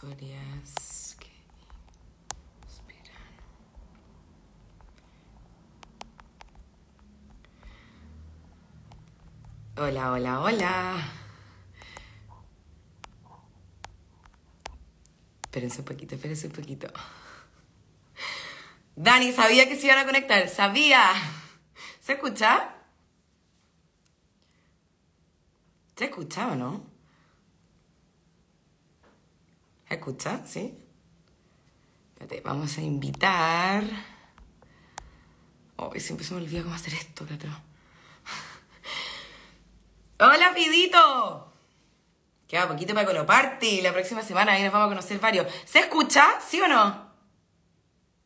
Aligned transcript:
Historias 0.00 1.14
que 1.20 1.28
inspiran. 2.64 3.20
Hola, 9.76 10.12
hola, 10.12 10.40
hola. 10.40 11.12
Espérense 15.42 15.80
un 15.80 15.84
poquito, 15.84 16.14
espérense 16.14 16.46
un 16.46 16.52
poquito. 16.54 16.90
Dani, 18.96 19.32
sabía 19.32 19.68
que 19.68 19.76
se 19.76 19.84
iban 19.84 19.98
a 19.98 20.06
conectar, 20.06 20.48
sabía. 20.48 21.12
¿Se 22.00 22.14
escucha? 22.14 22.74
¿Se 25.94 26.06
escucha 26.06 26.48
o 26.52 26.54
no? 26.54 26.99
¿Se 29.90 29.96
escucha? 29.96 30.40
¿Sí? 30.46 30.78
Espérate, 32.12 32.40
vamos 32.42 32.78
a 32.78 32.80
invitar. 32.80 33.82
Hoy 35.74 35.98
siempre 35.98 36.24
se 36.24 36.32
me 36.32 36.42
olvida 36.42 36.62
cómo 36.62 36.76
hacer 36.76 36.94
esto, 36.94 37.26
Catro. 37.26 37.50
¡Hola, 40.20 40.52
Pidito! 40.54 41.52
Queda 42.46 42.68
poquito 42.68 42.94
para 42.94 43.04
Coloparty. 43.04 43.80
La 43.80 43.92
próxima 43.92 44.22
semana 44.22 44.52
ahí 44.52 44.62
nos 44.62 44.72
vamos 44.72 44.86
a 44.86 44.90
conocer 44.90 45.18
varios. 45.18 45.52
¿Se 45.64 45.80
escucha? 45.80 46.40
¿Sí 46.40 46.60
o 46.60 46.68
no? 46.68 47.10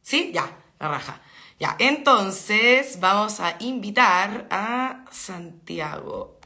¿Sí? 0.02 0.32
Ya, 0.34 0.54
la 0.78 0.88
raja. 0.88 1.22
Ya, 1.58 1.76
entonces 1.78 3.00
vamos 3.00 3.40
a 3.40 3.56
invitar 3.60 4.48
a 4.50 5.06
Santiago. 5.10 6.40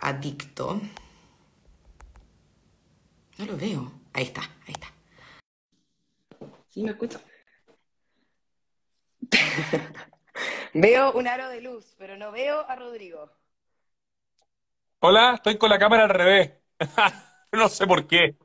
Adicto. 0.00 0.82
No 3.38 3.46
lo 3.46 3.56
veo. 3.56 3.92
Ahí 4.12 4.24
está, 4.24 4.42
ahí 4.42 4.72
está. 4.72 4.88
¿Sí 6.70 6.82
me 6.82 6.90
escucha? 6.90 7.20
veo 10.74 11.12
un 11.12 11.26
aro 11.26 11.48
de 11.48 11.60
luz, 11.60 11.94
pero 11.98 12.16
no 12.16 12.30
veo 12.32 12.68
a 12.68 12.76
Rodrigo. 12.76 13.30
Hola, 15.00 15.34
estoy 15.34 15.58
con 15.58 15.70
la 15.70 15.78
cámara 15.78 16.04
al 16.04 16.10
revés. 16.10 16.52
No 17.52 17.68
sé 17.68 17.86
por 17.86 18.08
qué. 18.08 18.36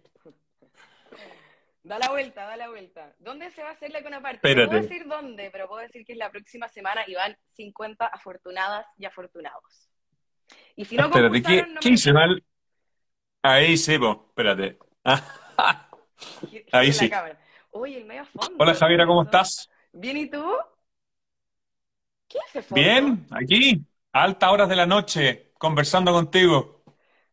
Da 1.81 1.97
la 1.97 2.09
vuelta, 2.09 2.45
da 2.45 2.55
la 2.55 2.69
vuelta. 2.69 3.15
¿Dónde 3.17 3.49
se 3.49 3.63
va 3.63 3.69
a 3.69 3.71
hacer 3.71 3.89
la 3.91 4.03
Conaparte? 4.03 4.53
No 4.53 4.67
puedo 4.67 4.81
decir 4.81 5.07
dónde, 5.07 5.49
pero 5.49 5.67
puedo 5.67 5.81
decir 5.81 6.05
que 6.05 6.11
es 6.11 6.17
la 6.19 6.29
próxima 6.29 6.67
semana 6.67 7.03
y 7.07 7.15
van 7.15 7.35
50 7.55 8.05
afortunadas 8.05 8.85
y 8.99 9.05
afortunados. 9.05 9.89
Y 10.75 10.85
si 10.85 10.95
no 10.95 11.05
Espérate, 11.05 11.41
¿qué, 11.41 11.63
no 11.63 11.79
qué 11.79 11.89
me 11.89 11.95
hice 11.95 12.13
mal? 12.13 12.43
Ahí 13.41 13.77
sí, 13.77 13.97
po, 13.97 14.25
espérate. 14.27 14.77
Ahí 16.71 16.91
sí. 16.91 17.09
el 17.85 18.05
medio 18.05 18.25
fondo. 18.25 18.55
Hola 18.59 18.73
Javiera, 18.73 19.05
¿cómo 19.05 19.23
estás? 19.23 19.69
Bien, 19.93 20.17
¿y 20.17 20.29
tú? 20.29 20.45
¿Qué 22.27 22.37
ese 22.49 22.61
fondo? 22.61 22.81
Bien, 22.81 23.25
aquí, 23.31 23.81
a 24.11 24.23
altas 24.23 24.51
horas 24.51 24.67
de 24.67 24.75
la 24.75 24.85
noche, 24.85 25.53
conversando 25.57 26.11
contigo. 26.11 26.83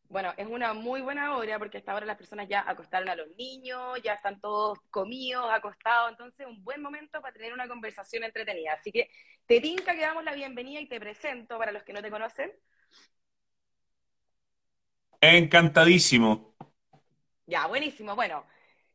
Bueno, 0.09 0.33
es 0.37 0.47
una 0.47 0.73
muy 0.73 1.01
buena 1.01 1.37
hora 1.37 1.59
porque 1.59 1.79
hasta 1.79 1.91
ahora 1.91 2.07
las 2.07 2.17
personas 2.17 2.49
ya 2.49 2.65
acostaron 2.67 3.09
a 3.09 3.17
los 3.17 3.29
niños, 3.37 4.01
ya 4.05 4.15
están 4.15 4.41
todos 4.41 4.79
comidos, 4.89 5.45
acostados, 5.51 6.13
entonces 6.13 6.47
un 6.47 6.63
buen 6.63 6.81
momento 6.81 7.21
para 7.21 7.35
tener 7.35 7.53
una 7.53 7.67
conversación 7.67 8.23
entretenida. 8.23 8.75
Así 8.75 8.93
que 8.93 9.11
te 9.47 9.61
tinca 9.61 9.95
que 9.95 10.03
damos 10.03 10.23
la 10.23 10.35
bienvenida 10.35 10.81
y 10.81 10.89
te 10.89 11.01
presento 11.01 11.59
para 11.59 11.73
los 11.73 11.83
que 11.83 11.93
no 11.93 12.01
te 12.01 12.11
conocen. 12.11 12.53
Encantadísimo. 15.21 16.55
Ya, 17.47 17.67
buenísimo. 17.67 18.15
Bueno, 18.17 18.45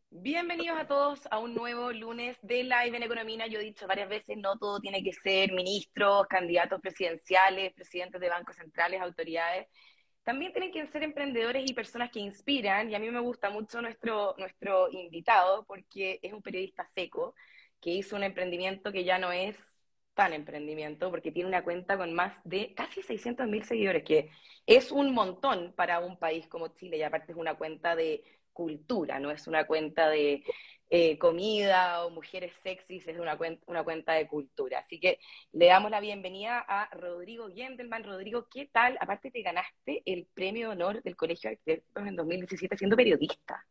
bienvenidos 0.10 0.78
a 0.80 0.88
todos 0.88 1.28
a 1.32 1.40
un 1.40 1.54
nuevo 1.56 1.92
lunes 1.92 2.38
de 2.42 2.64
Live 2.64 2.96
en 2.96 3.04
Economía. 3.04 3.48
Yo 3.48 3.60
he 3.60 3.64
dicho 3.64 3.88
varias 3.88 4.10
veces, 4.10 4.38
no 4.38 4.58
todo 4.58 4.80
tiene 4.80 5.04
que 5.04 5.14
ser 5.14 5.52
ministros, 5.54 6.28
candidatos 6.28 6.82
presidenciales, 6.82 7.74
presidentes 7.74 8.20
de 8.20 8.30
bancos 8.30 8.56
centrales, 8.58 9.02
autoridades. 9.02 9.68
También 10.24 10.52
tienen 10.54 10.72
que 10.72 10.86
ser 10.88 11.04
emprendedores 11.04 11.70
y 11.70 11.74
personas 11.74 12.12
que 12.12 12.20
inspiran. 12.20 12.92
Y 12.92 12.96
a 12.96 13.00
mí 13.00 13.10
me 13.10 13.22
gusta 13.22 13.50
mucho 13.50 13.82
nuestro, 13.82 14.36
nuestro 14.38 14.92
invitado 14.92 15.66
porque 15.66 16.20
es 16.22 16.34
un 16.34 16.42
periodista 16.42 16.88
seco 16.94 17.36
que 17.80 17.92
hizo 17.92 18.16
un 18.16 18.24
emprendimiento 18.24 18.92
que 18.92 19.04
ya 19.04 19.18
no 19.18 19.32
es 19.32 19.58
tan 20.14 20.34
emprendimiento 20.34 21.10
porque 21.10 21.32
tiene 21.32 21.50
una 21.50 21.64
cuenta 21.64 21.98
con 21.98 22.14
más 22.14 22.34
de 22.44 22.74
casi 22.74 23.02
600 23.02 23.48
mil 23.48 23.64
seguidores, 23.64 24.04
que 24.04 24.30
es 24.66 24.92
un 24.92 25.14
montón 25.14 25.74
para 25.76 26.00
un 26.00 26.18
país 26.18 26.48
como 26.48 26.70
Chile 26.70 26.98
y 26.98 27.04
aparte 27.04 27.32
es 27.32 27.38
una 27.38 27.56
cuenta 27.56 27.96
de 27.96 28.24
cultura, 28.54 29.20
no 29.20 29.32
es 29.32 29.48
una 29.48 29.66
cuenta 29.66 30.10
de 30.10 30.44
eh, 30.94 31.18
comida 31.18 32.04
o 32.06 32.10
mujeres 32.10 32.52
sexys, 32.64 33.08
es 33.08 33.18
una 33.18 33.38
cuenta, 33.38 33.64
una 33.68 33.84
cuenta 33.84 34.14
de 34.14 34.28
cultura. 34.28 34.80
Así 34.80 35.00
que 35.00 35.20
le 35.54 35.68
damos 35.68 35.90
la 35.90 36.02
bienvenida 36.02 36.60
a 36.68 36.90
Rodrigo 36.94 37.48
Gendelman. 37.50 38.04
Rodrigo, 38.04 38.48
¿qué 38.50 38.70
tal? 38.72 38.98
Aparte 39.00 39.32
te 39.32 39.42
ganaste 39.42 40.04
el 40.06 40.28
premio 40.34 40.68
de 40.68 40.74
honor 40.74 41.02
del 41.02 41.16
Colegio 41.16 41.50
de 41.50 41.54
Arquitectos 41.56 42.08
en 42.08 42.16
2017 42.18 42.78
siendo 42.78 42.98
periodista. 42.98 43.66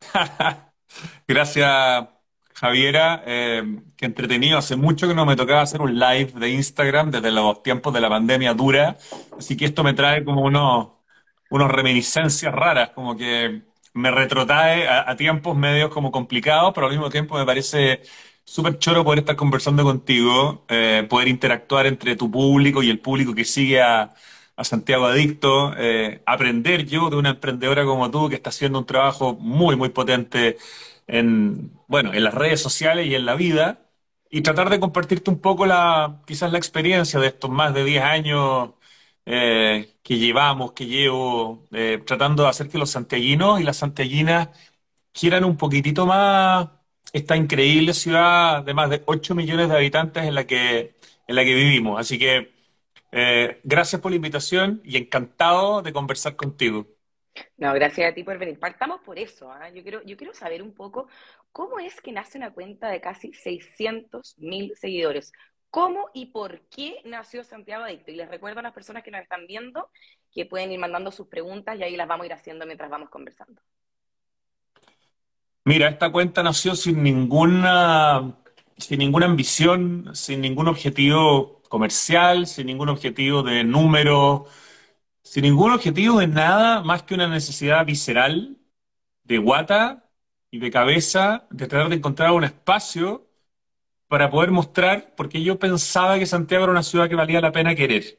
Gracias, 1.26 2.08
Javiera. 2.60 3.22
Eh, 3.26 3.62
qué 3.96 4.06
entretenido. 4.06 4.58
Hace 4.58 4.76
mucho 4.76 5.06
que 5.06 5.14
no 5.14 5.24
me 5.26 5.36
tocaba 5.36 5.62
hacer 5.62 5.80
un 5.80 5.98
live 5.98 6.32
de 6.34 6.50
Instagram 6.50 7.10
desde 7.10 7.30
los 7.30 7.62
tiempos 7.62 7.94
de 7.94 8.00
la 8.00 8.08
pandemia 8.08 8.54
dura. 8.54 8.96
Así 9.38 9.56
que 9.56 9.64
esto 9.66 9.84
me 9.84 9.94
trae 9.94 10.24
como 10.24 10.42
unos, 10.42 10.88
unos 11.50 11.70
reminiscencias 11.70 12.52
raras, 12.52 12.90
como 12.90 13.16
que 13.16 13.62
me 13.94 14.10
retrotrae 14.10 14.88
a, 14.88 15.08
a 15.10 15.16
tiempos 15.16 15.56
medios 15.56 15.90
como 15.90 16.10
complicados, 16.10 16.72
pero 16.74 16.86
al 16.86 16.92
mismo 16.92 17.10
tiempo 17.10 17.36
me 17.38 17.46
parece 17.46 18.02
súper 18.44 18.78
choro 18.78 19.04
poder 19.04 19.20
estar 19.20 19.36
conversando 19.36 19.84
contigo, 19.84 20.64
eh, 20.68 21.06
poder 21.08 21.28
interactuar 21.28 21.86
entre 21.86 22.16
tu 22.16 22.30
público 22.30 22.82
y 22.82 22.90
el 22.90 22.98
público 23.00 23.34
que 23.34 23.44
sigue 23.44 23.80
a, 23.82 24.14
a 24.56 24.64
Santiago 24.64 25.06
Adicto, 25.06 25.74
eh, 25.76 26.22
aprender 26.26 26.86
yo 26.86 27.10
de 27.10 27.16
una 27.16 27.30
emprendedora 27.30 27.84
como 27.84 28.10
tú 28.10 28.28
que 28.28 28.34
está 28.36 28.50
haciendo 28.50 28.78
un 28.80 28.86
trabajo 28.86 29.34
muy, 29.34 29.76
muy 29.76 29.90
potente 29.90 30.56
en, 31.08 31.72
bueno, 31.88 32.14
en 32.14 32.24
las 32.24 32.34
redes 32.34 32.60
sociales 32.62 33.06
y 33.08 33.14
en 33.16 33.26
la 33.26 33.34
vida, 33.36 33.90
y 34.30 34.42
tratar 34.42 34.70
de 34.70 34.80
compartirte 34.80 35.30
un 35.30 35.40
poco 35.40 35.66
la, 35.66 36.22
quizás 36.26 36.52
la 36.52 36.58
experiencia 36.58 37.20
de 37.20 37.28
estos 37.28 37.50
más 37.50 37.74
de 37.74 37.84
10 37.84 38.02
años 38.04 38.72
eh, 39.26 39.96
que 40.04 40.18
llevamos, 40.18 40.72
que 40.72 40.86
llevo, 40.86 41.64
eh, 41.72 42.02
tratando 42.06 42.44
de 42.44 42.50
hacer 42.50 42.68
que 42.68 42.78
los 42.78 42.90
santiaguinos 42.90 43.60
y 43.60 43.64
las 43.64 43.78
santiaguinas 43.78 44.50
quieran 45.12 45.44
un 45.44 45.56
poquitito 45.56 46.06
más 46.06 46.68
esta 47.12 47.36
increíble 47.36 47.94
ciudad 47.94 48.62
de 48.64 48.74
más 48.74 48.90
de 48.90 49.02
8 49.06 49.34
millones 49.34 49.68
de 49.68 49.76
habitantes 49.76 50.24
en 50.24 50.34
la 50.34 50.46
que, 50.46 50.96
en 51.26 51.36
la 51.36 51.44
que 51.44 51.54
vivimos. 51.54 51.98
Así 52.00 52.18
que 52.18 52.52
eh, 53.12 53.60
gracias 53.64 54.02
por 54.02 54.12
la 54.12 54.16
invitación 54.16 54.82
y 54.84 54.96
encantado 54.98 55.82
de 55.82 55.92
conversar 55.92 56.36
contigo. 56.36 56.86
No, 57.56 57.72
gracias 57.74 58.10
a 58.10 58.14
ti 58.14 58.24
por 58.24 58.38
venir. 58.38 58.58
Partamos 58.58 59.00
por 59.00 59.18
eso, 59.18 59.50
¿ah? 59.50 59.68
Yo 59.70 59.82
quiero, 59.82 60.02
yo 60.04 60.16
quiero 60.16 60.34
saber 60.34 60.62
un 60.62 60.74
poco 60.74 61.08
cómo 61.52 61.78
es 61.78 62.00
que 62.00 62.12
nace 62.12 62.38
una 62.38 62.52
cuenta 62.52 62.88
de 62.88 63.00
casi 63.00 63.32
600 63.32 64.38
mil 64.38 64.76
seguidores. 64.76 65.32
¿Cómo 65.70 66.10
y 66.14 66.26
por 66.26 66.62
qué 66.68 67.02
nació 67.04 67.44
Santiago 67.44 67.84
Adicto? 67.84 68.10
Y 68.10 68.16
les 68.16 68.28
recuerdo 68.28 68.60
a 68.60 68.62
las 68.62 68.72
personas 68.72 69.02
que 69.02 69.10
nos 69.10 69.20
están 69.20 69.46
viendo 69.46 69.90
que 70.32 70.46
pueden 70.46 70.72
ir 70.72 70.78
mandando 70.78 71.10
sus 71.10 71.26
preguntas 71.28 71.78
y 71.78 71.82
ahí 71.82 71.96
las 71.96 72.08
vamos 72.08 72.24
a 72.24 72.26
ir 72.26 72.32
haciendo 72.32 72.64
mientras 72.64 72.90
vamos 72.90 73.10
conversando. 73.10 73.60
Mira, 75.64 75.88
esta 75.88 76.10
cuenta 76.10 76.42
nació 76.42 76.74
sin 76.74 77.02
ninguna, 77.02 78.38
sin 78.78 79.00
ninguna 79.00 79.26
ambición, 79.26 80.14
sin 80.14 80.40
ningún 80.40 80.68
objetivo 80.68 81.60
comercial, 81.68 82.46
sin 82.46 82.66
ningún 82.66 82.88
objetivo 82.88 83.42
de 83.42 83.64
número, 83.64 84.46
sin 85.28 85.42
ningún 85.42 85.72
objetivo 85.72 86.20
de 86.20 86.26
nada 86.26 86.82
más 86.82 87.02
que 87.02 87.14
una 87.14 87.28
necesidad 87.28 87.84
visceral 87.84 88.56
de 89.24 89.38
guata 89.38 90.10
y 90.50 90.58
de 90.58 90.70
cabeza 90.70 91.46
de 91.50 91.66
tratar 91.66 91.90
de 91.90 91.96
encontrar 91.96 92.32
un 92.32 92.44
espacio 92.44 93.28
para 94.08 94.30
poder 94.30 94.50
mostrar, 94.52 95.14
porque 95.16 95.42
yo 95.42 95.58
pensaba 95.58 96.18
que 96.18 96.26
Santiago 96.26 96.64
era 96.64 96.72
una 96.72 96.82
ciudad 96.82 97.08
que 97.10 97.14
valía 97.14 97.40
la 97.42 97.52
pena 97.52 97.74
querer. 97.74 98.18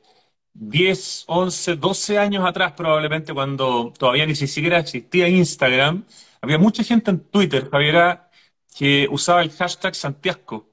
10, 0.53 1.25
11, 1.27 1.77
12 1.77 2.19
años 2.19 2.45
atrás 2.47 2.73
probablemente, 2.73 3.33
cuando 3.33 3.94
todavía 3.97 4.25
ni 4.27 4.35
siquiera 4.35 4.79
existía 4.79 5.27
Instagram, 5.27 6.05
había 6.41 6.59
mucha 6.59 6.83
gente 6.83 7.12
en 7.12 7.21
Twitter, 7.21 7.69
Javiera, 7.71 8.29
que 8.77 9.07
usaba 9.12 9.41
el 9.41 9.51
hashtag 9.51 9.95
Santiago. 9.95 10.71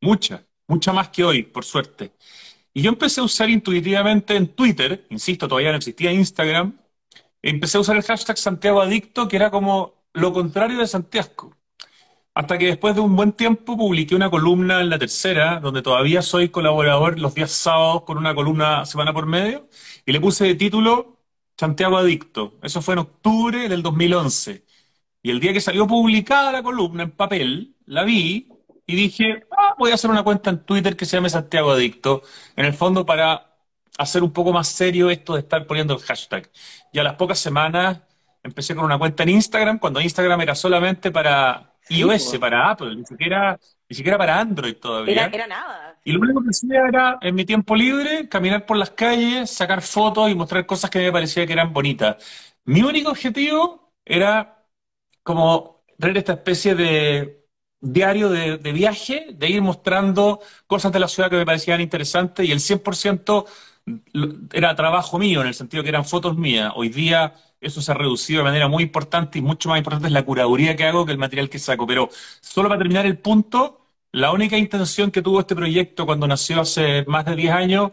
Mucha, 0.00 0.46
mucha 0.68 0.92
más 0.92 1.08
que 1.10 1.24
hoy, 1.24 1.42
por 1.42 1.64
suerte. 1.64 2.12
Y 2.76 2.82
yo 2.82 2.90
empecé 2.90 3.22
a 3.22 3.24
usar 3.24 3.48
intuitivamente 3.48 4.36
en 4.36 4.48
Twitter, 4.48 5.06
insisto, 5.08 5.48
todavía 5.48 5.70
no 5.70 5.78
existía 5.78 6.12
Instagram, 6.12 6.78
empecé 7.40 7.78
a 7.78 7.80
usar 7.80 7.96
el 7.96 8.02
hashtag 8.02 8.36
Santiago 8.36 8.82
Adicto, 8.82 9.28
que 9.28 9.36
era 9.36 9.50
como 9.50 9.94
lo 10.12 10.34
contrario 10.34 10.78
de 10.80 10.86
Santiago. 10.86 11.56
Hasta 12.34 12.58
que 12.58 12.66
después 12.66 12.94
de 12.94 13.00
un 13.00 13.16
buen 13.16 13.32
tiempo 13.32 13.78
publiqué 13.78 14.14
una 14.14 14.28
columna 14.30 14.82
en 14.82 14.90
La 14.90 14.98
Tercera, 14.98 15.58
donde 15.58 15.80
todavía 15.80 16.20
soy 16.20 16.50
colaborador 16.50 17.18
los 17.18 17.34
días 17.34 17.50
sábados 17.52 18.02
con 18.02 18.18
una 18.18 18.34
columna 18.34 18.84
semana 18.84 19.14
por 19.14 19.24
medio, 19.24 19.70
y 20.04 20.12
le 20.12 20.20
puse 20.20 20.44
de 20.44 20.54
título 20.54 21.22
Santiago 21.58 21.96
Adicto. 21.96 22.58
Eso 22.62 22.82
fue 22.82 22.92
en 22.92 22.98
octubre 22.98 23.70
del 23.70 23.82
2011. 23.82 24.66
Y 25.22 25.30
el 25.30 25.40
día 25.40 25.54
que 25.54 25.62
salió 25.62 25.86
publicada 25.86 26.52
la 26.52 26.62
columna 26.62 27.04
en 27.04 27.12
papel, 27.12 27.74
la 27.86 28.04
vi 28.04 28.48
y 28.86 28.94
dije, 28.94 29.44
ah, 29.50 29.74
voy 29.78 29.90
a 29.90 29.94
hacer 29.94 30.10
una 30.10 30.22
cuenta 30.22 30.50
en 30.50 30.64
Twitter 30.64 30.96
que 30.96 31.04
se 31.04 31.16
llame 31.16 31.28
Santiago 31.28 31.72
Adicto, 31.72 32.22
en 32.54 32.66
el 32.66 32.72
fondo 32.72 33.04
para 33.04 33.56
hacer 33.98 34.22
un 34.22 34.32
poco 34.32 34.52
más 34.52 34.68
serio 34.68 35.10
esto 35.10 35.34
de 35.34 35.40
estar 35.40 35.66
poniendo 35.66 35.94
el 35.94 36.00
hashtag. 36.00 36.48
Y 36.92 36.98
a 36.98 37.02
las 37.02 37.14
pocas 37.14 37.38
semanas 37.38 38.00
empecé 38.42 38.74
con 38.74 38.84
una 38.84 38.98
cuenta 38.98 39.24
en 39.24 39.30
Instagram, 39.30 39.78
cuando 39.78 40.00
Instagram 40.00 40.40
era 40.40 40.54
solamente 40.54 41.10
para 41.10 41.72
iOS, 41.88 42.38
para 42.38 42.70
Apple, 42.70 42.94
ni 42.96 43.04
siquiera, 43.04 43.58
ni 43.88 43.96
siquiera 43.96 44.18
para 44.18 44.38
Android 44.38 44.76
todavía. 44.76 45.26
Era, 45.26 45.46
nada. 45.46 45.98
Y 46.04 46.12
lo 46.12 46.20
único 46.20 46.42
que 46.42 46.50
hacía 46.50 46.86
era, 46.88 47.18
en 47.20 47.34
mi 47.34 47.44
tiempo 47.44 47.74
libre, 47.74 48.28
caminar 48.28 48.66
por 48.66 48.76
las 48.76 48.90
calles, 48.90 49.50
sacar 49.50 49.82
fotos 49.82 50.30
y 50.30 50.34
mostrar 50.34 50.64
cosas 50.66 50.90
que 50.90 51.00
me 51.00 51.10
parecía 51.10 51.46
que 51.46 51.52
eran 51.52 51.72
bonitas. 51.72 52.16
Mi 52.64 52.82
único 52.82 53.10
objetivo 53.10 53.92
era 54.04 54.64
como 55.22 55.84
tener 55.98 56.18
esta 56.18 56.34
especie 56.34 56.74
de 56.76 57.45
diario 57.80 58.28
de, 58.30 58.56
viaje, 58.72 59.28
de 59.32 59.48
ir 59.50 59.62
mostrando 59.62 60.40
cosas 60.66 60.92
de 60.92 60.98
la 61.00 61.08
ciudad 61.08 61.30
que 61.30 61.36
me 61.36 61.46
parecían 61.46 61.80
interesantes 61.80 62.46
y 62.46 62.52
el 62.52 62.60
100% 62.60 63.46
era 64.52 64.74
trabajo 64.74 65.18
mío, 65.18 65.40
en 65.42 65.48
el 65.48 65.54
sentido 65.54 65.82
que 65.82 65.90
eran 65.90 66.04
fotos 66.04 66.36
mías. 66.36 66.72
Hoy 66.74 66.88
día 66.88 67.34
eso 67.60 67.80
se 67.80 67.92
ha 67.92 67.94
reducido 67.94 68.38
de 68.40 68.44
manera 68.44 68.68
muy 68.68 68.82
importante 68.82 69.38
y 69.38 69.42
mucho 69.42 69.68
más 69.68 69.78
importante 69.78 70.08
es 70.08 70.12
la 70.12 70.24
curaduría 70.24 70.76
que 70.76 70.84
hago 70.84 71.06
que 71.06 71.12
el 71.12 71.18
material 71.18 71.48
que 71.48 71.58
saco. 71.58 71.86
Pero 71.86 72.08
solo 72.40 72.68
para 72.68 72.78
terminar 72.78 73.06
el 73.06 73.18
punto, 73.18 73.80
la 74.12 74.32
única 74.32 74.56
intención 74.56 75.10
que 75.10 75.22
tuvo 75.22 75.40
este 75.40 75.54
proyecto 75.54 76.06
cuando 76.06 76.26
nació 76.26 76.60
hace 76.60 77.04
más 77.06 77.24
de 77.24 77.36
10 77.36 77.52
años 77.52 77.92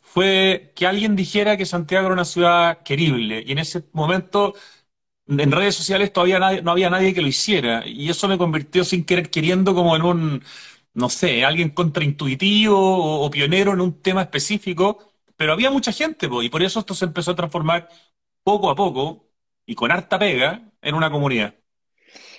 fue 0.00 0.72
que 0.74 0.86
alguien 0.86 1.16
dijera 1.16 1.56
que 1.56 1.66
Santiago 1.66 2.06
era 2.06 2.14
una 2.14 2.24
ciudad 2.24 2.82
querible. 2.82 3.42
Y 3.46 3.52
en 3.52 3.58
ese 3.58 3.84
momento, 3.92 4.54
en 5.30 5.52
redes 5.52 5.74
sociales 5.74 6.12
todavía 6.12 6.38
no 6.62 6.70
había 6.70 6.90
nadie 6.90 7.14
que 7.14 7.22
lo 7.22 7.28
hiciera. 7.28 7.86
Y 7.86 8.08
eso 8.10 8.28
me 8.28 8.38
convirtió 8.38 8.84
sin 8.84 9.04
querer 9.04 9.30
queriendo 9.30 9.74
como 9.74 9.96
en 9.96 10.02
un, 10.02 10.44
no 10.94 11.08
sé, 11.08 11.44
alguien 11.44 11.70
contraintuitivo 11.70 12.78
o, 12.78 13.24
o 13.26 13.30
pionero 13.30 13.72
en 13.72 13.80
un 13.80 14.00
tema 14.02 14.22
específico 14.22 15.10
pero 15.40 15.54
había 15.54 15.70
mucha 15.70 15.90
gente, 15.90 16.28
y 16.42 16.50
por 16.50 16.62
eso 16.62 16.80
esto 16.80 16.92
se 16.92 17.06
empezó 17.06 17.30
a 17.30 17.34
transformar 17.34 17.88
poco 18.42 18.68
a 18.68 18.74
poco 18.74 19.30
y 19.64 19.74
con 19.74 19.90
harta 19.90 20.18
pega 20.18 20.70
en 20.82 20.94
una 20.94 21.10
comunidad. 21.10 21.54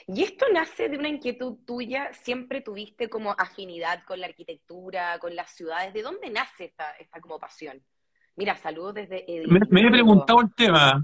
¿Y 0.05 0.21
esto 0.21 0.45
nace 0.53 0.88
de 0.88 0.99
una 0.99 1.09
inquietud 1.09 1.65
tuya? 1.65 2.13
¿Siempre 2.13 2.61
tuviste 2.61 3.09
como 3.09 3.31
afinidad 3.31 4.03
con 4.05 4.19
la 4.19 4.27
arquitectura, 4.27 5.17
con 5.17 5.35
las 5.35 5.49
ciudades? 5.49 5.95
¿De 5.95 6.03
dónde 6.03 6.29
nace 6.29 6.65
esta, 6.65 6.91
esta 6.99 7.19
como 7.19 7.39
pasión? 7.39 7.81
Mira, 8.35 8.55
saludos 8.55 8.93
desde 8.93 9.25
Me, 9.47 9.61
me, 9.67 9.81
he 9.81 9.89
preguntado 9.89 10.39
el 10.41 10.53
tema. 10.53 11.03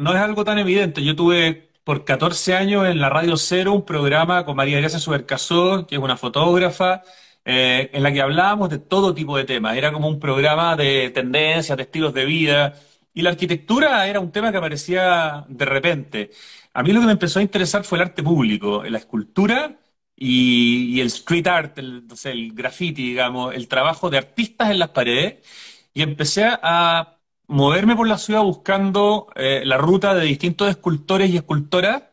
No 0.00 0.14
es 0.14 0.20
algo 0.20 0.44
tan 0.44 0.58
evidente. 0.58 1.04
Yo 1.04 1.14
tuve 1.14 1.70
por 1.84 2.06
14 2.06 2.54
años 2.54 2.86
en 2.86 3.00
la 3.00 3.10
Radio 3.10 3.36
Cero 3.36 3.74
un 3.74 3.84
programa 3.84 4.46
con 4.46 4.56
María 4.56 4.78
Gracia 4.80 4.98
Subercasó, 4.98 5.86
que 5.86 5.96
es 5.96 6.00
una 6.00 6.16
fotógrafa, 6.16 7.02
eh, 7.44 7.90
en 7.92 8.02
la 8.02 8.10
que 8.10 8.22
hablábamos 8.22 8.70
de 8.70 8.78
todo 8.78 9.14
tipo 9.14 9.36
de 9.36 9.44
temas. 9.44 9.76
Era 9.76 9.92
como 9.92 10.08
un 10.08 10.18
programa 10.18 10.74
de 10.74 11.10
tendencias, 11.10 11.76
de 11.76 11.82
estilos 11.82 12.14
de 12.14 12.24
vida. 12.24 12.74
Y 13.12 13.20
la 13.20 13.30
arquitectura 13.30 14.06
era 14.08 14.20
un 14.20 14.32
tema 14.32 14.50
que 14.50 14.56
aparecía 14.58 15.44
de 15.48 15.64
repente. 15.66 16.30
A 16.72 16.82
mí 16.82 16.92
lo 16.92 17.00
que 17.00 17.06
me 17.06 17.12
empezó 17.12 17.40
a 17.40 17.42
interesar 17.42 17.84
fue 17.84 17.98
el 17.98 18.04
arte 18.04 18.22
público, 18.22 18.82
la 18.84 18.98
escultura 18.98 19.76
y, 20.16 20.98
el 21.00 21.08
street 21.08 21.46
art, 21.46 21.78
el, 21.78 22.04
el 22.24 22.54
graffiti, 22.54 23.02
digamos, 23.10 23.54
el 23.54 23.68
trabajo 23.68 24.08
de 24.08 24.16
artistas 24.18 24.70
en 24.70 24.78
las 24.78 24.90
paredes. 24.90 25.46
Y 25.92 26.02
empecé 26.02 26.44
a 26.46 27.19
moverme 27.50 27.96
por 27.96 28.06
la 28.08 28.18
ciudad 28.18 28.42
buscando 28.42 29.28
eh, 29.34 29.62
la 29.64 29.76
ruta 29.76 30.14
de 30.14 30.24
distintos 30.24 30.70
escultores 30.70 31.30
y 31.30 31.36
escultoras 31.36 32.04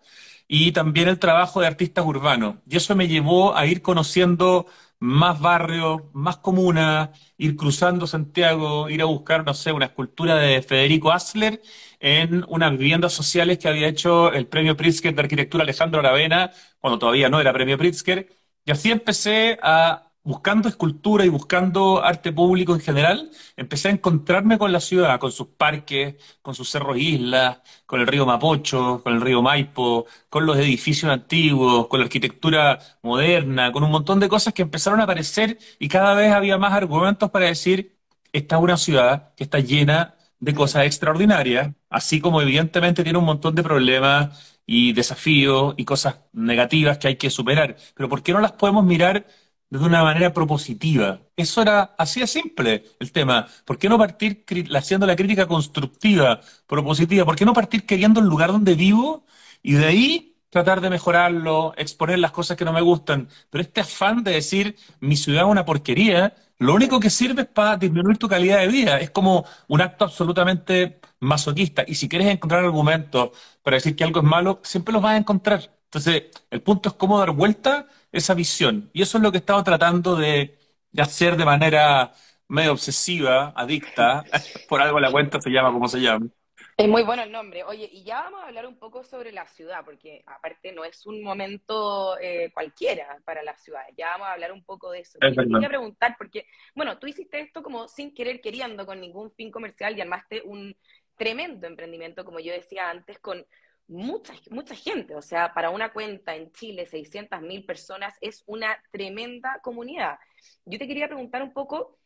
y 0.48 0.72
también 0.72 1.07
el 1.10 1.19
trabajo 1.19 1.62
de 1.62 1.68
artistas 1.68 2.06
urbanos. 2.06 2.56
Y 2.68 2.78
eso 2.78 2.95
me 2.95 3.07
llevó 3.07 3.56
a 3.56 3.66
ir 3.68 3.81
conociendo 3.81 4.66
más 5.00 5.39
barrios, 5.39 6.01
más 6.13 6.38
comunas, 6.38 7.10
ir 7.38 7.56
cruzando 7.56 8.07
Santiago, 8.07 8.89
ir 8.89 9.01
a 9.01 9.06
buscar, 9.06 9.45
no 9.45 9.54
sé, 9.54 9.72
una 9.72 9.86
escultura 9.88 10.36
de 10.38 10.62
Federico 10.63 11.12
Asler 11.12 11.62
en 12.00 12.44
unas 12.48 12.72
viviendas 12.78 13.13
sociales 13.13 13.60
que 13.60 13.68
había 13.68 13.88
hecho 13.88 14.31
el 14.34 14.48
premio 14.48 14.75
Pritzker 14.75 15.13
de 15.13 15.22
arquitectura 15.22 15.63
Alejandro 15.63 16.00
Aravena, 16.00 16.51
cuando 16.80 16.98
todavía 17.00 17.30
no 17.30 17.39
era 17.39 17.54
premio 17.54 17.78
Pritzker. 17.78 18.28
Y 18.66 18.72
así 18.72 18.92
empecé 18.92 19.60
a 19.62 20.06
buscando 20.27 20.68
escultura 20.68 21.24
y 21.25 21.29
buscando 21.29 22.03
arte 22.03 22.33
público 22.33 22.74
en 22.75 22.81
general, 22.81 23.31
empecé 23.56 23.88
a 23.88 23.91
encontrarme 23.91 24.57
con 24.57 24.74
la 24.74 24.81
ciudad, 24.81 25.19
con 25.19 25.31
sus 25.31 25.47
parques, 25.47 26.15
con 26.41 26.53
sus 26.53 26.69
cerros 26.69 26.97
islas, 26.97 27.59
con 27.85 28.01
el 28.01 28.07
río 28.07 28.25
Mapocho, 28.25 29.01
con 29.03 29.13
el 29.13 29.21
río 29.21 29.41
Maipo, 29.41 30.06
con 30.29 30.45
los 30.45 30.57
edificios 30.57 31.09
antiguos, 31.09 31.88
con 31.88 32.01
la 32.01 32.06
arquitectura 32.06 32.77
moderna, 33.01 33.71
con 33.71 33.83
un 33.83 33.91
montón 33.91 34.19
de 34.19 34.27
cosas 34.27 34.53
que 34.53 34.63
empezaron 34.63 35.00
a 35.00 35.03
aparecer 35.03 35.57
y 35.79 35.88
cada 35.88 36.13
vez 36.13 36.33
había 36.33 36.57
más 36.57 36.74
argumentos 36.74 37.31
para 37.31 37.45
decir, 37.45 37.97
esta 38.33 38.57
es 38.57 38.62
una 38.62 38.77
ciudad 38.77 39.33
que 39.35 39.45
está 39.45 39.59
llena 39.59 40.15
de 40.39 40.53
cosas 40.53 40.85
extraordinarias, 40.85 41.71
así 41.89 42.19
como 42.19 42.41
evidentemente 42.41 43.03
tiene 43.03 43.18
un 43.18 43.25
montón 43.25 43.56
de 43.56 43.63
problemas 43.63 44.59
y 44.65 44.91
desafíos 44.94 45.74
y 45.77 45.85
cosas 45.85 46.19
negativas 46.33 46.97
que 46.97 47.07
hay 47.07 47.15
que 47.15 47.29
superar. 47.29 47.77
Pero 47.95 48.09
¿por 48.09 48.21
qué 48.24 48.33
no 48.33 48.41
las 48.41 48.51
podemos 48.51 48.83
mirar 48.85 49.25
de 49.69 49.79
una 49.79 50.03
manera 50.03 50.33
propositiva. 50.33 51.21
Eso 51.35 51.61
era 51.61 51.95
así 51.97 52.25
simple 52.27 52.83
el 52.99 53.11
tema. 53.11 53.47
¿Por 53.65 53.77
qué 53.77 53.89
no 53.89 53.97
partir 53.97 54.43
haciendo 54.75 55.05
la 55.05 55.15
crítica 55.15 55.47
constructiva, 55.47 56.41
propositiva? 56.67 57.25
¿Por 57.25 57.35
qué 57.35 57.45
no 57.45 57.53
partir 57.53 57.85
queriendo 57.85 58.19
el 58.19 58.27
lugar 58.27 58.51
donde 58.51 58.75
vivo 58.75 59.25
y 59.61 59.73
de 59.73 59.85
ahí 59.85 60.37
tratar 60.49 60.81
de 60.81 60.89
mejorarlo, 60.89 61.73
exponer 61.77 62.19
las 62.19 62.31
cosas 62.31 62.57
que 62.57 62.65
no 62.65 62.73
me 62.73 62.81
gustan? 62.81 63.27
Pero 63.49 63.61
este 63.61 63.81
afán 63.81 64.23
de 64.23 64.31
decir 64.31 64.77
mi 64.99 65.17
ciudad 65.17 65.43
es 65.43 65.51
una 65.51 65.65
porquería, 65.65 66.33
lo 66.59 66.73
único 66.73 66.99
que 66.99 67.09
sirve 67.09 67.43
es 67.43 67.47
para 67.47 67.77
disminuir 67.77 68.17
tu 68.17 68.27
calidad 68.27 68.59
de 68.59 68.67
vida. 68.67 68.99
Es 68.99 69.11
como 69.11 69.45
un 69.67 69.81
acto 69.81 70.05
absolutamente 70.05 70.99
masoquista. 71.19 71.83
Y 71.87 71.95
si 71.95 72.09
quieres 72.09 72.27
encontrar 72.29 72.63
argumentos 72.63 73.31
para 73.61 73.75
decir 73.77 73.95
que 73.95 74.03
algo 74.03 74.19
es 74.21 74.25
malo, 74.25 74.59
siempre 74.63 74.93
los 74.93 75.01
vas 75.01 75.13
a 75.13 75.17
encontrar. 75.17 75.76
Entonces, 75.88 76.24
el 76.51 76.62
punto 76.62 76.89
es 76.89 76.95
cómo 76.95 77.18
dar 77.18 77.31
vuelta 77.31 77.88
esa 78.12 78.34
visión. 78.34 78.89
Y 78.94 79.01
eso 79.01 79.18
es 79.18 79.24
lo 79.24 79.31
que 79.31 79.38
he 79.38 79.39
estado 79.39 79.63
tratando 79.63 80.16
de, 80.16 80.57
hacer 80.98 81.38
de 81.38 81.45
manera 81.45 82.12
medio 82.48 82.74
obsesiva, 82.74 83.54
adicta. 83.56 84.24
Por 84.69 84.81
algo 84.81 85.00
la 85.00 85.12
cuenta 85.12 85.39
se 85.39 85.50
llama 85.50 85.72
como 85.72 85.88
se 85.88 86.00
llama. 86.00 86.28
Es 86.75 86.88
muy 86.88 87.04
bueno 87.04 87.24
el 87.24 87.31
nombre. 87.31 87.63
Oye, 87.63 87.89
y 87.91 88.03
ya 88.03 88.22
vamos 88.22 88.41
a 88.44 88.48
hablar 88.48 88.67
un 88.67 88.77
poco 88.77 89.03
sobre 89.03 89.32
la 89.32 89.48
ciudad, 89.48 89.84
porque 89.84 90.24
aparte 90.27 90.74
no 90.74 90.84
es 90.84 91.06
un 91.08 91.24
momento 91.24 92.20
eh, 92.20 92.51
cualquiera 92.53 93.17
para 93.25 93.41
la 93.41 93.56
ciudad. 93.58 93.82
Ya 93.98 94.10
vamos 94.10 94.27
a 94.27 94.34
hablar 94.34 94.51
un 94.51 94.63
poco 94.63 94.91
de 94.91 95.00
eso. 95.00 95.17
Yo 95.22 95.44
quería 95.44 95.70
preguntar, 95.70 96.15
porque, 96.17 96.46
bueno, 96.75 97.00
tú 97.00 97.08
hiciste 97.08 97.39
esto 97.39 97.63
como 97.63 97.88
sin 97.88 98.13
querer 98.13 98.41
queriendo, 98.41 98.86
con 98.86 99.00
ningún 99.00 99.32
fin 99.32 99.50
comercial, 99.51 99.98
y 99.98 100.01
armaste 100.01 100.44
un 100.44 100.75
tremendo 101.15 101.65
emprendimiento, 101.65 102.24
como 102.24 102.39
yo 102.39 102.53
decía 102.53 102.91
antes, 102.91 103.17
con 103.20 103.44
mucha, 103.88 104.34
mucha 104.51 104.75
gente, 104.75 105.15
o 105.15 105.22
sea, 105.22 105.53
para 105.53 105.70
una 105.70 105.94
cuenta 105.94 106.36
en 106.36 106.51
Chile, 106.51 106.86
600 106.86 107.41
mil 107.41 107.65
personas, 107.65 108.15
es 108.22 108.44
una 108.46 108.82
tremenda 108.91 109.60
comunidad. 109.63 110.17
Yo 110.65 110.77
te 110.79 110.88
quería 110.88 111.08
preguntar 111.08 111.41
un 111.44 111.53
poco, 111.53 111.98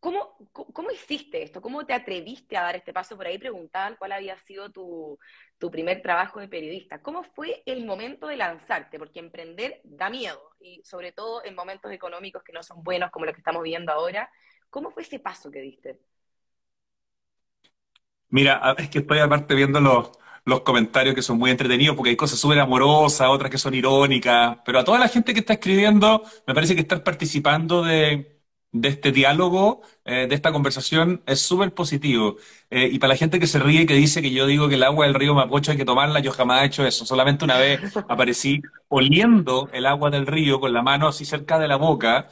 ¿cómo, 0.00 0.36
¿cómo 0.52 0.90
hiciste 0.90 1.42
esto? 1.42 1.62
¿Cómo 1.62 1.86
te 1.86 1.94
atreviste 1.94 2.56
a 2.56 2.62
dar 2.62 2.76
este 2.76 2.92
paso? 2.92 3.16
Por 3.16 3.26
ahí 3.26 3.38
preguntaban 3.38 3.96
cuál 3.98 4.12
había 4.12 4.36
sido 4.38 4.70
tu, 4.72 5.18
tu 5.58 5.70
primer 5.70 6.02
trabajo 6.02 6.40
de 6.40 6.48
periodista. 6.48 7.00
¿Cómo 7.02 7.22
fue 7.22 7.62
el 7.66 7.86
momento 7.86 8.26
de 8.26 8.36
lanzarte? 8.36 8.98
Porque 8.98 9.20
emprender 9.20 9.80
da 9.84 10.10
miedo, 10.10 10.40
y 10.60 10.82
sobre 10.84 11.12
todo 11.12 11.44
en 11.44 11.54
momentos 11.54 11.92
económicos 11.92 12.42
que 12.42 12.52
no 12.52 12.62
son 12.62 12.82
buenos 12.82 13.10
como 13.10 13.26
los 13.26 13.34
que 13.34 13.40
estamos 13.40 13.62
viviendo 13.62 13.92
ahora. 13.92 14.30
¿Cómo 14.70 14.90
fue 14.90 15.02
ese 15.02 15.20
paso 15.20 15.50
que 15.50 15.60
diste? 15.60 16.00
Mira, 18.30 18.74
es 18.78 18.88
que 18.88 19.00
estoy 19.00 19.18
aparte 19.18 19.54
viendo 19.54 19.78
los, 19.78 20.10
los 20.44 20.62
comentarios 20.62 21.14
que 21.14 21.22
son 21.22 21.38
muy 21.38 21.50
entretenidos 21.50 21.96
porque 21.96 22.10
hay 22.10 22.16
cosas 22.16 22.38
súper 22.38 22.58
amorosas, 22.60 23.28
otras 23.28 23.50
que 23.50 23.58
son 23.58 23.74
irónicas, 23.74 24.58
pero 24.64 24.78
a 24.80 24.84
toda 24.84 24.98
la 24.98 25.08
gente 25.08 25.32
que 25.34 25.40
está 25.40 25.54
escribiendo, 25.54 26.22
me 26.46 26.54
parece 26.54 26.74
que 26.74 26.80
estar 26.80 27.02
participando 27.04 27.82
de, 27.82 28.40
este 28.82 29.12
diálogo, 29.12 29.82
eh, 30.04 30.26
de 30.28 30.34
esta 30.34 30.50
conversación, 30.52 31.22
es 31.26 31.40
súper 31.40 31.74
positivo. 31.74 32.36
Eh, 32.70 32.88
y 32.90 32.98
para 32.98 33.12
la 33.12 33.16
gente 33.18 33.38
que 33.38 33.46
se 33.46 33.58
ríe 33.58 33.82
y 33.82 33.86
que 33.86 33.94
dice 33.94 34.22
que 34.22 34.30
yo 34.32 34.46
digo 34.46 34.68
que 34.68 34.76
el 34.76 34.82
agua 34.82 35.06
del 35.06 35.14
río 35.14 35.34
Mapocho 35.34 35.70
hay 35.72 35.76
que 35.76 35.84
tomarla, 35.84 36.20
yo 36.20 36.32
jamás 36.32 36.62
he 36.62 36.66
hecho 36.66 36.86
eso. 36.86 37.04
Solamente 37.04 37.44
una 37.44 37.58
vez 37.58 37.80
aparecí 38.08 38.62
oliendo 38.88 39.68
el 39.72 39.86
agua 39.86 40.10
del 40.10 40.26
río 40.26 40.58
con 40.60 40.72
la 40.72 40.82
mano 40.82 41.08
así 41.08 41.24
cerca 41.24 41.58
de 41.58 41.68
la 41.68 41.76
boca. 41.76 42.28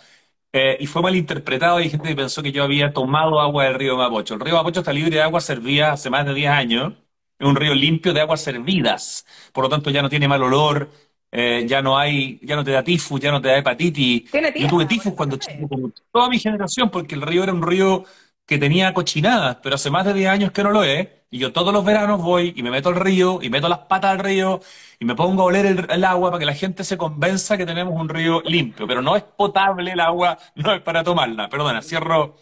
Eh, 0.53 0.77
y 0.81 0.87
fue 0.87 1.03
malinterpretado, 1.03 1.77
hay 1.77 1.91
gente 1.91 2.09
que 2.09 2.17
pensó 2.17 2.43
que 2.43 2.51
yo 2.53 2.65
había 2.65 2.93
tomado 2.93 3.41
agua 3.41 3.65
del 3.65 3.75
río 3.75 3.97
Mapocho. 3.97 4.35
El 4.35 4.41
río 4.41 4.55
Mapocho 4.57 4.81
está 4.81 4.93
libre 4.93 5.11
de 5.17 5.23
agua, 5.23 5.41
servía 5.41 5.93
hace 5.93 6.11
más 6.11 6.27
de 6.27 6.35
10 6.35 6.51
años, 6.51 6.95
es 7.41 7.47
un 7.49 7.57
río 7.57 7.75
limpio 7.75 8.13
de 8.15 8.21
aguas 8.21 8.43
servidas, 8.43 9.27
por 9.53 9.65
lo 9.65 9.71
tanto 9.71 9.91
ya 9.91 10.03
no 10.03 10.09
tiene 10.11 10.29
mal 10.29 10.43
olor, 10.43 10.91
eh, 11.33 11.65
ya 11.69 11.83
no 11.83 11.99
hay, 11.99 12.39
ya 12.43 12.57
no 12.57 12.65
te 12.65 12.73
da 12.73 12.85
tifus, 12.85 13.21
ya 13.21 13.31
no 13.33 13.41
te 13.41 13.49
da 13.49 13.59
hepatitis. 13.59 14.31
Yo 14.57 14.69
tuve 14.69 14.87
tifus 14.87 15.15
cuando 15.15 15.37
chico, 15.39 15.69
como 15.69 15.91
toda 16.13 16.29
mi 16.29 16.39
generación, 16.39 16.91
porque 16.91 17.15
el 17.15 17.23
río 17.23 17.43
era 17.45 17.53
un 17.53 17.63
río 17.63 18.05
que 18.47 18.59
tenía 18.59 18.93
cochinadas, 18.95 19.59
pero 19.63 19.77
hace 19.77 19.91
más 19.91 20.05
de 20.05 20.13
10 20.15 20.29
años 20.31 20.53
que 20.53 20.63
no 20.63 20.71
lo 20.71 20.83
es. 20.85 21.09
Y 21.33 21.39
yo 21.39 21.53
todos 21.53 21.73
los 21.73 21.85
veranos 21.85 22.21
voy 22.23 22.53
y 22.57 22.63
me 22.65 22.71
meto 22.73 22.89
al 22.89 22.97
río 22.97 23.39
y 23.41 23.51
meto 23.51 23.69
las 23.69 23.79
patas 23.81 24.11
al 24.13 24.19
río 24.19 24.61
y 24.99 25.05
me 25.05 25.15
pongo 25.15 25.43
a 25.43 25.45
oler 25.47 25.65
el, 25.67 25.87
el 25.89 26.05
agua 26.05 26.31
para 26.31 26.41
que 26.41 26.47
la 26.47 26.55
gente 26.55 26.83
se 26.85 26.99
convenza 26.99 27.57
que 27.57 27.65
tenemos 27.67 27.95
un 27.95 28.09
río 28.09 28.43
limpio. 28.45 28.87
Pero 28.89 29.01
no 29.03 29.15
es 29.17 29.23
potable 29.23 29.93
el 29.93 30.01
agua, 30.01 30.39
no 30.57 30.73
es 30.75 30.81
para 30.83 31.05
tomarla. 31.05 31.49
Perdona, 31.49 31.83
cierro 31.83 32.37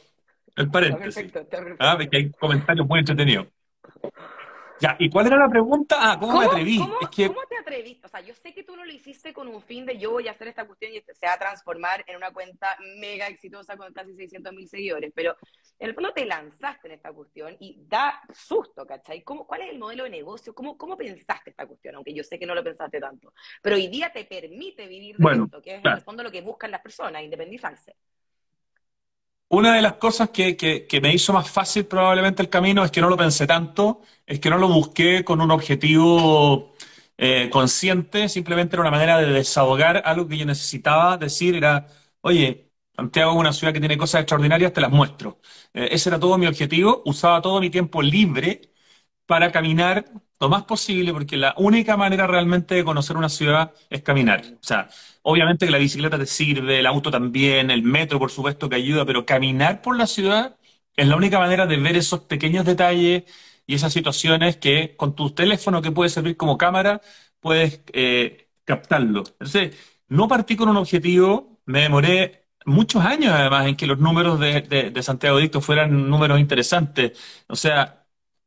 el 0.57 0.64
Está 0.67 0.73
paréntesis. 0.73 1.17
perfecto, 1.17 1.38
está 1.40 1.57
Ah, 1.78 1.97
perfecto. 1.97 1.99
porque 1.99 2.17
hay 2.17 2.31
comentarios 2.33 2.87
muy 2.88 3.00
entretenidos. 3.00 3.47
Ya, 4.80 4.97
¿y 4.99 5.11
cuál 5.11 5.26
era 5.26 5.37
la 5.37 5.49
pregunta? 5.49 5.97
Ah, 5.99 6.18
¿cómo 6.18 6.38
me 6.38 6.47
¿Cómo, 6.47 6.50
atreví? 6.50 6.78
cómo, 6.78 6.94
Es 7.00 7.08
que, 7.08 7.26
cómo 7.28 7.40
te 7.49 7.56
atreviste? 7.56 8.06
O 8.06 8.11
sea, 8.11 8.20
yo 8.20 8.35
sé 8.35 8.54
que 8.54 8.62
tú 8.62 8.76
no 8.76 8.85
lo 8.85 8.92
hiciste 8.92 9.32
con 9.32 9.49
un 9.49 9.61
fin 9.62 9.85
de 9.85 9.99
yo 9.99 10.12
voy 10.12 10.28
a 10.28 10.32
hacer 10.32 10.49
esta 10.49 10.66
cuestión 10.66 10.92
y 10.92 11.00
se 11.00 11.26
va 11.26 11.35
a 11.35 11.38
transformar 11.38 12.04
en 12.06 12.16
una 12.16 12.32
cuenta 12.32 12.76
mega 12.99 13.26
exitosa 13.26 13.76
con 13.76 13.92
casi 13.92 14.14
600 14.14 14.52
mil 14.52 14.68
seguidores, 14.68 15.12
pero 15.14 15.37
en 15.78 15.88
el 15.88 15.94
fondo 15.94 16.12
te 16.12 16.25
lanzaste 16.25 16.88
en 16.88 16.94
esta 16.94 17.12
cuestión 17.12 17.56
y 17.61 17.85
da 17.88 18.20
susto, 18.32 18.87
¿cachai? 18.87 19.23
¿Cómo, 19.23 19.47
¿Cuál 19.47 19.62
es 19.62 19.70
el 19.70 19.78
modelo 19.78 20.04
de 20.04 20.11
negocio? 20.11 20.54
¿Cómo, 20.54 20.76
¿Cómo 20.76 20.97
pensaste 20.97 21.50
esta 21.50 21.66
cuestión? 21.66 21.97
Aunque 21.97 22.14
yo 22.14 22.23
sé 22.23 22.38
que 22.38 22.47
no 22.47 22.54
lo 22.54 22.62
pensaste 22.62 23.00
tanto, 23.00 23.32
pero 23.62 23.76
hoy 23.76 23.88
día 23.88 24.12
te 24.12 24.25
permite 24.25 24.87
vivir 24.87 25.16
de 25.16 25.23
bueno, 25.23 25.44
esto, 25.44 25.61
que 25.61 25.70
es 25.70 25.75
en 25.75 25.78
el 25.78 25.82
claro. 25.82 26.00
fondo 26.02 26.23
lo 26.23 26.30
que 26.30 26.40
buscan 26.40 26.70
las 26.70 26.82
personas, 26.82 27.23
independizarse. 27.23 27.97
Una 29.50 29.75
de 29.75 29.81
las 29.83 29.95
cosas 29.95 30.28
que, 30.31 30.57
que- 30.57 30.87
me 31.00 31.12
hizo 31.14 31.33
más 31.33 31.50
fácil 31.50 31.87
probablemente 31.87 32.43
el 32.43 32.50
camino 32.50 32.85
es 32.85 32.90
que 32.90 33.00
no 33.00 33.09
lo 33.09 33.17
pensé 33.17 33.47
tanto, 33.47 34.02
es 34.26 34.40
que 34.40 34.50
no 34.50 34.59
lo 34.59 34.69
busqué 34.69 35.25
con 35.25 35.40
un 35.40 35.50
objetivo 35.50 36.75
eh, 37.17 37.49
consciente, 37.50 38.28
simplemente 38.28 38.76
era 38.76 38.83
una 38.83 38.90
manera 38.90 39.19
de 39.19 39.26
desahogar 39.33 40.02
algo 40.05 40.28
que 40.28 40.37
yo 40.37 40.45
necesitaba 40.47 41.17
decir, 41.17 41.55
era, 41.57 41.87
oye, 42.21 42.71
Santiago 42.95 43.33
es 43.33 43.38
una 43.38 43.52
ciudad 43.55 43.73
que 43.73 43.81
tiene 43.81 43.97
cosas 43.97 44.21
extraordinarias, 44.21 44.73
te 44.73 44.81
las 44.83 44.90
muestro. 44.90 45.40
Eh, 45.73 45.88
ese 45.93 46.11
era 46.11 46.21
todo 46.21 46.37
mi 46.37 46.47
objetivo, 46.47 47.02
usaba 47.07 47.40
todo 47.40 47.59
mi 47.61 47.71
tiempo 47.71 48.02
libre 48.02 48.73
para 49.28 49.52
caminar 49.52 50.06
lo 50.40 50.50
más 50.50 50.64
posible, 50.64 51.12
porque 51.14 51.37
la 51.38 51.54
única 51.58 51.97
manera 51.99 52.26
realmente 52.28 52.75
de 52.76 52.85
conocer 52.85 53.16
una 53.18 53.30
ciudad 53.30 53.73
es 53.90 54.02
caminar. 54.02 54.42
O 54.54 54.64
sea, 54.64 54.90
obviamente 55.23 55.66
que 55.66 55.73
la 55.73 55.78
bicicleta 55.78 56.18
te 56.18 56.26
sirve, 56.26 56.80
el 56.80 56.87
auto 56.87 57.12
también, 57.12 57.70
el 57.70 57.85
metro 57.85 58.18
por 58.20 58.32
supuesto 58.32 58.68
que 58.70 58.76
ayuda, 58.76 59.06
pero 59.06 59.26
caminar 59.26 59.82
por 59.82 59.97
la 59.99 60.08
ciudad 60.08 60.56
es 60.97 61.08
la 61.08 61.16
única 61.16 61.38
manera 61.40 61.66
de 61.66 61.76
ver 61.78 61.97
esos 61.97 62.23
pequeños 62.23 62.66
detalles 62.66 63.25
y 63.66 63.75
esas 63.76 63.92
situaciones 63.92 64.56
que 64.58 64.97
con 64.97 65.14
tu 65.14 65.30
teléfono 65.35 65.82
que 65.82 65.92
puede 65.92 66.11
servir 66.11 66.37
como 66.37 66.58
cámara 66.58 67.00
puedes 67.40 67.82
eh, 67.92 68.49
captarlo. 68.64 69.20
Entonces, 69.40 69.76
no 70.08 70.28
partí 70.28 70.56
con 70.56 70.68
un 70.68 70.76
objetivo, 70.78 71.61
me 71.66 71.82
demoré 71.82 72.47
muchos 72.66 73.04
años 73.04 73.32
además 73.35 73.66
en 73.66 73.76
que 73.76 73.87
los 73.87 73.99
números 73.99 74.40
de, 74.40 74.62
de, 74.62 74.90
de 74.90 75.02
Santiago 75.02 75.38
Dicto 75.38 75.61
fueran 75.61 76.08
números 76.11 76.40
interesantes. 76.40 77.18
O 77.49 77.56
sea, 77.56 77.98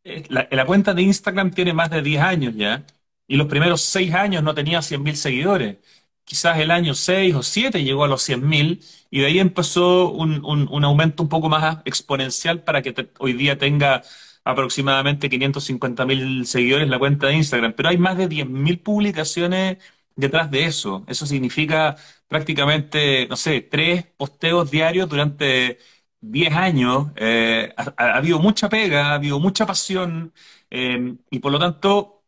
La, 0.03 0.48
la 0.51 0.65
cuenta 0.65 0.93
de 0.93 1.03
Instagram 1.03 1.51
tiene 1.51 1.74
más 1.74 1.91
de 1.91 2.01
10 2.01 2.22
años 2.22 2.55
ya, 2.55 2.86
y 3.27 3.36
los 3.38 3.48
primeros 3.48 3.81
6 3.81 4.13
años 4.13 4.41
no 4.43 4.55
tenía 4.55 4.81
100.000 4.81 5.15
seguidores. 5.15 5.77
Quizás 6.24 6.58
el 6.60 6.72
año 6.72 6.96
6 6.96 7.36
o 7.36 7.43
7 7.43 7.84
llegó 7.84 8.03
a 8.03 8.08
los 8.08 8.22
100.000, 8.24 8.81
y 9.12 9.20
de 9.22 9.27
ahí 9.27 9.39
empezó 9.39 10.10
un, 10.12 10.43
un- 10.43 10.67
un 10.72 10.84
aumento 10.86 11.22
un 11.24 11.29
poco 11.29 11.50
más 11.50 11.79
exponencial 11.86 12.63
para 12.63 12.81
que 12.81 12.93
te- 12.93 13.12
hoy 13.20 13.34
día 13.34 13.58
tenga 13.60 14.01
aproximadamente 14.43 15.29
550.000 15.29 16.46
seguidores 16.48 16.89
la 16.89 16.98
cuenta 17.00 17.27
de 17.27 17.36
Instagram. 17.36 17.74
Pero 17.74 17.89
hay 17.89 17.98
más 17.98 18.17
de 18.17 18.27
10.000 18.27 18.79
publicaciones 18.79 19.77
detrás 20.15 20.50
de 20.51 20.65
eso. 20.65 21.03
Eso 21.08 21.25
significa 21.27 21.96
prácticamente, 22.27 23.27
no 23.27 23.36
sé, 23.38 23.62
tres 23.62 24.05
posteos 24.17 24.72
diarios 24.72 25.08
durante 25.10 25.77
10 26.21 26.53
años, 26.53 27.07
eh, 27.15 27.73
ha, 27.77 27.93
ha 27.97 28.17
habido 28.17 28.39
mucha 28.39 28.69
pega, 28.69 29.07
ha 29.11 29.13
habido 29.15 29.39
mucha 29.39 29.65
pasión, 29.65 30.33
eh, 30.69 31.15
y 31.29 31.39
por 31.39 31.51
lo 31.51 31.59
tanto 31.59 32.23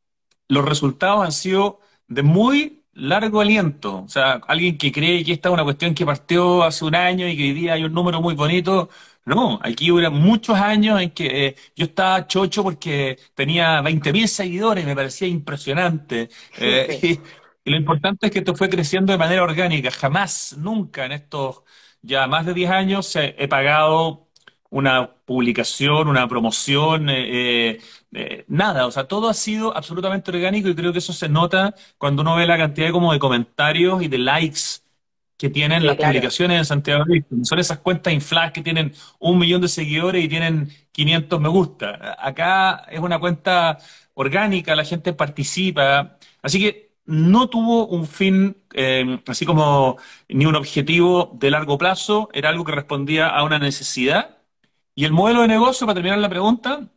los 0.48 0.66
resultados 0.66 1.24
han 1.26 1.32
sido 1.32 1.80
de 2.08 2.24
muy 2.24 2.84
largo 2.94 3.42
aliento. 3.42 4.04
O 4.04 4.08
sea, 4.08 4.34
alguien 4.48 4.78
que 4.78 4.92
cree 4.92 5.24
que 5.24 5.34
esta 5.34 5.50
es 5.50 5.54
una 5.54 5.64
cuestión 5.64 5.94
que 5.96 6.06
partió 6.06 6.64
hace 6.64 6.86
un 6.86 6.96
año 6.96 7.28
y 7.28 7.36
que 7.38 7.44
hoy 7.44 7.54
día 7.54 7.74
hay 7.74 7.84
un 7.84 7.94
número 7.94 8.22
muy 8.22 8.36
bonito. 8.36 8.90
No, 9.26 9.60
aquí 9.64 9.90
hubo 9.92 10.12
muchos 10.12 10.58
años 10.58 11.02
en 11.02 11.12
que 11.12 11.48
eh, 11.48 11.56
yo 11.76 11.86
estaba 11.86 12.28
chocho 12.28 12.62
porque 12.64 13.18
tenía 13.34 13.82
20.000 13.82 14.28
seguidores, 14.28 14.86
me 14.86 14.96
parecía 14.96 15.28
impresionante. 15.28 16.30
Eh, 16.58 16.98
Sí. 17.00 17.00
y, 17.02 17.22
y 17.66 17.72
lo 17.72 17.78
importante 17.78 18.28
es 18.28 18.32
que 18.32 18.40
esto 18.40 18.56
fue 18.56 18.70
creciendo 18.70 19.12
de 19.14 19.18
manera 19.18 19.44
orgánica. 19.44 19.92
Jamás, 19.92 20.56
nunca 20.58 21.06
en 21.06 21.14
estos 21.14 21.64
ya 22.04 22.28
más 22.28 22.46
de 22.46 22.54
10 22.56 22.72
años 22.72 23.16
eh, 23.18 23.36
he 23.40 23.48
pagado 23.50 24.30
una 24.72 25.16
publicación, 25.26 26.08
una 26.10 26.28
promoción, 26.28 27.10
eh, 27.10 27.72
eh, 27.76 27.82
eh, 28.14 28.46
nada. 28.50 28.88
O 28.88 28.92
sea, 28.92 29.08
todo 29.08 29.30
ha 29.30 29.34
sido 29.36 29.76
absolutamente 29.78 30.32
orgánico 30.32 30.70
y 30.70 30.76
creo 30.76 30.94
que 30.94 31.00
eso 31.00 31.14
se 31.14 31.30
nota 31.30 31.76
cuando 32.00 32.24
uno 32.24 32.36
ve 32.36 32.48
la 32.48 32.58
cantidad 32.58 32.92
como 32.92 33.14
de 33.14 33.20
comentarios 33.20 34.04
y 34.04 34.10
de 34.10 34.18
likes 34.20 34.62
que 35.38 35.50
tienen 35.50 35.82
Sí, 35.82 35.88
las 35.88 35.98
claro. 35.98 36.02
publicaciones 36.12 36.58
en 36.60 36.66
Santiago. 36.66 37.04
Son 37.44 37.60
esas 37.60 37.80
cuentas 37.80 38.14
infladas 38.14 38.52
que 38.52 38.62
tienen 38.62 38.94
un 39.20 39.38
millón 39.40 39.62
de 39.62 39.68
seguidores 39.68 40.24
y 40.24 40.30
tienen 40.30 40.70
500 40.92 41.40
me 41.42 41.50
gusta. 41.50 42.16
Acá 42.20 42.86
es 42.90 43.00
una 43.00 43.20
cuenta 43.20 43.78
orgánica, 44.14 44.76
la 44.76 44.86
gente 44.86 45.14
participa. 45.14 46.18
Así 46.42 46.60
que 46.60 46.83
no 47.06 47.50
tuvo 47.50 47.88
un 47.88 48.08
fin, 48.08 48.58
eh, 48.74 49.20
así 49.28 49.46
como 49.46 49.98
ni 50.30 50.46
un 50.46 50.56
objetivo 50.56 51.32
de 51.36 51.52
largo 51.52 51.78
plazo, 51.78 52.30
era 52.34 52.50
algo 52.50 52.64
que 52.66 52.72
respondía 52.74 53.28
a 53.28 53.44
una 53.44 53.60
necesidad. 53.60 54.38
Y 54.96 55.06
el 55.06 55.12
modelo 55.12 55.42
de 55.42 55.48
negocio, 55.50 55.88
para 55.88 55.96
terminar 55.96 56.20
la 56.20 56.30
pregunta, 56.30 56.90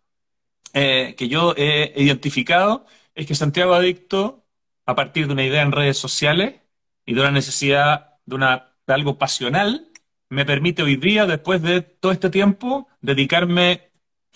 eh, 0.75 1.15
que 1.17 1.29
yo 1.29 1.55
he 1.57 1.93
identificado 1.97 2.87
es 3.15 3.27
que 3.27 3.35
Santiago 3.35 3.75
Adicto, 3.75 4.45
a 4.87 4.95
partir 4.95 5.27
de 5.27 5.33
una 5.33 5.45
idea 5.45 5.63
en 5.63 5.73
redes 5.73 5.99
sociales 5.99 6.57
y 7.07 7.15
de 7.15 7.21
una 7.21 7.31
necesidad 7.31 8.19
de, 8.27 8.35
una, 8.37 8.75
de 8.87 8.95
algo 8.95 9.19
pasional, 9.19 9.89
me 10.29 10.45
permite 10.45 10.83
hoy 10.83 10.97
día, 10.97 11.27
después 11.27 11.63
de 11.63 11.83
todo 11.83 12.13
este 12.13 12.31
tiempo, 12.31 12.89
dedicarme 13.01 13.86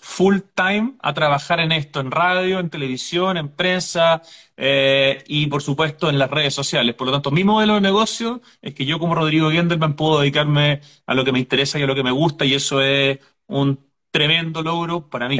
full 0.01 0.39
time 0.55 0.95
a 0.99 1.13
trabajar 1.13 1.59
en 1.59 1.71
esto, 1.71 1.99
en 1.99 2.09
radio, 2.09 2.59
en 2.59 2.71
televisión, 2.71 3.37
en 3.37 3.49
prensa 3.49 4.23
eh, 4.57 5.23
y 5.27 5.45
por 5.45 5.61
supuesto 5.61 6.09
en 6.09 6.17
las 6.17 6.29
redes 6.29 6.55
sociales. 6.55 6.95
Por 6.95 7.07
lo 7.07 7.13
tanto, 7.13 7.29
mi 7.29 7.43
modelo 7.43 7.75
de 7.75 7.81
negocio 7.81 8.41
es 8.61 8.73
que 8.73 8.85
yo 8.85 8.97
como 8.97 9.13
Rodrigo 9.13 9.51
Gendelman 9.51 9.95
puedo 9.95 10.19
dedicarme 10.19 10.81
a 11.05 11.13
lo 11.13 11.23
que 11.23 11.31
me 11.31 11.37
interesa 11.39 11.77
y 11.77 11.83
a 11.83 11.85
lo 11.85 11.93
que 11.93 12.03
me 12.03 12.11
gusta 12.11 12.45
y 12.45 12.55
eso 12.55 12.81
es 12.81 13.19
un 13.45 13.91
tremendo 14.09 14.63
logro 14.63 15.07
para 15.07 15.29
mí. 15.29 15.37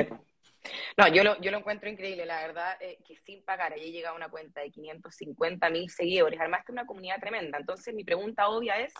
No, 0.95 1.07
yo 1.07 1.23
lo, 1.23 1.41
yo 1.41 1.49
lo 1.49 1.57
encuentro 1.57 1.89
increíble, 1.89 2.27
la 2.27 2.45
verdad, 2.45 2.77
eh, 2.79 2.99
que 3.07 3.17
sin 3.17 3.43
pagar 3.43 3.73
haya 3.73 3.83
llegado 3.83 4.13
a 4.13 4.17
una 4.17 4.29
cuenta 4.29 4.61
de 4.61 4.69
550 4.69 5.69
mil 5.71 5.89
seguidores, 5.89 6.39
armaste 6.39 6.71
una 6.71 6.85
comunidad 6.85 7.19
tremenda. 7.19 7.57
Entonces, 7.57 7.95
mi 7.95 8.03
pregunta 8.03 8.47
obvia 8.47 8.79
es, 8.79 8.93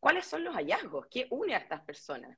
¿cuáles 0.00 0.26
son 0.26 0.42
los 0.42 0.56
hallazgos? 0.56 1.06
¿Qué 1.08 1.28
une 1.30 1.54
a 1.54 1.58
estas 1.58 1.82
personas? 1.82 2.36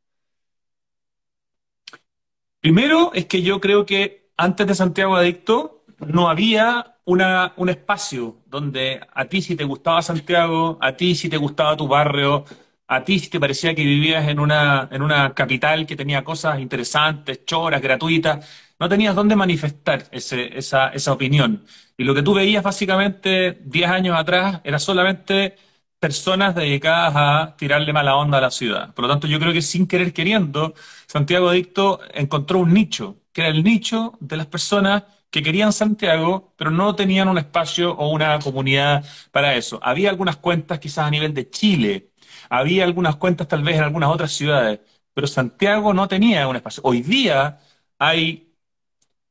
Primero 2.66 3.12
es 3.14 3.26
que 3.26 3.42
yo 3.42 3.60
creo 3.60 3.86
que 3.86 4.32
antes 4.36 4.66
de 4.66 4.74
Santiago 4.74 5.14
Adicto 5.14 5.84
no 6.00 6.28
había 6.28 6.96
una, 7.04 7.52
un 7.58 7.68
espacio 7.68 8.38
donde 8.46 9.00
a 9.14 9.26
ti 9.26 9.40
si 9.40 9.54
te 9.54 9.62
gustaba 9.62 10.02
Santiago, 10.02 10.76
a 10.80 10.96
ti 10.96 11.14
si 11.14 11.28
te 11.28 11.36
gustaba 11.36 11.76
tu 11.76 11.86
barrio, 11.86 12.44
a 12.88 13.04
ti 13.04 13.20
si 13.20 13.30
te 13.30 13.38
parecía 13.38 13.72
que 13.72 13.84
vivías 13.84 14.26
en 14.26 14.40
una, 14.40 14.88
en 14.90 15.02
una 15.02 15.32
capital 15.32 15.86
que 15.86 15.94
tenía 15.94 16.24
cosas 16.24 16.58
interesantes, 16.58 17.44
choras, 17.44 17.80
gratuitas, 17.80 18.44
no 18.80 18.88
tenías 18.88 19.14
dónde 19.14 19.36
manifestar 19.36 20.02
ese- 20.10 20.58
esa, 20.58 20.88
esa 20.88 21.12
opinión. 21.12 21.64
Y 21.96 22.02
lo 22.02 22.16
que 22.16 22.22
tú 22.24 22.34
veías 22.34 22.64
básicamente 22.64 23.60
10 23.64 23.88
años 23.88 24.18
atrás 24.18 24.60
era 24.64 24.80
solamente 24.80 25.54
personas 25.98 26.54
dedicadas 26.54 27.12
a 27.16 27.56
tirarle 27.56 27.92
mala 27.92 28.16
onda 28.16 28.38
a 28.38 28.40
la 28.40 28.50
ciudad. 28.50 28.94
Por 28.94 29.04
lo 29.04 29.08
tanto, 29.10 29.26
yo 29.26 29.38
creo 29.40 29.52
que 29.52 29.62
sin 29.62 29.86
querer 29.86 30.12
queriendo, 30.12 30.74
Santiago 31.06 31.48
Adicto 31.48 32.00
encontró 32.14 32.58
un 32.60 32.72
nicho, 32.74 33.16
que 33.32 33.42
era 33.42 33.50
el 33.50 33.64
nicho 33.64 34.12
de 34.20 34.36
las 34.36 34.46
personas 34.46 35.04
que 35.30 35.42
querían 35.42 35.72
Santiago, 35.72 36.54
pero 36.56 36.70
no 36.70 36.94
tenían 36.94 37.28
un 37.28 37.38
espacio 37.38 37.92
o 37.96 38.08
una 38.10 38.38
comunidad 38.38 39.04
para 39.32 39.54
eso. 39.56 39.80
Había 39.82 40.10
algunas 40.10 40.36
cuentas 40.36 40.78
quizás 40.78 41.06
a 41.06 41.10
nivel 41.10 41.34
de 41.34 41.50
Chile, 41.50 42.10
había 42.48 42.84
algunas 42.84 43.16
cuentas 43.16 43.48
tal 43.48 43.62
vez 43.62 43.76
en 43.76 43.84
algunas 43.84 44.10
otras 44.10 44.32
ciudades, 44.32 44.80
pero 45.14 45.26
Santiago 45.26 45.92
no 45.94 46.08
tenía 46.08 46.46
un 46.48 46.56
espacio. 46.56 46.82
Hoy 46.84 47.02
día 47.02 47.58
hay 47.98 48.54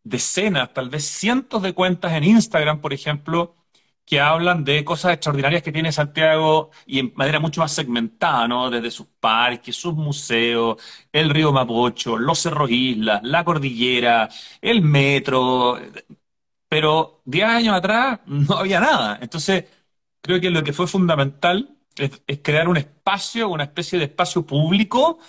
decenas, 0.04 0.74
tal 0.74 0.90
vez 0.90 1.06
cientos 1.06 1.62
de 1.64 1.74
cuentas 1.74 2.14
en 2.14 2.24
Instagram, 2.24 2.82
por 2.82 2.94
ejemplo, 2.94 3.56
que 4.06 4.20
hablan 4.22 4.64
de 4.64 4.86
cosas 4.86 5.14
extraordinarias 5.14 5.64
que 5.64 5.72
tiene 5.72 5.92
Santiago 5.92 6.70
y 6.86 7.00
en 7.00 7.14
manera 7.16 7.40
mucho 7.40 7.62
más 7.62 7.72
segmentada, 7.74 8.48
¿no? 8.48 8.70
Desde 8.70 8.92
sus 8.92 9.08
parques, 9.20 9.76
sus 9.76 9.96
museos, 9.96 10.78
el 11.12 11.30
río 11.32 11.52
Mapocho, 11.52 12.18
los 12.18 12.40
cerros 12.40 12.70
Islas, 12.72 13.22
la 13.24 13.44
cordillera, 13.44 14.30
el 14.62 14.82
metro. 14.82 15.80
Pero 16.68 17.22
10 17.26 17.46
años 17.48 17.76
atrás 17.76 18.20
no 18.26 18.56
había 18.58 18.80
nada. 18.80 19.20
Entonces, 19.22 19.66
creo 20.22 20.42
que 20.42 20.50
lo 20.50 20.64
que 20.64 20.74
fue 20.74 20.88
fundamental 20.88 21.78
es, 21.98 22.22
es 22.28 22.40
crear 22.44 22.68
un 22.68 22.78
espacio, 22.78 23.50
una 23.50 23.64
especie 23.66 24.00
de 24.00 24.06
espacio 24.06 24.46
público 24.46 25.20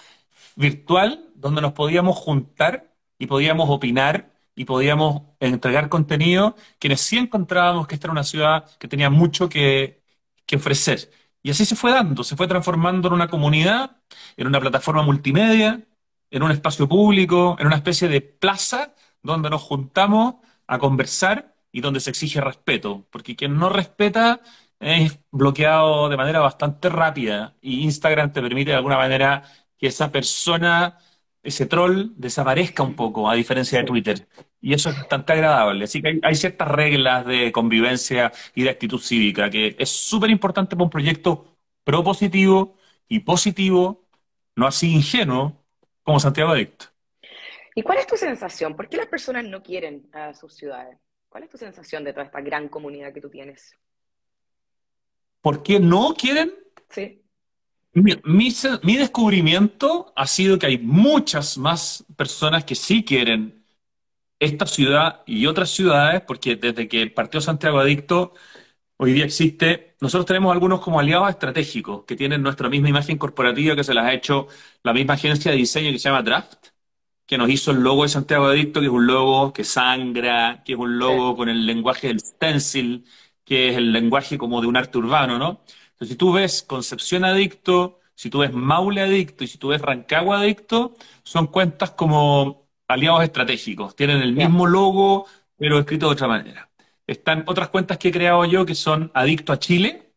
virtual 0.57 1.31
donde 1.37 1.63
nos 1.63 1.73
podíamos 1.75 2.17
juntar 2.19 2.95
y 3.19 3.27
podíamos 3.27 3.71
opinar 3.71 4.36
y 4.57 4.65
podíamos 4.65 5.23
entregar 5.41 5.89
contenido, 5.91 6.57
quienes 6.81 7.03
sí 7.03 7.19
encontrábamos 7.19 7.87
que 7.87 7.95
esta 7.97 8.09
era 8.09 8.13
una 8.13 8.25
ciudad 8.25 8.69
que 8.79 8.89
tenía 8.89 9.11
mucho 9.11 9.49
que, 9.49 10.03
que 10.47 10.57
ofrecer. 10.57 11.11
Y 11.43 11.51
así 11.51 11.65
se 11.65 11.77
fue 11.77 11.93
dando, 11.93 12.25
se 12.25 12.37
fue 12.37 12.49
transformando 12.49 13.09
en 13.09 13.15
una 13.15 13.29
comunidad, 13.29 13.99
en 14.37 14.49
una 14.49 14.61
plataforma 14.61 15.03
multimedia, 15.03 15.87
en 16.31 16.43
un 16.43 16.51
espacio 16.51 16.89
público, 16.89 17.57
en 17.61 17.67
una 17.67 17.77
especie 17.77 18.09
de 18.09 18.21
plaza 18.21 18.95
donde 19.23 19.51
nos 19.51 19.63
juntamos 19.63 20.37
a 20.67 20.79
conversar 20.79 21.55
y 21.73 21.81
donde 21.81 22.01
se 22.01 22.11
exige 22.11 22.41
respeto, 22.41 23.07
porque 23.11 23.37
quien 23.37 23.57
no 23.59 23.69
respeta 23.69 24.41
es 24.81 25.19
bloqueado 25.31 26.09
de 26.09 26.17
manera 26.17 26.41
bastante 26.41 26.89
rápida 26.89 27.57
y 27.61 27.83
Instagram 27.85 28.33
te 28.33 28.43
permite 28.43 28.71
de 28.73 28.77
alguna 28.77 28.97
manera 28.99 29.43
que 29.79 29.89
esa 29.89 30.11
persona, 30.11 30.99
ese 31.47 31.67
troll, 31.67 32.13
desaparezca 32.17 32.83
un 32.83 32.95
poco, 32.95 33.31
a 33.31 33.35
diferencia 33.35 33.79
de 33.79 33.85
Twitter. 33.85 34.29
Y 34.61 34.75
eso 34.75 34.91
es 34.91 34.97
bastante 34.97 35.33
agradable. 35.33 35.85
Así 35.85 36.03
que 36.03 36.19
hay, 36.23 36.35
ciertas 36.35 36.69
reglas 36.69 37.25
de 37.25 37.53
convivencia 37.53 38.33
y 38.55 38.65
de 38.65 38.71
actitud 38.71 39.01
cívica 39.01 39.49
que 39.49 39.77
es 39.79 39.89
súper 39.89 40.31
importante 40.31 40.75
para 40.75 40.85
un 40.85 40.91
proyecto 40.91 41.57
propositivo 41.85 42.77
y 43.09 43.21
positivo, 43.21 44.09
no 44.57 44.67
así 44.67 44.93
ingenuo, 44.93 45.65
como 46.03 46.19
Santiago 46.19 46.51
Adicto. 46.51 46.87
¿Y 47.75 47.83
cuál 47.83 47.99
es 47.99 48.07
tu 48.07 48.17
sensación? 48.17 48.75
¿Por 48.75 48.89
qué 48.89 48.97
las 48.97 49.07
personas 49.07 49.45
no 49.45 49.63
quieren 49.63 50.09
a 50.13 50.35
sus 50.35 50.55
ciudades? 50.55 50.99
¿Cuál 51.29 51.45
es 51.45 51.51
tu 51.51 51.59
sensación 51.59 52.03
de 52.05 52.13
toda 52.13 52.25
esta 52.25 52.41
gran 52.41 52.69
comunidad 52.69 53.13
que 53.13 53.21
tú 53.21 53.29
tienes? 53.29 53.77
¿Por 55.43 55.63
qué 55.63 55.79
no 55.79 56.15
quieren? 56.15 56.53
Sí. 56.89 57.23
Mi, 57.97 58.97
descubrimiento 58.99 60.13
ha 60.17 60.27
sido 60.27 60.59
que 60.59 60.67
hay 60.67 60.79
muchas 60.79 61.57
más 61.57 62.05
personas 62.15 62.65
que 62.65 62.75
sí 62.75 63.03
quieren 63.03 63.65
esta 64.41 64.67
ciudad 64.67 65.23
y 65.27 65.47
otras 65.47 65.71
ciudades, 65.71 66.23
porque 66.23 66.57
desde 66.57 66.89
que 66.89 67.09
partió 67.09 67.41
Santiago 67.41 67.81
Adicto, 67.81 68.35
hoy 68.99 69.13
día 69.15 69.25
existe, 69.27 69.97
nosotros 70.01 70.27
tenemos 70.27 70.53
algunos 70.53 70.81
como 70.81 71.01
aliados 71.01 71.31
estratégicos 71.31 72.05
que 72.07 72.17
tienen 72.17 72.43
nuestra 72.43 72.69
misma 72.69 72.91
imagen 72.91 73.19
corporativa 73.19 73.77
que 73.77 73.85
se 73.85 73.95
las 73.95 74.07
ha 74.07 74.15
hecho 74.15 74.49
la 74.85 74.93
misma 74.95 75.15
agencia 75.15 75.53
de 75.53 75.59
diseño 75.59 75.93
que 75.93 75.99
se 75.99 76.09
llama 76.11 76.23
Draft, 76.23 76.69
que 77.27 77.39
nos 77.39 77.51
hizo 77.51 77.71
el 77.73 77.79
logo 77.81 78.05
de 78.05 78.09
Santiago 78.11 78.47
Adicto, 78.47 78.81
que 78.81 78.87
es 78.87 78.93
un 78.93 79.07
logo 79.07 79.53
que 79.53 79.65
sangra, 79.65 80.63
que 80.65 80.75
es 80.75 80.79
un 80.79 80.99
logo 80.99 81.37
con 81.37 81.49
el 81.49 81.67
lenguaje 81.67 82.09
del 82.09 82.21
stencil, 82.21 83.07
que 83.45 83.71
es 83.71 83.77
el 83.77 83.93
lenguaje 83.93 84.39
como 84.39 84.61
de 84.61 84.67
un 84.69 84.77
arte 84.77 84.99
urbano, 84.99 85.39
¿no? 85.39 85.63
Entonces, 85.97 86.13
si 86.13 86.17
tú 86.17 86.33
ves 86.33 86.63
Concepción 86.63 87.25
Adicto, 87.25 88.01
si 88.15 88.29
tú 88.29 88.41
ves 88.41 88.53
Maule 88.53 89.01
Adicto 89.01 89.45
y 89.45 89.47
si 89.47 89.57
tú 89.57 89.69
ves 89.69 89.81
Rancagua 89.81 90.41
Adicto, 90.41 90.95
son 91.23 91.47
cuentas 91.47 91.93
como 91.93 92.69
aliados 92.87 93.25
estratégicos. 93.25 93.97
Tienen 93.97 94.21
el 94.21 94.35
mismo 94.35 94.67
logo, 94.67 95.27
pero 95.57 95.79
escrito 95.79 96.07
de 96.07 96.13
otra 96.13 96.29
manera. 96.29 96.69
Están 97.07 97.45
otras 97.47 97.71
cuentas 97.71 97.97
que 97.97 98.09
he 98.09 98.13
creado 98.13 98.45
yo 98.45 98.67
que 98.67 98.75
son 98.75 99.11
Adicto 99.15 99.55
a 99.55 99.59
Chile, 99.59 100.13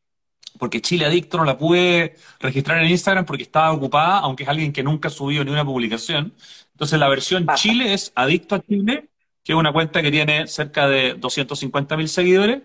porque 0.57 0.81
Chile 0.81 1.05
Adicto 1.05 1.37
no 1.37 1.45
la 1.45 1.57
pude 1.57 2.15
registrar 2.41 2.83
en 2.83 2.89
Instagram 2.89 3.25
porque 3.25 3.43
estaba 3.43 3.71
ocupada, 3.71 4.19
aunque 4.19 4.43
es 4.43 4.49
alguien 4.49 4.73
que 4.73 4.83
nunca 4.83 5.09
subió 5.09 5.45
ni 5.45 5.51
una 5.51 5.63
publicación. 5.63 6.33
Entonces 6.73 6.99
la 6.99 7.07
versión 7.07 7.47
Chile 7.55 7.93
es 7.93 8.11
Adicto 8.15 8.55
a 8.55 8.59
Chile, 8.59 9.09
que 9.45 9.53
es 9.53 9.57
una 9.57 9.71
cuenta 9.71 10.01
que 10.01 10.11
tiene 10.11 10.45
cerca 10.47 10.89
de 10.89 11.13
250 11.13 11.95
mil 11.95 12.09
seguidores. 12.09 12.63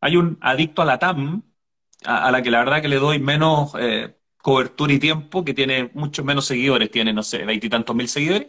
Hay 0.00 0.16
un 0.16 0.38
adicto 0.40 0.82
a 0.82 0.84
la 0.84 1.00
TAM, 1.00 1.42
a, 2.04 2.30
la 2.30 2.42
que 2.42 2.50
la 2.50 2.58
verdad 2.60 2.82
que 2.82 2.88
le 2.88 2.96
doy 2.96 3.18
menos 3.18 3.72
eh, 3.78 4.16
cobertura 4.38 4.92
y 4.92 4.98
tiempo, 4.98 5.44
que 5.44 5.54
tiene 5.54 5.90
muchos 5.94 6.24
menos 6.24 6.46
seguidores, 6.46 6.90
tiene, 6.90 7.12
no 7.12 7.22
sé, 7.22 7.44
veintitantos 7.44 7.94
mil 7.96 8.08
seguidores. 8.08 8.48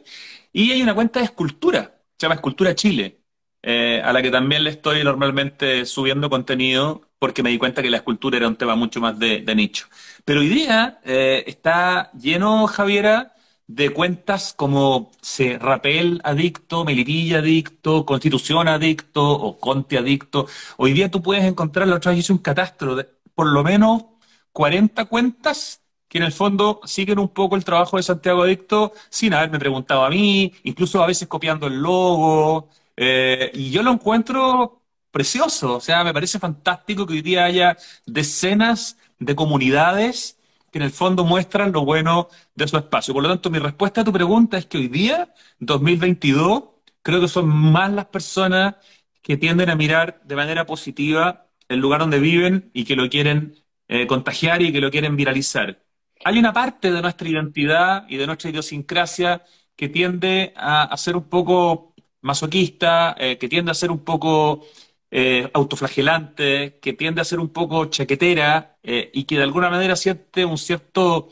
Y 0.51 0.71
hay 0.71 0.81
una 0.81 0.95
cuenta 0.95 1.19
de 1.19 1.25
escultura, 1.25 2.01
se 2.17 2.25
llama 2.25 2.35
Escultura 2.35 2.75
Chile, 2.75 3.19
eh, 3.61 4.01
a 4.03 4.11
la 4.13 4.21
que 4.21 4.31
también 4.31 4.63
le 4.63 4.71
estoy 4.71 5.03
normalmente 5.03 5.85
subiendo 5.85 6.29
contenido 6.29 7.09
porque 7.17 7.43
me 7.43 7.49
di 7.51 7.57
cuenta 7.57 7.81
que 7.81 7.89
la 7.89 7.97
escultura 7.97 8.37
era 8.37 8.47
un 8.49 8.57
tema 8.57 8.75
mucho 8.75 8.99
más 8.99 9.17
de, 9.17 9.41
nicho. 9.55 9.87
Pero 10.25 10.41
hoy 10.41 10.49
día 10.49 10.99
eh, 11.05 11.43
está 11.47 12.11
lleno, 12.11 12.67
Javiera, 12.67 13.33
de 13.67 13.91
cuentas 13.91 14.53
como 14.53 15.11
se 15.21 15.57
Rapel 15.57 16.19
adicto, 16.23 16.83
Melipilla 16.83 17.39
adicto, 17.39 18.05
Constitución 18.05 18.67
adicto 18.67 19.23
o 19.23 19.57
Conte 19.59 19.97
adicto. 19.97 20.47
Hoy 20.77 20.93
día 20.93 21.09
tú 21.09 21.21
puedes 21.21 21.45
encontrar, 21.45 21.87
la 21.87 21.95
otra 21.95 22.11
vez 22.11 22.19
hice 22.19 22.33
un 22.33 22.39
catastro 22.39 22.95
de 22.95 23.07
por 23.35 23.47
lo 23.47 23.63
menos 23.63 24.05
40 24.51 25.05
cuentas 25.05 25.81
que 26.07 26.19
en 26.19 26.25
el 26.25 26.31
fondo 26.31 26.79
siguen 26.85 27.19
un 27.19 27.29
poco 27.29 27.55
el 27.55 27.65
trabajo 27.65 27.97
de 27.97 28.03
Santiago 28.03 28.43
Adicto 28.43 28.93
sin 29.09 29.33
haberme 29.33 29.59
preguntado 29.59 30.05
a 30.05 30.09
mí, 30.09 30.53
incluso 30.63 31.01
a 31.03 31.07
veces 31.07 31.27
copiando 31.27 31.67
el 31.67 31.81
logo. 31.81 32.69
Eh, 32.95 33.49
y 33.55 33.71
yo 33.71 33.81
lo 33.81 33.91
encuentro 33.91 34.81
precioso, 35.11 35.77
o 35.77 35.79
sea, 35.79 36.03
me 36.03 36.13
parece 36.13 36.39
fantástico 36.39 37.05
que 37.07 37.13
hoy 37.13 37.21
día 37.21 37.45
haya 37.45 37.77
decenas 38.05 38.97
de 39.19 39.35
comunidades 39.35 40.37
que 40.71 40.79
en 40.79 40.83
el 40.85 40.91
fondo 40.91 41.23
muestran 41.23 41.71
lo 41.71 41.85
bueno 41.85 42.29
de 42.55 42.67
su 42.67 42.77
espacio. 42.77 43.13
Por 43.13 43.23
lo 43.23 43.29
tanto, 43.29 43.49
mi 43.51 43.59
respuesta 43.59 44.01
a 44.01 44.03
tu 44.03 44.11
pregunta 44.11 44.57
es 44.57 44.65
que 44.65 44.79
hoy 44.79 44.87
día, 44.87 45.33
2022, 45.59 46.63
creo 47.03 47.21
que 47.21 47.27
son 47.27 47.47
más 47.47 47.91
las 47.91 48.05
personas 48.05 48.75
que 49.21 49.37
tienden 49.37 49.69
a 49.69 49.75
mirar 49.75 50.21
de 50.23 50.35
manera 50.35 50.65
positiva 50.65 51.47
el 51.73 51.79
lugar 51.79 51.99
donde 52.01 52.19
viven 52.19 52.69
y 52.73 52.85
que 52.85 52.95
lo 52.95 53.09
quieren 53.09 53.55
eh, 53.87 54.07
contagiar 54.07 54.61
y 54.61 54.71
que 54.71 54.81
lo 54.81 54.91
quieren 54.91 55.15
viralizar. 55.15 55.83
Hay 56.25 56.37
una 56.39 56.53
parte 56.53 56.91
de 56.91 57.01
nuestra 57.01 57.27
identidad 57.27 58.05
y 58.07 58.17
de 58.17 58.25
nuestra 58.27 58.49
idiosincrasia 58.49 59.43
que 59.75 59.89
tiende 59.89 60.53
a, 60.55 60.95
ser 60.97 61.15
un 61.17 61.29
poco 61.29 61.93
masoquista, 62.21 63.15
eh, 63.19 63.37
que 63.37 63.49
tiende 63.49 63.71
a 63.71 63.73
ser 63.73 63.91
un 63.91 64.03
poco 64.03 64.65
eh, 65.11 65.49
autoflagelante, 65.53 66.79
que 66.79 66.93
tiende 66.93 67.21
a 67.21 67.25
ser 67.25 67.39
un 67.39 67.49
poco 67.49 67.85
chaquetera 67.85 68.77
y 68.83 69.23
que 69.25 69.37
de 69.37 69.43
alguna 69.43 69.69
manera 69.69 69.95
siente 69.95 70.43
un 70.43 70.57
cierto, 70.57 71.29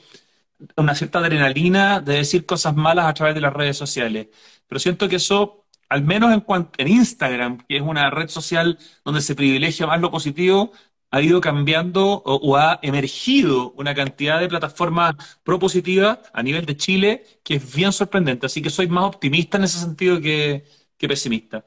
una 0.77 0.95
cierta 0.95 1.19
adrenalina 1.19 1.99
de 1.99 2.15
decir 2.15 2.45
cosas 2.45 2.75
malas 2.75 3.05
a 3.05 3.13
través 3.13 3.35
de 3.35 3.41
las 3.41 3.53
redes 3.53 3.77
sociales. 3.77 4.27
Pero 4.67 4.79
siento 4.79 5.09
que 5.09 5.17
eso, 5.17 5.60
al 5.91 6.03
menos 6.03 6.33
en, 6.33 6.43
en 6.77 6.87
Instagram, 6.87 7.57
que 7.67 7.77
es 7.77 7.81
una 7.81 8.09
red 8.09 8.29
social 8.29 8.77
donde 9.03 9.21
se 9.21 9.35
privilegia 9.35 9.87
más 9.87 9.99
lo 9.99 10.09
positivo, 10.09 10.71
ha 11.11 11.21
ido 11.21 11.41
cambiando 11.41 12.23
o, 12.25 12.55
ha 12.55 12.79
emergido 12.81 13.73
una 13.73 13.93
cantidad 13.93 14.39
de 14.39 14.47
plataformas 14.47 15.15
propositivas 15.43 16.19
a 16.33 16.41
nivel 16.41 16.65
de 16.65 16.77
Chile 16.77 17.23
que 17.43 17.55
es 17.55 17.75
bien 17.75 17.91
sorprendente. 17.91 18.45
Así 18.45 18.61
que 18.61 18.69
soy 18.69 18.87
más 18.87 19.03
optimista 19.03 19.57
en 19.57 19.65
ese 19.65 19.79
sentido 19.79 20.21
que 20.21 20.63
pesimista. 20.97 21.65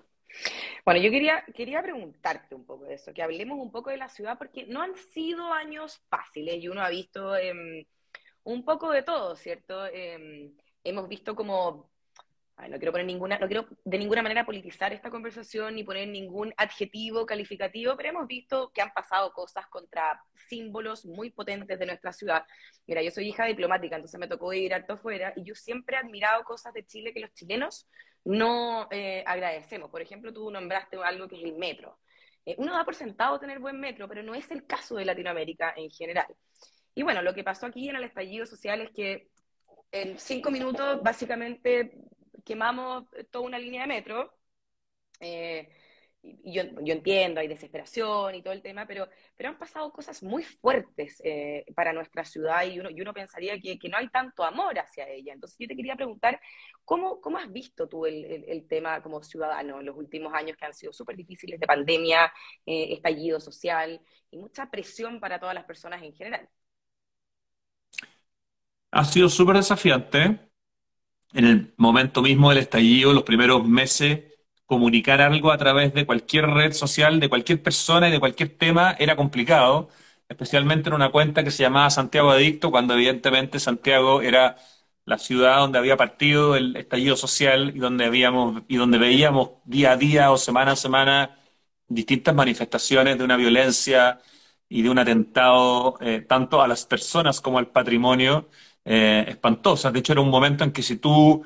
Bueno, 0.85 1.01
yo 1.01 1.11
quería, 1.11 1.45
quería 1.55 1.83
preguntarte 1.83 2.55
un 2.55 2.67
poco 2.67 2.85
de 2.85 2.95
eso, 2.95 3.15
que 3.15 3.23
hablemos 3.23 3.59
un 3.59 3.71
poco 3.71 3.91
de 3.91 3.97
la 3.97 4.09
ciudad, 4.09 4.37
porque 4.37 4.67
no 4.67 4.83
han 4.83 4.95
sido 4.95 5.53
años 5.53 6.03
fáciles 6.11 6.63
y 6.63 6.69
uno 6.69 6.83
ha 6.83 6.91
visto 6.91 7.35
em, 7.37 7.85
un 8.45 8.65
poco 8.65 8.91
de 8.91 9.03
todo, 9.03 9.35
¿cierto? 9.35 9.87
Em, 9.87 10.53
hemos 10.83 11.09
visto 11.09 11.35
como 11.35 11.91
no 12.57 12.79
quiero 12.79 12.93
poner 12.93 13.07
ninguna, 13.07 13.39
no 13.39 13.47
quiero 13.47 13.67
de 13.85 13.99
ninguna 13.99 14.23
manera 14.23 14.47
politizar 14.47 14.93
esta 14.93 15.11
conversación 15.11 15.75
ni 15.75 15.83
poner 15.83 16.09
ningún 16.09 16.55
adjetivo 16.57 17.27
calificativo, 17.27 17.97
pero 17.97 18.11
hemos 18.11 18.27
visto 18.27 18.71
que 18.73 18.81
han 18.81 18.93
pasado 18.93 19.33
cosas 19.33 19.67
contra 19.67 20.23
símbolos 20.49 21.05
muy 21.05 21.31
potentes 21.31 21.79
de 21.79 21.87
nuestra 21.87 22.13
ciudad. 22.13 22.45
Mira, 22.87 23.03
yo 23.03 23.11
soy 23.11 23.29
hija 23.29 23.45
diplomática, 23.47 23.97
entonces 23.97 24.19
me 24.19 24.29
tocó 24.29 24.53
ir 24.53 24.73
harto 24.73 24.95
afuera 24.95 25.33
y 25.37 25.45
yo 25.45 25.55
siempre 25.55 25.97
he 25.97 25.99
admirado 25.99 26.45
cosas 26.45 26.73
de 26.73 26.87
Chile 26.87 27.13
que 27.13 27.21
los 27.21 27.33
chilenos 27.35 27.89
no 28.25 28.89
eh, 28.91 29.23
agradecemos. 29.27 29.91
Por 29.91 30.01
ejemplo, 30.01 30.33
tú 30.33 30.51
nombraste 30.51 30.97
algo 31.03 31.29
que 31.29 31.37
es 31.37 31.45
el 31.45 31.57
metro. 31.57 31.99
Eh, 32.47 32.55
uno 32.59 32.73
da 32.73 32.85
por 32.85 32.95
sentado 32.95 33.39
tener 33.41 33.59
buen 33.59 33.81
metro, 33.81 34.09
pero 34.09 34.23
no 34.23 34.35
es 34.35 34.51
el 34.51 34.65
caso 34.67 34.95
de 34.97 35.05
Latinoamérica 35.05 35.75
en 35.77 35.91
general. 35.91 36.29
Y 36.95 37.03
bueno, 37.03 37.21
lo 37.23 37.35
que 37.35 37.43
pasó 37.43 37.67
aquí 37.67 37.89
en 37.89 37.97
el 37.97 38.05
estallido 38.05 38.47
social 38.47 38.81
es 38.81 38.91
que 38.93 39.29
en 39.91 40.19
cinco 40.19 40.51
minutos 40.51 41.03
básicamente 41.03 41.97
quemamos 42.45 43.05
toda 43.31 43.47
una 43.47 43.59
línea 43.59 43.83
de 43.83 43.89
metro. 43.89 44.35
Eh, 45.21 45.69
y 46.27 46.55
yo, 46.55 46.63
entiendo, 46.87 47.41
hay 47.41 47.49
desesperación 47.49 48.35
y 48.35 48.43
todo 48.43 48.55
el 48.55 48.63
tema, 48.63 48.87
pero, 48.87 49.09
pero 49.37 49.51
han 49.51 49.59
pasado 49.59 49.93
cosas 49.93 50.23
muy 50.23 50.43
fuertes 50.43 51.21
eh, 51.23 51.67
para 51.75 51.93
nuestra 51.93 52.25
ciudad 52.25 52.65
y 52.65 52.81
uno, 52.81 52.89
y 52.91 53.01
uno 53.01 53.13
pensaría 53.13 53.59
que, 53.61 53.79
no 53.91 53.99
hay 53.99 54.09
tanto 54.09 54.43
amor 54.43 54.79
hacia 54.79 55.07
ella. 55.09 55.35
Entonces 55.35 55.59
yo 55.59 55.69
te 55.69 55.77
quería 55.77 55.97
preguntar, 55.97 56.41
¿cómo, 56.85 57.21
cómo 57.21 57.39
has 57.39 57.53
visto 57.53 57.89
tú 57.89 58.07
el, 58.07 58.67
tema 58.69 59.03
como 59.03 59.23
ciudadano 59.23 59.81
en 59.81 59.87
los 59.87 59.97
últimos 59.97 60.33
años 60.33 60.57
que 60.57 60.65
han 60.65 60.73
sido 60.73 60.93
súper 60.93 61.17
difíciles 61.17 61.61
de 61.61 61.67
pandemia, 61.67 62.33
eh, 62.65 62.95
estallido 62.95 63.39
social 63.39 64.01
y 64.31 64.39
mucha 64.39 64.71
presión 64.71 65.21
para 65.21 65.39
todas 65.39 65.55
las 65.55 65.65
personas 65.65 66.03
en 66.03 66.15
general? 66.15 66.49
Ha 68.91 69.05
sido 69.05 69.29
súper 69.29 69.57
desafiante 69.57 70.54
en 71.35 71.45
el 71.47 71.75
momento 71.77 72.23
mismo 72.23 72.51
del 72.51 72.59
estallido, 72.59 73.13
los 73.13 73.25
primeros 73.25 73.67
meses, 73.67 74.21
comunicar 74.67 75.21
algo 75.21 75.53
a 75.53 75.59
través 75.59 75.93
de 75.95 76.07
cualquier 76.07 76.47
red 76.47 76.73
social, 76.73 77.21
de 77.21 77.29
cualquier 77.29 77.63
persona 77.63 78.09
y 78.09 78.13
de 78.13 78.21
cualquier 78.21 78.57
tema 78.57 78.97
era 78.99 79.17
complicado, 79.17 79.89
especialmente 80.29 80.89
en 80.89 80.95
una 80.95 81.11
cuenta 81.11 81.45
que 81.45 81.51
se 81.51 81.63
llamaba 81.63 81.91
Santiago 81.91 82.31
Adicto, 82.31 82.71
cuando 82.71 82.95
evidentemente 82.95 83.61
Santiago 83.61 84.23
era 84.23 84.57
la 85.05 85.19
ciudad 85.19 85.59
donde 85.59 85.79
había 85.79 85.97
partido 85.97 86.57
el 86.57 86.77
estallido 86.77 87.17
social 87.17 87.73
y 87.75 87.79
donde 87.79 88.07
habíamos, 88.07 88.63
y 88.69 88.77
donde 88.77 88.99
veíamos 88.99 89.51
día 89.65 89.93
a 89.93 89.97
día 89.97 90.31
o 90.33 90.39
semana 90.39 90.73
a 90.73 90.77
semana 90.77 91.39
distintas 91.89 92.35
manifestaciones 92.35 93.19
de 93.19 93.25
una 93.25 93.37
violencia 93.37 94.21
y 94.69 94.83
de 94.83 94.91
un 94.91 94.99
atentado 94.99 95.99
eh, 96.01 96.21
tanto 96.21 96.63
a 96.63 96.69
las 96.69 96.87
personas 96.87 97.41
como 97.41 97.59
al 97.59 97.69
patrimonio 97.71 98.49
eh, 98.85 99.25
espantosas. 99.29 99.93
De 99.93 100.01
hecho, 100.01 100.13
era 100.13 100.21
un 100.21 100.31
momento 100.31 100.65
en 100.65 100.73
que 100.73 100.83
si 100.83 100.97
tú 100.97 101.45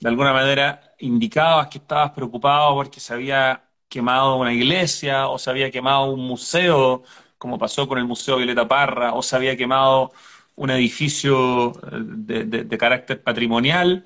de 0.00 0.08
alguna 0.08 0.32
manera 0.32 0.94
indicabas 1.00 1.68
que 1.68 1.78
estabas 1.78 2.12
preocupado 2.12 2.74
porque 2.74 3.00
se 3.00 3.14
había 3.14 3.64
quemado 3.88 4.36
una 4.36 4.52
iglesia 4.52 5.28
o 5.28 5.38
se 5.38 5.50
había 5.50 5.70
quemado 5.70 6.12
un 6.12 6.20
museo, 6.26 7.02
como 7.38 7.58
pasó 7.58 7.88
con 7.88 7.98
el 7.98 8.04
Museo 8.04 8.36
Violeta 8.36 8.68
Parra, 8.68 9.14
o 9.14 9.22
se 9.22 9.36
había 9.36 9.56
quemado 9.56 10.12
un 10.56 10.70
edificio 10.70 11.72
eh, 12.28 12.44
de, 12.64 12.78
carácter 12.78 13.22
patrimonial, 13.22 14.04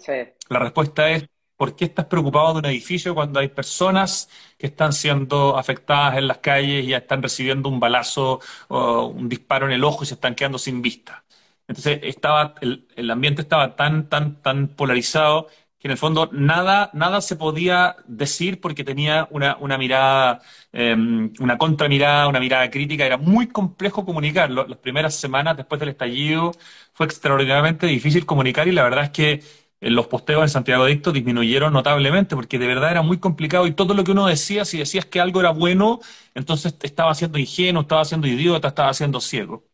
la 0.49 0.59
respuesta 0.59 1.11
es 1.11 1.29
¿Por 1.63 1.77
qué 1.77 1.85
estás 1.85 2.07
preocupado 2.07 2.55
de 2.55 2.59
un 2.59 2.65
edificio 2.67 3.15
cuando 3.15 3.39
hay 3.39 3.49
personas 3.49 4.29
que 4.59 4.67
están 4.67 4.93
siendo 4.93 5.57
afectadas 5.57 6.17
en 6.19 6.27
las 6.27 6.39
calles 6.39 6.85
y 6.85 6.89
ya 6.89 6.97
están 6.97 7.23
recibiendo 7.23 7.69
un 7.69 7.79
balazo 7.79 8.41
o 8.67 9.07
un 9.07 9.29
disparo 9.29 9.67
en 9.67 9.73
el 9.73 9.85
ojo 9.85 10.03
y 10.03 10.07
se 10.09 10.15
están 10.15 10.35
quedando 10.35 10.59
sin 10.59 10.83
vista? 10.83 11.25
Entonces 11.69 12.01
estaba, 12.03 12.55
el, 12.61 13.11
ambiente 13.11 13.43
estaba 13.43 13.77
tan, 13.77 14.09
tan, 14.09 14.41
tan 14.43 14.69
polarizado 14.69 15.49
que 15.79 15.89
en 15.89 15.93
el 15.93 15.99
fondo 15.99 16.29
nada, 16.33 16.91
nada 16.93 17.21
se 17.21 17.35
podía 17.37 17.97
decir 18.07 18.61
porque 18.61 18.85
tenía 18.85 19.27
una, 19.31 19.57
una 19.59 19.79
mirada, 19.79 20.41
em, 20.73 21.33
una 21.41 21.59
contramirada, 21.59 22.29
una 22.29 22.39
mirada 22.41 22.71
crítica. 22.71 23.05
Era 23.05 23.17
muy 23.17 23.49
complejo 23.49 24.05
comunicarlo. 24.05 24.67
Las 24.69 24.79
primeras 24.79 25.15
semanas 25.17 25.57
después 25.57 25.81
del 25.81 25.89
estallido 25.91 26.53
fue 26.93 27.07
extraordinariamente 27.07 27.87
difícil 27.87 28.27
comunicar 28.27 28.69
y 28.69 28.73
la 28.73 28.85
verdad 28.85 29.05
es 29.05 29.11
que 29.11 29.43
los 29.81 30.07
posteos 30.07 30.43
en 30.43 30.49
Santiago 30.49 30.85
Adicto 30.85 31.11
disminuyeron 31.11 31.73
notablemente 31.73 32.37
porque 32.37 32.59
de 32.59 32.69
verdad 32.69 32.93
era 32.93 33.03
muy 33.03 33.19
complicado 33.19 33.67
y 33.67 33.73
todo 33.73 33.95
lo 33.95 34.05
que 34.05 34.13
uno 34.13 34.27
decía, 34.27 34.65
si 34.65 34.79
decías 34.79 35.07
que 35.07 35.21
algo 35.21 35.41
era 35.41 35.51
bueno, 35.51 36.01
entonces 36.35 36.77
estaba 36.83 37.15
siendo 37.15 37.39
ingenuo, 37.39 37.83
estaba 37.83 38.05
siendo 38.05 38.29
idiota, 38.29 38.69
estaba 38.69 38.95
siendo 38.95 39.21
ciego. 39.21 39.65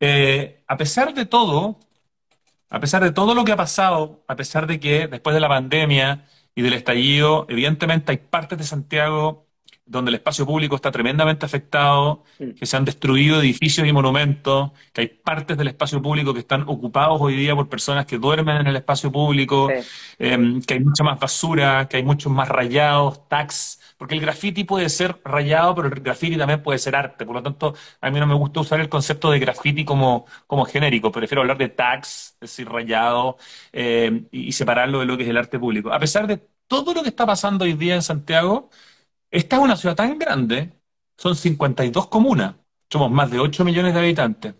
Eh, 0.00 0.62
a 0.66 0.76
pesar 0.76 1.14
de 1.14 1.26
todo, 1.26 1.78
a 2.70 2.80
pesar 2.80 3.02
de 3.02 3.12
todo 3.12 3.34
lo 3.34 3.44
que 3.44 3.52
ha 3.52 3.56
pasado, 3.56 4.24
a 4.28 4.36
pesar 4.36 4.66
de 4.66 4.80
que 4.80 5.08
después 5.08 5.34
de 5.34 5.40
la 5.40 5.48
pandemia 5.48 6.26
y 6.54 6.62
del 6.62 6.74
estallido, 6.74 7.46
evidentemente 7.48 8.12
hay 8.12 8.18
partes 8.18 8.58
de 8.58 8.64
Santiago 8.64 9.47
donde 9.88 10.10
el 10.10 10.16
espacio 10.16 10.44
público 10.44 10.76
está 10.76 10.90
tremendamente 10.90 11.46
afectado, 11.46 12.22
que 12.38 12.66
se 12.66 12.76
han 12.76 12.84
destruido 12.84 13.40
edificios 13.40 13.86
y 13.86 13.92
monumentos, 13.92 14.72
que 14.92 15.00
hay 15.00 15.08
partes 15.08 15.56
del 15.56 15.68
espacio 15.68 16.00
público 16.02 16.34
que 16.34 16.40
están 16.40 16.62
ocupados 16.68 17.18
hoy 17.20 17.34
día 17.34 17.54
por 17.56 17.68
personas 17.68 18.04
que 18.04 18.18
duermen 18.18 18.58
en 18.58 18.66
el 18.66 18.76
espacio 18.76 19.10
público, 19.10 19.70
em, 20.18 20.60
que 20.62 20.74
hay 20.74 20.80
mucha 20.80 21.02
más 21.02 21.18
basura, 21.18 21.88
que 21.88 21.96
hay 21.96 22.02
muchos 22.02 22.30
más 22.30 22.48
rayados, 22.48 23.26
tags, 23.28 23.80
porque 23.96 24.14
el 24.14 24.20
graffiti 24.20 24.64
puede 24.64 24.88
ser 24.90 25.20
rayado, 25.24 25.74
pero 25.74 25.88
el 25.88 25.94
graffiti 26.00 26.36
también 26.36 26.62
puede 26.62 26.78
ser 26.78 26.94
arte. 26.94 27.24
Por 27.24 27.34
lo 27.36 27.42
tanto, 27.42 27.74
a 28.00 28.10
mí 28.10 28.20
no 28.20 28.26
me 28.26 28.34
gusta 28.34 28.60
usar 28.60 28.80
el 28.80 28.88
concepto 28.88 29.30
de 29.30 29.38
graffiti 29.38 29.84
como, 29.84 30.26
como 30.46 30.64
genérico, 30.66 31.10
prefiero 31.10 31.40
hablar 31.40 31.58
de 31.58 31.70
tags, 31.70 32.34
es 32.34 32.40
decir, 32.40 32.68
rayado, 32.68 33.38
em, 33.72 34.26
y 34.30 34.52
separarlo 34.52 35.00
de 35.00 35.06
lo 35.06 35.16
que 35.16 35.22
es 35.24 35.28
el 35.30 35.36
arte 35.38 35.58
público. 35.58 35.92
A 35.92 35.98
pesar 35.98 36.26
de 36.26 36.38
todo 36.66 36.92
lo 36.94 37.02
que 37.02 37.08
está 37.08 37.26
pasando 37.26 37.64
hoy 37.64 37.72
día 37.72 37.94
en 37.94 38.02
Santiago, 38.02 38.70
esta 39.30 39.56
es 39.56 39.62
una 39.62 39.76
ciudad 39.76 39.96
tan 39.96 40.18
grande, 40.18 40.72
son 41.16 41.36
52 41.36 42.08
comunas, 42.08 42.54
somos 42.90 43.10
más 43.10 43.30
de 43.30 43.40
8 43.40 43.64
millones 43.64 43.94
de 43.94 44.00
habitantes, 44.00 44.54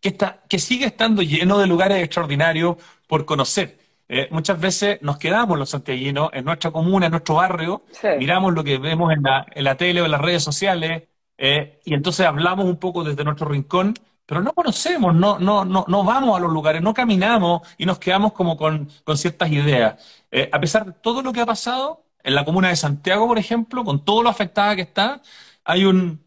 que, 0.00 0.08
está, 0.08 0.42
que 0.48 0.58
sigue 0.58 0.86
estando 0.86 1.22
lleno 1.22 1.58
de 1.58 1.66
lugares 1.66 2.02
extraordinarios 2.02 2.76
por 3.06 3.24
conocer. 3.24 3.78
Eh, 4.08 4.28
muchas 4.30 4.60
veces 4.60 5.00
nos 5.02 5.18
quedamos 5.18 5.58
los 5.58 5.70
santiaguinos 5.70 6.30
en 6.32 6.44
nuestra 6.44 6.70
comuna, 6.70 7.06
en 7.06 7.12
nuestro 7.12 7.36
barrio, 7.36 7.84
miramos 8.18 8.52
lo 8.54 8.62
que 8.62 8.78
vemos 8.78 9.12
en 9.12 9.22
la, 9.22 9.46
en 9.50 9.64
la, 9.64 9.76
tele 9.76 10.02
o 10.02 10.04
en 10.04 10.10
las 10.10 10.20
redes 10.20 10.42
sociales, 10.42 11.04
eh, 11.38 11.80
y 11.84 11.94
entonces 11.94 12.26
hablamos 12.26 12.66
un 12.66 12.76
poco 12.76 13.02
desde 13.02 13.24
nuestro 13.24 13.48
rincón, 13.48 13.94
pero 14.26 14.40
no 14.40 14.52
conocemos, 14.52 15.14
no, 15.14 15.38
no, 15.38 15.64
no, 15.64 15.84
no 15.86 16.04
vamos 16.04 16.36
a 16.36 16.40
los 16.40 16.52
lugares, 16.52 16.80
no 16.80 16.94
caminamos 16.94 17.62
y 17.76 17.86
nos 17.86 17.98
quedamos 17.98 18.32
como 18.32 18.56
con, 18.56 18.88
con 19.04 19.18
ciertas 19.18 19.50
ideas. 19.50 20.24
Eh, 20.30 20.48
a 20.50 20.60
pesar 20.60 20.86
de 20.86 20.92
todo 20.92 21.22
lo 21.22 21.32
que 21.32 21.40
ha 21.40 21.46
pasado, 21.46 22.03
en 22.24 22.34
la 22.34 22.44
comuna 22.44 22.68
de 22.70 22.76
Santiago, 22.76 23.28
por 23.28 23.38
ejemplo, 23.38 23.84
con 23.84 24.04
todo 24.04 24.22
lo 24.22 24.30
afectada 24.30 24.76
que 24.76 24.82
está, 24.82 25.22
hay 25.64 25.84
un 25.84 26.24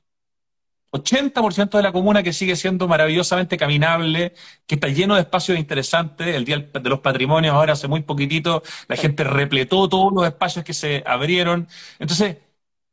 80% 0.92 1.78
de 1.78 1.84
la 1.84 1.92
comuna 1.92 2.24
que 2.24 2.34
sigue 2.34 2.56
siendo 2.56 2.88
maravillosamente 2.88 3.58
caminable, 3.58 4.34
que 4.66 4.76
está 4.76 4.88
lleno 4.88 5.16
de 5.16 5.22
espacios 5.22 5.58
interesantes. 5.60 6.36
El 6.36 6.46
Día 6.46 6.60
de 6.60 6.90
los 6.90 7.00
Patrimonios, 7.00 7.54
ahora 7.54 7.74
hace 7.74 7.88
muy 7.88 8.02
poquitito, 8.02 8.64
la 8.88 8.96
gente 8.96 9.24
repletó 9.24 9.90
todos 9.90 10.14
los 10.14 10.26
espacios 10.26 10.64
que 10.66 10.74
se 10.74 11.04
abrieron. 11.06 11.68
Entonces, 12.00 12.38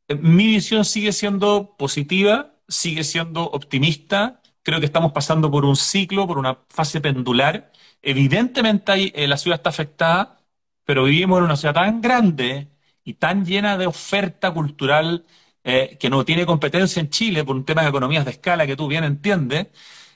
eh, 0.07 0.15
mi 0.15 0.47
visión 0.47 0.85
sigue 0.85 1.11
siendo 1.13 1.75
positiva, 1.77 2.53
sigue 2.67 3.03
siendo 3.03 3.43
optimista. 3.43 4.41
Creo 4.63 4.79
que 4.79 4.85
estamos 4.87 5.11
pasando 5.11 5.51
por 5.51 5.65
un 5.65 5.75
ciclo, 5.75 6.27
por 6.27 6.37
una 6.37 6.59
fase 6.69 7.01
pendular. 7.01 7.71
Evidentemente 8.01 9.23
eh, 9.23 9.27
la 9.27 9.37
ciudad 9.37 9.59
está 9.59 9.69
afectada, 9.69 10.39
pero 10.85 11.05
vivimos 11.05 11.39
en 11.39 11.45
una 11.45 11.55
ciudad 11.57 11.73
tan 11.75 12.01
grande 12.01 12.69
y 13.05 13.13
tan 13.13 13.45
llena 13.45 13.77
de 13.77 13.87
oferta 13.87 14.51
cultural 14.51 15.25
eh, 15.63 15.97
que 15.99 16.09
no 16.09 16.25
tiene 16.25 16.45
competencia 16.45 16.99
en 16.99 17.09
Chile 17.09 17.43
por 17.45 17.55
un 17.55 17.65
tema 17.65 17.83
de 17.83 17.89
economías 17.89 18.25
de 18.25 18.31
escala 18.31 18.67
que 18.67 18.75
tú 18.75 18.87
bien 18.87 19.03
entiendes, 19.03 19.67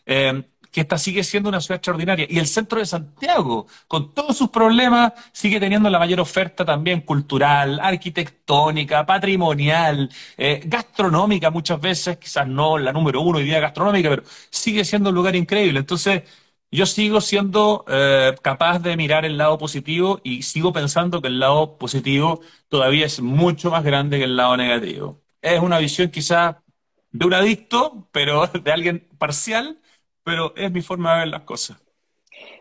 eh, 0.06 0.44
que 0.72 0.82
esta 0.82 0.98
sigue 0.98 1.24
siendo 1.24 1.50
una 1.50 1.62
ciudad 1.62 1.78
extraordinaria. 1.78 2.28
Y 2.30 2.38
el 2.40 2.48
centro 2.48 2.80
de 2.80 2.86
Santiago, 2.86 3.68
con 3.88 4.14
todos 4.14 4.38
sus 4.38 4.50
problemas, 4.50 5.14
sigue 5.32 5.60
teniendo 5.60 5.90
la 5.90 6.00
mayor 6.00 6.20
oferta 6.20 6.64
también 6.66 7.02
cultural, 7.02 7.80
arquitectónica, 7.80 9.06
patrimonial, 9.06 10.10
eh, 10.38 10.62
gastronómica 10.66 11.50
muchas 11.50 11.80
veces, 11.82 12.18
quizás 12.18 12.48
no 12.48 12.78
la 12.78 12.94
número 12.94 13.22
uno 13.22 13.40
hoy 13.40 13.46
día 13.46 13.60
gastronómica, 13.60 14.10
pero 14.10 14.24
sigue 14.50 14.86
siendo 14.86 15.10
un 15.10 15.16
lugar 15.16 15.36
increíble. 15.36 15.80
Entonces, 15.80 16.24
yo 16.72 16.86
sigo 16.86 17.20
siendo 17.22 17.84
eh, 17.88 18.36
capaz 18.42 18.80
de 18.80 18.96
mirar 18.96 19.26
el 19.26 19.38
lado 19.38 19.58
positivo 19.58 20.22
y 20.24 20.44
sigo 20.44 20.72
pensando 20.72 21.22
que 21.22 21.28
el 21.28 21.40
lado 21.40 21.78
positivo 21.78 22.42
todavía 22.68 23.06
es 23.06 23.22
mucho 23.22 23.72
más 23.72 23.84
grande 23.84 24.20
que 24.20 24.26
el 24.26 24.36
lado 24.36 24.56
negativo. 24.56 25.22
Es 25.42 25.60
una 25.60 25.80
visión 25.80 26.10
quizá 26.10 26.64
de 27.12 27.26
un 27.26 27.34
adicto, 27.34 28.08
pero 28.12 28.46
de 28.64 28.72
alguien 28.72 29.08
parcial, 29.18 29.80
pero 30.24 30.54
es 30.56 30.72
mi 30.72 30.82
forma 30.82 31.14
de 31.14 31.20
ver 31.20 31.28
las 31.30 31.42
cosas. 31.42 31.82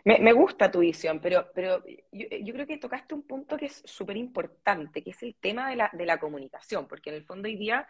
Me, 0.05 0.33
gusta 0.33 0.71
tu 0.71 0.79
visión, 0.79 1.21
pero, 1.21 1.49
pero 1.55 1.85
yo, 2.13 2.55
creo 2.55 2.67
que 2.67 2.79
tocaste 2.79 3.15
un 3.15 3.23
punto 3.23 3.59
que 3.59 3.67
es 3.67 3.83
súper 3.85 4.17
importante, 4.17 5.03
que 5.03 5.11
es 5.11 5.23
el 5.23 5.35
tema 5.35 5.69
de 5.69 5.77
la, 5.77 5.91
de 5.93 6.07
la 6.07 6.19
comunicación, 6.19 6.89
porque 6.89 7.11
en 7.11 7.17
el 7.17 7.25
fondo 7.25 7.47
hoy 7.47 7.57
día 7.57 7.87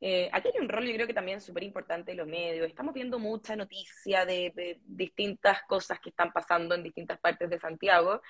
eh, 0.00 0.30
aquí 0.32 0.48
hay 0.54 0.60
un 0.60 0.68
rol, 0.68 0.86
yo 0.86 0.94
creo 0.94 1.06
que 1.06 1.14
también 1.14 1.40
súper 1.40 1.64
importante 1.64 2.12
de 2.12 2.16
los 2.16 2.26
medios. 2.26 2.68
Estamos 2.68 2.94
viendo 2.94 3.18
mucha 3.18 3.56
noticia 3.56 4.24
de, 4.24 4.80
distintas 4.84 5.62
cosas 5.62 5.98
que 6.00 6.10
están 6.10 6.32
pasando 6.32 6.74
en 6.74 6.82
distintas 6.82 7.18
partes 7.18 7.50
de 7.50 7.58
Santiago. 7.58 8.22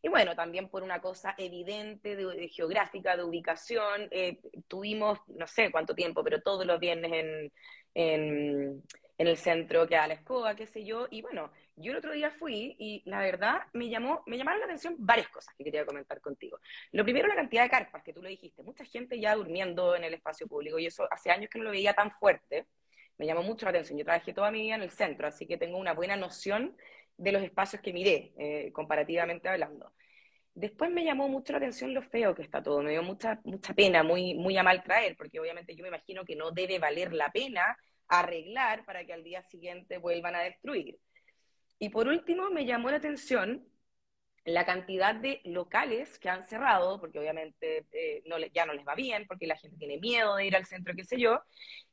Y 0.00 0.08
bueno, 0.08 0.36
también 0.36 0.68
por 0.68 0.84
una 0.84 1.00
cosa 1.00 1.34
evidente 1.36 2.14
de, 2.14 2.48
geográfica, 2.48 3.16
de 3.16 3.24
ubicación. 3.24 4.08
Eh, 4.12 4.40
tuvimos, 4.68 5.18
no 5.28 5.46
sé 5.46 5.72
cuánto 5.72 5.94
tiempo, 5.94 6.22
pero 6.22 6.40
todos 6.40 6.64
los 6.64 6.78
viernes 6.78 7.12
en, 7.12 7.52
en, 7.94 8.82
en 9.18 9.26
el 9.26 9.36
centro 9.36 9.88
que 9.88 9.96
a 9.96 10.06
la 10.06 10.14
escoba, 10.14 10.54
qué 10.54 10.66
sé 10.66 10.84
yo. 10.84 11.08
Y 11.10 11.22
bueno, 11.22 11.50
yo 11.80 11.92
el 11.92 11.98
otro 11.98 12.12
día 12.12 12.30
fui 12.30 12.76
y 12.78 13.02
la 13.06 13.20
verdad 13.20 13.62
me 13.72 13.88
llamó, 13.88 14.22
me 14.26 14.36
llamaron 14.36 14.60
la 14.60 14.66
atención 14.66 14.96
varias 14.98 15.28
cosas 15.28 15.54
que 15.56 15.64
quería 15.64 15.86
comentar 15.86 16.20
contigo. 16.20 16.58
Lo 16.92 17.04
primero, 17.04 17.28
la 17.28 17.34
cantidad 17.34 17.62
de 17.62 17.70
carpas, 17.70 18.02
que 18.02 18.12
tú 18.12 18.22
lo 18.22 18.28
dijiste. 18.28 18.62
Mucha 18.62 18.84
gente 18.84 19.18
ya 19.20 19.34
durmiendo 19.34 19.94
en 19.96 20.04
el 20.04 20.14
espacio 20.14 20.46
público 20.46 20.78
y 20.78 20.86
eso 20.86 21.06
hace 21.10 21.30
años 21.30 21.50
que 21.50 21.58
no 21.58 21.64
lo 21.64 21.70
veía 21.70 21.94
tan 21.94 22.10
fuerte. 22.12 22.66
Me 23.18 23.26
llamó 23.26 23.42
mucho 23.42 23.66
la 23.66 23.70
atención. 23.70 23.98
Yo 23.98 24.04
trabajé 24.04 24.32
toda 24.32 24.50
mi 24.50 24.62
vida 24.62 24.74
en 24.76 24.82
el 24.82 24.90
centro, 24.90 25.26
así 25.26 25.46
que 25.46 25.56
tengo 25.56 25.78
una 25.78 25.92
buena 25.92 26.16
noción 26.16 26.76
de 27.16 27.32
los 27.32 27.42
espacios 27.42 27.82
que 27.82 27.92
miré, 27.92 28.32
eh, 28.38 28.72
comparativamente 28.72 29.48
hablando. 29.48 29.92
Después 30.54 30.90
me 30.90 31.04
llamó 31.04 31.28
mucho 31.28 31.52
la 31.52 31.58
atención 31.58 31.94
lo 31.94 32.02
feo 32.02 32.34
que 32.34 32.42
está 32.42 32.62
todo, 32.62 32.82
me 32.82 32.90
dio 32.90 33.02
mucha, 33.02 33.40
mucha 33.44 33.74
pena, 33.74 34.02
muy, 34.02 34.34
muy 34.34 34.56
a 34.56 34.62
mal 34.62 34.82
traer, 34.82 35.16
porque 35.16 35.38
obviamente 35.38 35.76
yo 35.76 35.82
me 35.82 35.88
imagino 35.88 36.24
que 36.24 36.34
no 36.34 36.50
debe 36.50 36.78
valer 36.80 37.12
la 37.12 37.30
pena 37.30 37.76
arreglar 38.08 38.84
para 38.84 39.04
que 39.04 39.12
al 39.12 39.22
día 39.22 39.42
siguiente 39.42 39.98
vuelvan 39.98 40.34
a 40.34 40.40
destruir. 40.40 40.98
Y 41.78 41.90
por 41.90 42.08
último, 42.08 42.50
me 42.50 42.66
llamó 42.66 42.90
la 42.90 42.96
atención 42.98 43.68
la 44.44 44.64
cantidad 44.64 45.14
de 45.14 45.40
locales 45.44 46.18
que 46.18 46.28
han 46.30 46.42
cerrado, 46.44 46.98
porque 47.00 47.18
obviamente 47.18 47.86
eh, 47.92 48.22
no 48.26 48.38
ya 48.38 48.66
no 48.66 48.72
les 48.72 48.86
va 48.86 48.94
bien, 48.94 49.26
porque 49.26 49.46
la 49.46 49.56
gente 49.56 49.76
tiene 49.76 49.98
miedo 49.98 50.36
de 50.36 50.46
ir 50.46 50.56
al 50.56 50.66
centro, 50.66 50.94
qué 50.96 51.04
sé 51.04 51.18
yo. 51.18 51.42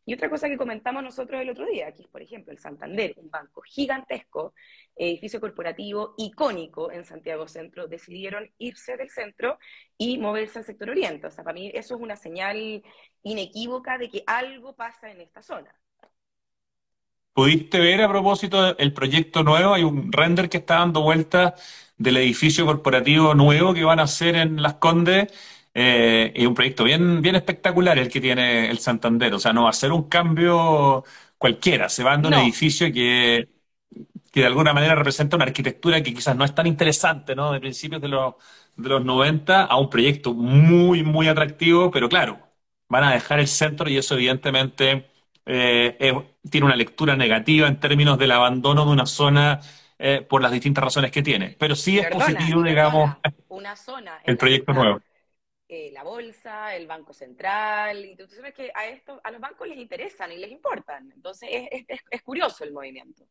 Y 0.06 0.14
otra 0.14 0.30
cosa 0.30 0.48
que 0.48 0.58
comentamos 0.58 1.04
nosotros 1.04 1.42
el 1.42 1.50
otro 1.50 1.66
día, 1.66 1.88
aquí 1.88 2.04
es, 2.04 2.08
por 2.08 2.22
ejemplo, 2.22 2.54
el 2.54 2.60
Santander, 2.60 3.14
un 3.18 3.30
banco 3.30 3.62
gigantesco, 3.62 4.54
edificio 4.96 5.42
corporativo 5.42 6.14
icónico 6.18 6.92
en 6.92 7.04
Santiago 7.04 7.48
Centro, 7.48 7.88
decidieron 7.88 8.50
irse 8.58 8.98
del 8.98 9.10
centro 9.10 9.58
y 9.98 10.18
moverse 10.18 10.60
al 10.60 10.66
sector 10.66 10.90
oriente. 10.92 11.28
O 11.28 11.32
sea, 11.32 11.44
para 11.44 11.56
mí 11.56 11.72
eso 11.74 11.96
es 11.96 12.02
una 12.02 12.16
señal 12.16 12.84
inequívoca 13.24 13.98
de 13.98 14.10
que 14.10 14.24
algo 14.28 14.76
pasa 14.76 15.12
en 15.12 15.22
esta 15.22 15.42
zona. 15.42 15.76
¿Pudiste 17.36 17.80
ver 17.80 18.02
a 18.04 18.10
propósito 18.10 18.78
el 18.80 18.94
proyecto 18.94 19.44
nuevo? 19.44 19.76
Hay 19.76 19.84
un 19.84 20.12
render 20.12 20.50
que 20.50 20.58
está 20.60 20.78
dando 20.78 21.04
vuelta 21.04 21.56
del 21.98 22.18
edificio 22.18 22.66
corporativo 22.66 23.36
nuevo 23.36 23.76
que 23.76 23.86
van 23.86 24.00
a 24.00 24.06
hacer 24.06 24.36
en 24.38 24.62
Las 24.64 24.76
Condes. 24.76 25.28
Eh, 25.76 26.34
y 26.36 26.48
un 26.48 26.56
proyecto 26.56 26.86
bien, 26.86 27.22
bien 27.22 27.36
espectacular 27.36 27.98
el 28.00 28.10
que 28.10 28.22
tiene 28.22 28.70
el 28.72 28.80
Santander. 28.80 29.34
O 29.34 29.40
sea, 29.40 29.54
no 29.54 29.66
va 29.66 29.72
a 29.72 29.74
ser 29.74 29.92
un 29.94 30.10
cambio 30.10 31.04
cualquiera. 31.38 31.90
Se 31.90 32.04
va 32.06 32.12
dando 32.12 32.30
un 32.30 32.38
edificio 32.38 32.92
que, 32.94 33.50
que 34.32 34.42
de 34.42 34.46
alguna 34.48 34.74
manera 34.74 34.96
representa 34.96 35.36
una 35.36 35.46
arquitectura 35.46 36.02
que 36.04 36.14
quizás 36.14 36.36
no 36.36 36.46
es 36.46 36.54
tan 36.56 36.68
interesante, 36.68 37.36
¿no? 37.36 37.52
De 37.54 37.60
principios 37.60 38.02
de 38.02 38.10
los, 38.10 38.36
de 38.76 38.90
los 38.90 39.04
90 39.06 39.64
a 39.66 39.78
un 39.78 39.90
proyecto 39.90 40.34
muy, 40.34 41.04
muy 41.04 41.28
atractivo, 41.28 41.92
pero 41.92 42.10
claro, 42.10 42.40
van 42.90 43.04
a 43.04 43.14
dejar 43.14 43.40
el 43.40 43.48
centro 43.48 43.90
y 43.90 43.98
eso 43.98 44.16
evidentemente 44.16 45.08
eh, 45.46 46.14
tiene 46.50 46.66
una 46.66 46.76
lectura 46.76 47.16
negativa 47.16 47.68
en 47.68 47.80
términos 47.80 48.18
del 48.18 48.32
abandono 48.32 48.86
de 48.86 48.92
una 48.92 49.06
zona 49.06 49.60
eh, 49.98 50.22
por 50.22 50.42
las 50.42 50.52
distintas 50.52 50.84
razones 50.84 51.12
que 51.12 51.22
tiene. 51.22 51.56
Pero 51.60 51.76
sí 51.76 52.00
es 52.00 52.08
positivo, 52.08 52.64
digamos, 52.64 53.16
una 53.50 53.76
zona 53.76 54.20
el 54.24 54.38
proyecto 54.38 54.74
nuevo. 54.74 55.02
Eh, 55.68 55.90
la 55.92 56.04
bolsa, 56.04 56.76
el 56.76 56.86
Banco 56.86 57.14
Central, 57.14 58.06
y 58.06 58.16
tú 58.16 58.28
sabes 58.28 58.54
que 58.54 58.72
a, 58.74 58.86
esto, 58.88 59.20
a 59.24 59.32
los 59.32 59.42
bancos 59.42 59.68
les 59.68 59.78
interesan 59.78 60.32
y 60.32 60.38
les 60.38 60.52
importan. 60.52 61.12
Entonces 61.16 61.50
es, 61.52 61.86
es, 61.88 62.00
es 62.10 62.22
curioso 62.22 62.64
el 62.64 62.72
movimiento. 62.72 63.26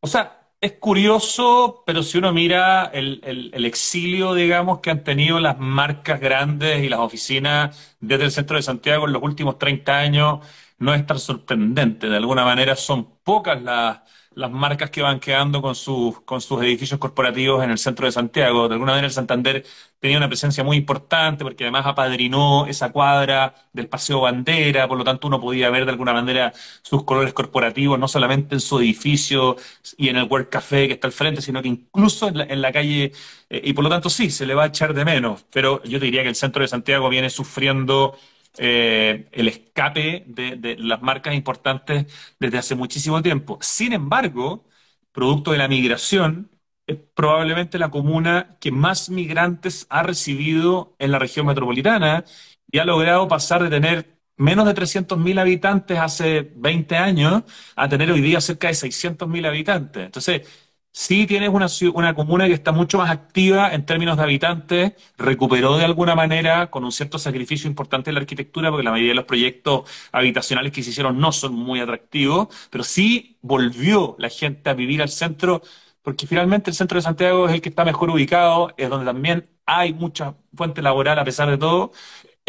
O 0.00 0.06
sea, 0.06 0.50
es 0.60 0.72
curioso, 0.72 1.82
pero 1.86 2.02
si 2.02 2.18
uno 2.18 2.32
mira 2.32 2.90
el, 2.92 3.64
exilio, 3.64 4.34
digamos, 4.34 4.80
que 4.80 4.90
han 4.90 5.04
tenido 5.04 5.40
las 5.40 5.58
marcas 5.58 6.20
grandes 6.20 6.82
y 6.82 6.88
las 6.90 7.00
oficinas 7.00 7.96
desde 7.98 8.24
el 8.24 8.30
centro 8.30 8.56
de 8.56 8.62
Santiago 8.62 9.06
en 9.06 9.14
los 9.14 9.22
últimos 9.22 9.58
30 9.58 9.98
años, 9.98 10.46
no 10.80 10.94
es 10.94 11.06
tan 11.06 11.18
sorprendente. 11.18 12.08
De 12.08 12.16
alguna 12.16 12.44
manera 12.44 12.76
son 12.76 13.18
pocas 13.22 13.62
las 13.62 14.00
las 14.34 14.50
marcas 14.50 14.90
que 14.90 15.02
van 15.02 15.18
quedando 15.18 15.60
con 15.60 15.74
sus, 15.74 16.20
con 16.22 16.40
sus 16.40 16.62
edificios 16.62 17.00
corporativos 17.00 17.64
en 17.64 17.70
el 17.70 17.78
centro 17.78 18.06
de 18.06 18.12
Santiago. 18.12 18.68
De 18.68 18.74
alguna 18.74 18.92
manera 18.92 19.08
el 19.08 19.12
Santander 19.12 19.64
tenía 19.98 20.18
una 20.18 20.28
presencia 20.28 20.62
muy 20.62 20.76
importante 20.76 21.44
porque 21.44 21.64
además 21.64 21.84
apadrinó 21.86 22.66
esa 22.66 22.92
cuadra 22.92 23.54
del 23.72 23.88
Paseo 23.88 24.20
Bandera, 24.20 24.86
por 24.86 24.98
lo 24.98 25.04
tanto 25.04 25.26
uno 25.26 25.40
podía 25.40 25.68
ver 25.70 25.84
de 25.84 25.90
alguna 25.90 26.12
manera 26.12 26.52
sus 26.82 27.04
colores 27.04 27.32
corporativos, 27.34 27.98
no 27.98 28.06
solamente 28.06 28.54
en 28.54 28.60
su 28.60 28.78
edificio 28.78 29.56
y 29.96 30.08
en 30.08 30.16
el 30.16 30.24
World 30.24 30.48
Café 30.48 30.86
que 30.86 30.94
está 30.94 31.08
al 31.08 31.12
frente, 31.12 31.42
sino 31.42 31.60
que 31.60 31.68
incluso 31.68 32.28
en 32.28 32.38
la, 32.38 32.44
en 32.44 32.62
la 32.62 32.72
calle, 32.72 33.12
eh, 33.50 33.60
y 33.64 33.72
por 33.72 33.84
lo 33.84 33.90
tanto 33.90 34.08
sí, 34.10 34.30
se 34.30 34.46
le 34.46 34.54
va 34.54 34.64
a 34.64 34.66
echar 34.66 34.94
de 34.94 35.04
menos. 35.04 35.44
Pero 35.50 35.82
yo 35.84 35.98
te 35.98 36.04
diría 36.06 36.22
que 36.22 36.28
el 36.28 36.36
centro 36.36 36.62
de 36.62 36.68
Santiago 36.68 37.08
viene 37.08 37.30
sufriendo 37.30 38.16
eh, 38.58 39.28
el 39.32 39.48
escape 39.48 40.24
de, 40.26 40.76
las 40.78 41.02
marcas 41.02 41.34
importantes 41.34 42.06
desde 42.38 42.58
hace 42.58 42.74
muchísimo 42.74 43.22
tiempo. 43.22 43.58
Sin 43.60 43.92
embargo, 43.92 44.64
producto 45.12 45.52
de 45.52 45.58
la 45.58 45.68
migración, 45.68 46.50
es 46.86 46.96
probablemente 47.14 47.78
la 47.78 47.90
comuna 47.90 48.56
que 48.60 48.72
más 48.72 49.10
migrantes 49.10 49.86
ha 49.90 50.02
recibido 50.02 50.96
en 50.98 51.12
la 51.12 51.18
región 51.18 51.46
metropolitana 51.46 52.24
y 52.70 52.78
ha 52.78 52.84
logrado 52.84 53.28
pasar 53.28 53.62
de 53.62 53.70
tener 53.70 54.18
menos 54.36 54.66
de 54.66 54.74
300.000 54.74 55.38
habitantes 55.38 55.98
hace 55.98 56.50
20 56.56 56.96
años 56.96 57.42
a 57.76 57.88
tener 57.88 58.10
hoy 58.10 58.20
día 58.20 58.40
cerca 58.40 58.68
de 58.68 58.74
600.000 58.74 59.46
habitantes. 59.46 60.06
Entonces, 60.06 60.42
Sí 60.92 61.26
tienes 61.26 61.50
una, 61.50 61.66
una 61.94 62.14
comuna 62.14 62.46
que 62.46 62.52
está 62.52 62.72
mucho 62.72 62.98
más 62.98 63.10
activa 63.10 63.72
en 63.72 63.86
términos 63.86 64.16
de 64.16 64.24
habitantes, 64.24 64.92
recuperó 65.16 65.78
de 65.78 65.84
alguna 65.84 66.16
manera 66.16 66.68
con 66.70 66.84
un 66.84 66.90
cierto 66.90 67.18
sacrificio 67.18 67.68
importante 67.68 68.10
la 68.12 68.20
arquitectura, 68.20 68.70
porque 68.70 68.82
la 68.82 68.90
mayoría 68.90 69.12
de 69.12 69.14
los 69.16 69.24
proyectos 69.24 69.88
habitacionales 70.10 70.72
que 70.72 70.82
se 70.82 70.90
hicieron 70.90 71.18
no 71.18 71.30
son 71.30 71.54
muy 71.54 71.80
atractivos, 71.80 72.48
pero 72.70 72.82
sí 72.82 73.38
volvió 73.40 74.16
la 74.18 74.28
gente 74.30 74.68
a 74.68 74.74
vivir 74.74 75.00
al 75.00 75.08
centro, 75.10 75.62
porque 76.02 76.26
finalmente 76.26 76.70
el 76.70 76.76
centro 76.76 76.96
de 76.98 77.02
Santiago 77.02 77.46
es 77.48 77.54
el 77.54 77.60
que 77.60 77.68
está 77.68 77.84
mejor 77.84 78.10
ubicado, 78.10 78.74
es 78.76 78.90
donde 78.90 79.06
también 79.06 79.48
hay 79.66 79.92
mucha 79.94 80.34
fuente 80.54 80.82
laboral 80.82 81.18
a 81.20 81.24
pesar 81.24 81.48
de 81.48 81.58
todo, 81.58 81.92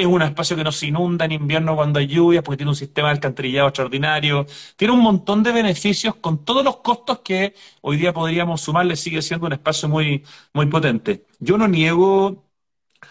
es 0.01 0.07
un 0.07 0.21
espacio 0.21 0.55
que 0.55 0.63
no 0.63 0.71
se 0.71 0.87
inunda 0.87 1.25
en 1.25 1.33
invierno 1.33 1.75
cuando 1.75 1.99
hay 1.99 2.07
lluvias, 2.07 2.43
porque 2.43 2.57
tiene 2.57 2.71
un 2.71 2.75
sistema 2.75 3.09
de 3.09 3.13
alcantarillado 3.13 3.67
extraordinario, 3.69 4.45
tiene 4.75 4.93
un 4.93 5.01
montón 5.01 5.43
de 5.43 5.51
beneficios 5.51 6.15
con 6.15 6.43
todos 6.45 6.63
los 6.63 6.77
costos 6.77 7.19
que 7.19 7.55
hoy 7.81 7.97
día 7.97 8.13
podríamos 8.13 8.61
sumarle, 8.61 8.95
sigue 8.95 9.21
siendo 9.21 9.47
un 9.47 9.53
espacio 9.53 9.89
muy, 9.89 10.23
muy 10.53 10.65
potente. 10.67 11.25
Yo 11.39 11.57
no 11.57 11.67
niego, 11.67 12.45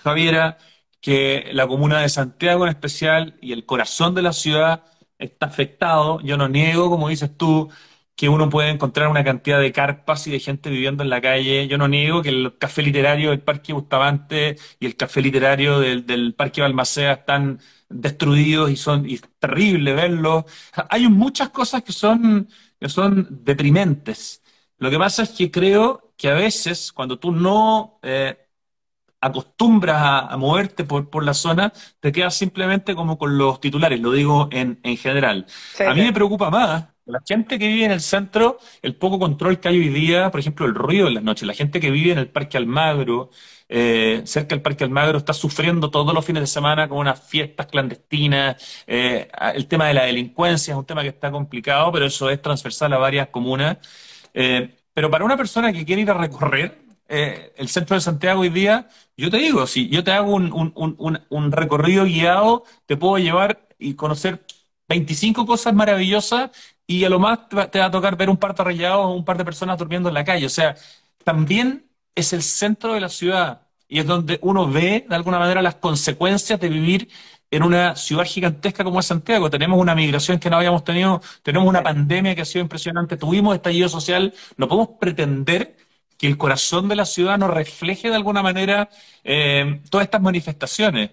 Javiera, 0.03 0.59
que 1.01 1.51
la 1.53 1.67
comuna 1.67 2.01
de 2.01 2.09
Santiago 2.09 2.65
en 2.65 2.71
especial 2.71 3.37
y 3.41 3.53
el 3.53 3.65
corazón 3.67 4.15
de 4.15 4.23
la 4.23 4.33
ciudad 4.33 4.85
está 5.19 5.47
afectado. 5.47 6.21
Yo 6.23 6.37
no 6.37 6.49
niego, 6.49 6.91
como 6.91 7.09
dices 7.09 7.37
tú, 7.37 7.71
que 8.21 8.29
uno 8.29 8.51
puede 8.51 8.69
encontrar 8.69 9.09
una 9.09 9.25
cantidad 9.25 9.59
de 9.59 9.73
carpas 9.73 10.27
y 10.27 10.31
de 10.31 10.41
gente 10.41 10.69
viviendo 10.69 11.03
en 11.03 11.09
la 11.09 11.23
calle. 11.23 11.67
Yo 11.69 11.79
no 11.79 11.89
niego 11.89 12.21
que 12.21 12.29
el 12.29 12.59
café 12.59 12.83
literario 12.83 13.31
del 13.31 13.41
Parque 13.41 13.73
Bustamante 13.73 14.59
y 14.79 14.85
el 14.85 14.95
café 14.95 15.23
literario 15.23 15.81
del, 15.81 16.35
Parque 16.35 16.61
Balmacea 16.61 17.13
están 17.13 17.61
destruidos 17.89 18.71
y 18.71 18.77
son 18.77 19.09
y 19.09 19.15
es 19.15 19.23
terrible 19.39 19.95
verlos. 19.95 20.45
Hay 20.91 21.09
muchas 21.09 21.49
cosas 21.49 21.83
que 21.83 21.93
son, 21.93 22.47
que 22.79 22.91
son 22.91 23.27
deprimentes. 23.43 24.43
Lo 24.77 24.91
que 24.91 24.99
pasa 24.99 25.23
es 25.23 25.31
que 25.31 25.51
creo 25.51 26.13
que 26.19 26.29
a 26.29 26.35
veces 26.35 26.93
cuando 26.93 27.19
tú 27.19 27.33
no 27.33 28.01
eh, 28.03 28.37
acostumbras 29.19 30.29
a, 30.31 30.37
moverte 30.37 30.85
por, 30.85 31.09
por, 31.09 31.25
la 31.25 31.33
zona, 31.33 31.73
te 32.01 32.13
quedas 32.13 32.35
simplemente 32.35 32.95
como 32.95 33.17
con 33.17 33.39
los 33.39 33.61
titulares, 33.63 33.99
lo 33.99 34.13
digo 34.13 34.51
en, 34.53 34.79
en 34.83 34.99
general. 34.99 35.47
a 35.79 35.95
mí 35.95 36.03
me 36.03 36.13
preocupa 36.13 36.51
más 36.51 36.85
la 37.11 37.21
gente 37.27 37.59
que 37.59 37.69
vive 37.69 37.85
en 37.85 37.93
el 37.93 38.01
centro, 38.01 38.59
el 38.83 38.95
poco 38.97 39.19
control 39.19 39.61
que 39.61 39.69
hay 39.69 39.79
hoy 39.79 39.89
día, 39.89 40.31
por 40.31 40.41
ejemplo, 40.41 40.67
el 40.67 40.75
ruido 40.75 41.09
en 41.09 41.15
las 41.15 41.23
noches, 41.23 41.47
la 41.47 41.55
gente 41.55 41.81
que 41.81 41.91
vive 41.91 42.13
en 42.13 42.19
el 42.19 42.29
Parque 42.29 42.57
Almagro, 42.57 43.31
eh, 43.69 44.23
cerca 44.25 44.49
del 44.55 44.63
Parque 44.63 44.85
Almagro, 44.85 45.19
está 45.19 45.33
sufriendo 45.33 45.91
todos 45.91 46.13
los 46.13 46.25
fines 46.25 46.43
de 46.43 46.47
semana 46.49 46.89
con 46.89 46.99
unas 46.99 47.23
fiestas 47.29 47.67
clandestinas. 47.67 48.83
Eh, 48.87 49.29
el 49.55 49.67
tema 49.69 49.87
de 49.89 49.95
la 49.95 50.05
delincuencia 50.05 50.73
es 50.73 50.79
un 50.79 50.85
tema 50.87 51.03
que 51.03 51.09
está 51.09 51.31
complicado, 51.31 51.93
pero 51.93 52.07
eso 52.07 52.29
es 52.31 52.43
transversal 52.43 52.93
a 52.93 52.99
varias 52.99 53.29
comunas. 53.29 53.79
Eh, 54.35 54.77
pero 54.93 55.11
para 55.11 55.25
una 55.25 55.37
persona 55.37 55.73
que 55.73 55.85
quiere 55.85 56.03
ir 56.03 56.11
a 56.11 56.15
recorrer 56.15 56.79
el 57.09 57.69
centro 57.69 57.97
de 57.97 58.01
Santiago 58.01 58.43
hoy 58.43 58.51
día, 58.51 58.89
yo 59.17 59.31
te 59.31 59.39
digo, 59.39 59.67
si 59.67 59.89
yo 59.89 60.05
te 60.05 60.13
hago 60.13 60.33
un 60.35 61.53
recorrido 61.53 62.05
guiado, 62.05 62.65
te 62.87 62.97
puedo 62.97 63.19
llevar 63.19 63.69
y 63.81 63.95
conocer 63.95 64.45
25 64.91 65.47
cosas 65.47 65.73
maravillosas 65.73 66.51
y 66.91 67.05
a 67.05 67.09
lo 67.09 67.21
más 67.21 67.49
te 67.49 67.79
va, 67.79 67.87
a 67.87 67.91
tocar 67.91 68.17
ver 68.17 68.29
un 68.29 68.37
par 68.37 68.53
de 68.53 68.89
o 68.89 69.15
un 69.15 69.25
par 69.25 69.39
de 69.39 69.45
personas 69.45 69.79
durmiendo 69.79 70.09
en 70.09 70.15
la 70.15 70.25
calle. 70.25 70.47
O 70.47 70.49
sea, 70.49 70.75
también 71.23 71.89
es 72.17 72.33
el 72.33 72.43
centro 72.43 72.95
de 72.95 73.01
la 73.01 73.09
ciudad 73.09 73.69
y 73.87 74.01
es 74.01 74.07
donde 74.07 74.41
uno 74.43 74.67
ve 74.69 75.07
de 75.09 75.15
alguna 75.15 75.39
manera 75.39 75.63
las 75.63 75.77
consecuencias 75.77 76.59
de 76.59 76.69
vivir 76.69 77.09
en 77.49 77.63
una 77.63 77.95
ciudad 77.95 78.25
gigantesca 78.25 78.83
como 78.83 78.99
es 78.99 79.07
Santiago. 79.07 79.51
Tenemos 79.51 79.79
una 79.79 79.95
migración 79.95 80.41
que 80.41 80.51
no 80.51 80.57
habíamos 80.57 80.83
tenido, 80.83 81.23
tenemos 81.45 81.69
una 81.69 81.83
pandemia 81.83 82.35
que 82.35 82.43
ha 82.43 82.45
sido 82.45 82.63
impresionante, 82.63 83.17
tuvimos 83.17 83.55
estallido 83.55 83.89
social, 83.89 84.35
no 84.57 84.67
podemos 84.67 84.99
pretender 84.99 85.77
que 86.19 86.27
el 86.27 86.37
corazón 86.39 86.89
de 86.89 86.97
la 86.97 87.05
ciudad 87.07 87.39
nos 87.39 87.51
refleje 87.51 88.09
de 88.11 88.17
alguna 88.17 88.43
manera 88.43 88.91
eh, 89.23 89.81
todas 89.91 90.07
estas 90.07 90.23
manifestaciones. 90.23 91.13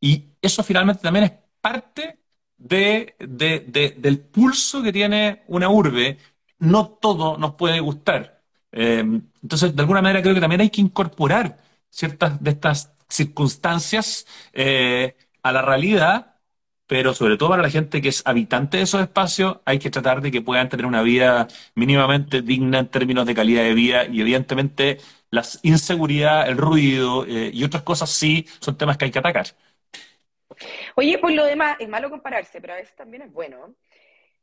Y 0.00 0.32
eso 0.42 0.64
finalmente 0.64 1.02
también 1.02 1.26
es 1.26 1.32
parte 1.60 2.21
de, 2.62 3.16
de, 3.18 3.94
del 3.98 4.20
pulso 4.20 4.82
que 4.82 4.92
tiene 4.92 5.42
una 5.48 5.68
urbe, 5.68 6.18
no 6.58 6.88
todo 6.88 7.36
nos 7.38 7.54
puede 7.54 7.80
gustar. 7.80 8.42
Eh, 8.72 9.00
entonces, 9.42 9.74
de 9.74 9.82
alguna 9.82 10.02
manera 10.02 10.22
creo 10.22 10.34
que 10.34 10.40
también 10.40 10.60
hay 10.62 10.70
que 10.70 10.80
incorporar 10.80 11.58
ciertas 11.90 12.42
de 12.42 12.50
estas 12.50 12.92
circunstancias 13.08 14.26
eh, 14.52 15.16
a 15.42 15.52
la 15.52 15.62
realidad, 15.62 16.36
pero 16.86 17.14
sobre 17.14 17.36
todo 17.36 17.50
para 17.50 17.62
la 17.62 17.70
gente 17.70 18.02
que 18.02 18.08
es 18.08 18.22
habitante 18.26 18.76
de 18.78 18.82
esos 18.84 19.00
espacios, 19.00 19.58
hay 19.64 19.78
que 19.78 19.90
tratar 19.90 20.20
de 20.20 20.30
que 20.30 20.42
puedan 20.42 20.68
tener 20.68 20.86
una 20.86 21.02
vida 21.02 21.48
mínimamente 21.74 22.42
digna 22.42 22.80
en 22.80 22.88
términos 22.88 23.26
de 23.26 23.34
calidad 23.34 23.62
de 23.62 23.74
vida 23.74 24.06
y 24.06 24.20
evidentemente 24.20 24.98
la 25.30 25.42
inseguridad, 25.62 26.48
el 26.48 26.58
ruido 26.58 27.24
eh, 27.26 27.50
y 27.52 27.64
otras 27.64 27.82
cosas 27.82 28.10
sí 28.10 28.46
son 28.60 28.76
temas 28.76 28.98
que 28.98 29.06
hay 29.06 29.10
que 29.10 29.18
atacar. 29.18 29.46
Oye, 30.96 31.18
por 31.18 31.32
lo 31.32 31.44
demás, 31.44 31.76
es 31.80 31.88
malo 31.88 32.10
compararse, 32.10 32.60
pero 32.60 32.74
a 32.74 32.76
veces 32.76 32.94
también 32.94 33.22
es 33.22 33.32
bueno. 33.32 33.74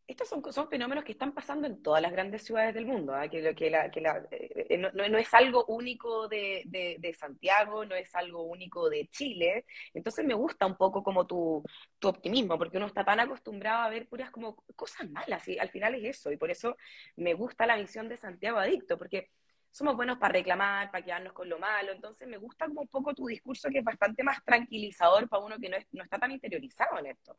Estos 0.09 0.27
son, 0.27 0.41
son 0.51 0.67
fenómenos 0.67 1.03
que 1.03 1.11
están 1.11 1.33
pasando 1.33 1.67
en 1.67 1.83
todas 1.83 2.01
las 2.01 2.11
grandes 2.11 2.43
ciudades 2.43 2.73
del 2.73 2.87
mundo, 2.87 3.13
¿ah? 3.13 3.27
que, 3.29 3.53
que, 3.53 3.69
la, 3.69 3.91
que 3.91 4.01
la, 4.01 4.25
eh, 4.31 4.75
no, 4.75 4.89
no, 4.91 5.17
es 5.19 5.31
algo 5.35 5.65
único 5.67 6.27
de, 6.27 6.63
de, 6.65 7.13
Santiago, 7.13 7.85
no 7.85 7.93
es 7.93 8.15
algo 8.15 8.41
único 8.41 8.89
de 8.89 9.07
Chile. 9.09 9.65
Entonces 9.93 10.25
me 10.25 10.33
gusta 10.33 10.65
un 10.65 10.77
poco 10.77 11.03
como 11.03 11.27
tu, 11.27 11.63
tu 11.99 12.07
optimismo, 12.07 12.57
porque 12.57 12.77
uno 12.77 12.87
está 12.87 13.05
tan 13.05 13.19
acostumbrado 13.19 13.83
a 13.83 13.89
ver 13.89 14.07
puras 14.07 14.31
como 14.31 14.55
cosas 14.75 15.07
malas, 15.11 15.47
y 15.47 15.59
al 15.59 15.69
final 15.69 15.93
es 15.93 16.17
eso, 16.17 16.31
y 16.31 16.37
por 16.37 16.49
eso 16.49 16.75
me 17.15 17.35
gusta 17.35 17.67
la 17.67 17.77
visión 17.77 18.09
de 18.09 18.17
Santiago 18.17 18.57
Adicto, 18.57 18.97
porque 18.97 19.29
somos 19.71 19.95
buenos 19.95 20.17
para 20.17 20.33
reclamar, 20.33 20.91
para 20.91 21.03
quedarnos 21.05 21.33
con 21.33 21.49
lo 21.49 21.59
malo. 21.59 21.91
Entonces 21.91 22.27
me 22.27 22.37
gusta 22.37 22.67
como 22.67 22.81
un 22.81 22.87
poco 22.87 23.13
tu 23.13 23.27
discurso 23.27 23.69
que 23.69 23.79
es 23.79 23.85
bastante 23.85 24.23
más 24.23 24.43
tranquilizador 24.43 25.27
para 25.29 25.43
uno 25.43 25.57
que 25.59 25.69
no, 25.69 25.77
no 25.91 26.03
está 26.03 26.19
tan 26.19 26.31
interiorizado 26.31 26.99
en 26.99 27.07
esto. 27.07 27.37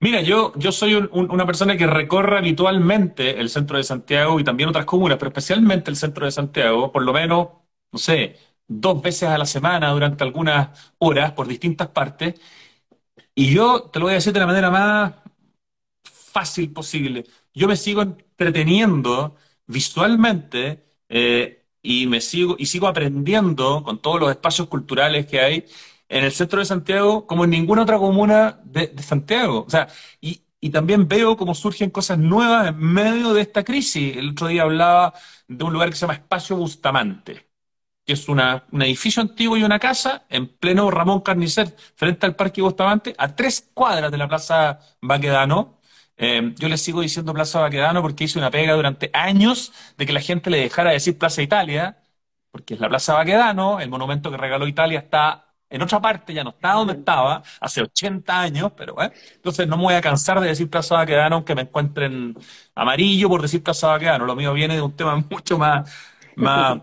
Mira, 0.00 0.20
yo, 0.20 0.52
yo 0.56 0.72
soy 0.72 0.94
un- 0.94 1.08
una 1.30 1.46
persona 1.46 1.76
que 1.76 1.86
recorre 1.86 2.38
habitualmente 2.38 3.38
el 3.40 3.48
centro 3.48 3.76
de 3.76 3.84
Santiago 3.84 4.40
y 4.40 4.44
también 4.44 4.68
otras 4.68 4.84
comunas, 4.84 5.16
pero 5.18 5.28
especialmente 5.28 5.90
el 5.90 5.96
centro 5.96 6.24
de 6.26 6.32
Santiago, 6.32 6.90
por 6.90 7.04
lo 7.04 7.12
menos, 7.12 7.48
no 7.92 7.98
sé, 8.00 8.36
dos 8.66 9.00
veces 9.00 9.28
a 9.28 9.38
la 9.38 9.46
semana 9.46 9.90
durante 9.90 10.24
algunas 10.24 10.92
horas 10.98 11.32
por 11.32 11.46
distintas 11.46 11.88
partes. 11.88 12.34
Y 13.34 13.52
yo 13.54 13.84
te 13.90 13.98
lo 14.00 14.06
voy 14.06 14.12
a 14.12 14.16
decir 14.16 14.32
de 14.32 14.40
la 14.40 14.46
manera 14.46 14.70
más 14.70 15.14
fácil 16.04 16.72
posible. 16.72 17.24
Yo 17.54 17.68
me 17.68 17.76
sigo 17.76 18.02
entreteniendo 18.02 19.36
visualmente 19.66 20.84
eh, 21.08 21.66
y 21.82 22.06
me 22.06 22.20
sigo 22.20 22.56
y 22.58 22.66
sigo 22.66 22.86
aprendiendo 22.88 23.82
con 23.84 24.00
todos 24.00 24.20
los 24.20 24.30
espacios 24.30 24.68
culturales 24.68 25.26
que 25.26 25.40
hay 25.40 25.64
en 26.08 26.24
el 26.24 26.32
centro 26.32 26.60
de 26.60 26.66
Santiago 26.66 27.26
como 27.26 27.44
en 27.44 27.50
ninguna 27.50 27.82
otra 27.82 27.98
comuna 27.98 28.60
de, 28.64 28.92
Santiago. 29.02 29.64
O 29.66 29.70
sea, 29.70 29.88
y, 30.20 30.42
y 30.60 30.70
también 30.70 31.08
veo 31.08 31.36
cómo 31.36 31.54
surgen 31.54 31.90
cosas 31.90 32.18
nuevas 32.18 32.68
en 32.68 32.78
medio 32.78 33.34
de 33.34 33.42
esta 33.42 33.64
crisis. 33.64 34.16
El 34.16 34.30
otro 34.30 34.48
día 34.48 34.62
hablaba 34.62 35.14
de 35.48 35.64
un 35.64 35.72
lugar 35.72 35.90
que 35.90 35.96
se 35.96 36.02
llama 36.02 36.14
Espacio 36.14 36.56
Bustamante 36.56 37.52
que 38.04 38.14
es 38.14 38.28
una, 38.28 38.64
un 38.72 38.82
edificio 38.82 39.22
antiguo 39.22 39.56
y 39.56 39.64
una 39.64 39.78
casa 39.78 40.24
en 40.28 40.48
pleno 40.48 40.90
Ramón 40.90 41.20
Carnicer, 41.20 41.74
frente 41.94 42.26
al 42.26 42.36
Parque 42.36 42.62
Bustamante, 42.62 43.14
a 43.16 43.34
tres 43.34 43.70
cuadras 43.74 44.10
de 44.10 44.18
la 44.18 44.28
Plaza 44.28 44.80
Baquedano. 45.00 45.78
Eh, 46.16 46.54
yo 46.58 46.68
le 46.68 46.76
sigo 46.78 47.00
diciendo 47.00 47.32
Plaza 47.34 47.60
Baquedano 47.60 48.02
porque 48.02 48.24
hice 48.24 48.38
una 48.38 48.50
pega 48.50 48.74
durante 48.74 49.10
años 49.12 49.72
de 49.96 50.06
que 50.06 50.12
la 50.12 50.20
gente 50.20 50.50
le 50.50 50.58
dejara 50.58 50.90
decir 50.92 51.18
Plaza 51.18 51.42
Italia, 51.42 51.98
porque 52.50 52.74
es 52.74 52.80
la 52.80 52.88
Plaza 52.88 53.14
Baquedano, 53.14 53.80
el 53.80 53.88
monumento 53.90 54.30
que 54.30 54.36
regaló 54.36 54.66
Italia 54.66 55.00
está 55.00 55.46
en 55.70 55.80
otra 55.82 56.00
parte, 56.02 56.34
ya 56.34 56.44
no 56.44 56.50
está 56.50 56.74
donde 56.74 56.92
estaba, 56.94 57.42
hace 57.60 57.80
80 57.82 58.40
años, 58.42 58.72
pero 58.76 58.94
bueno. 58.94 59.12
Entonces 59.34 59.66
no 59.66 59.78
me 59.78 59.84
voy 59.84 59.94
a 59.94 60.02
cansar 60.02 60.38
de 60.40 60.48
decir 60.48 60.68
Plaza 60.68 60.96
Baquedano, 60.96 61.36
aunque 61.36 61.54
me 61.54 61.62
encuentren 61.62 62.36
amarillo 62.74 63.28
por 63.30 63.40
decir 63.40 63.62
Plaza 63.62 63.88
Baquedano. 63.88 64.26
Lo 64.26 64.36
mío 64.36 64.52
viene 64.52 64.74
de 64.76 64.82
un 64.82 64.94
tema 64.94 65.16
mucho 65.30 65.58
más, 65.58 65.90
más 66.36 66.78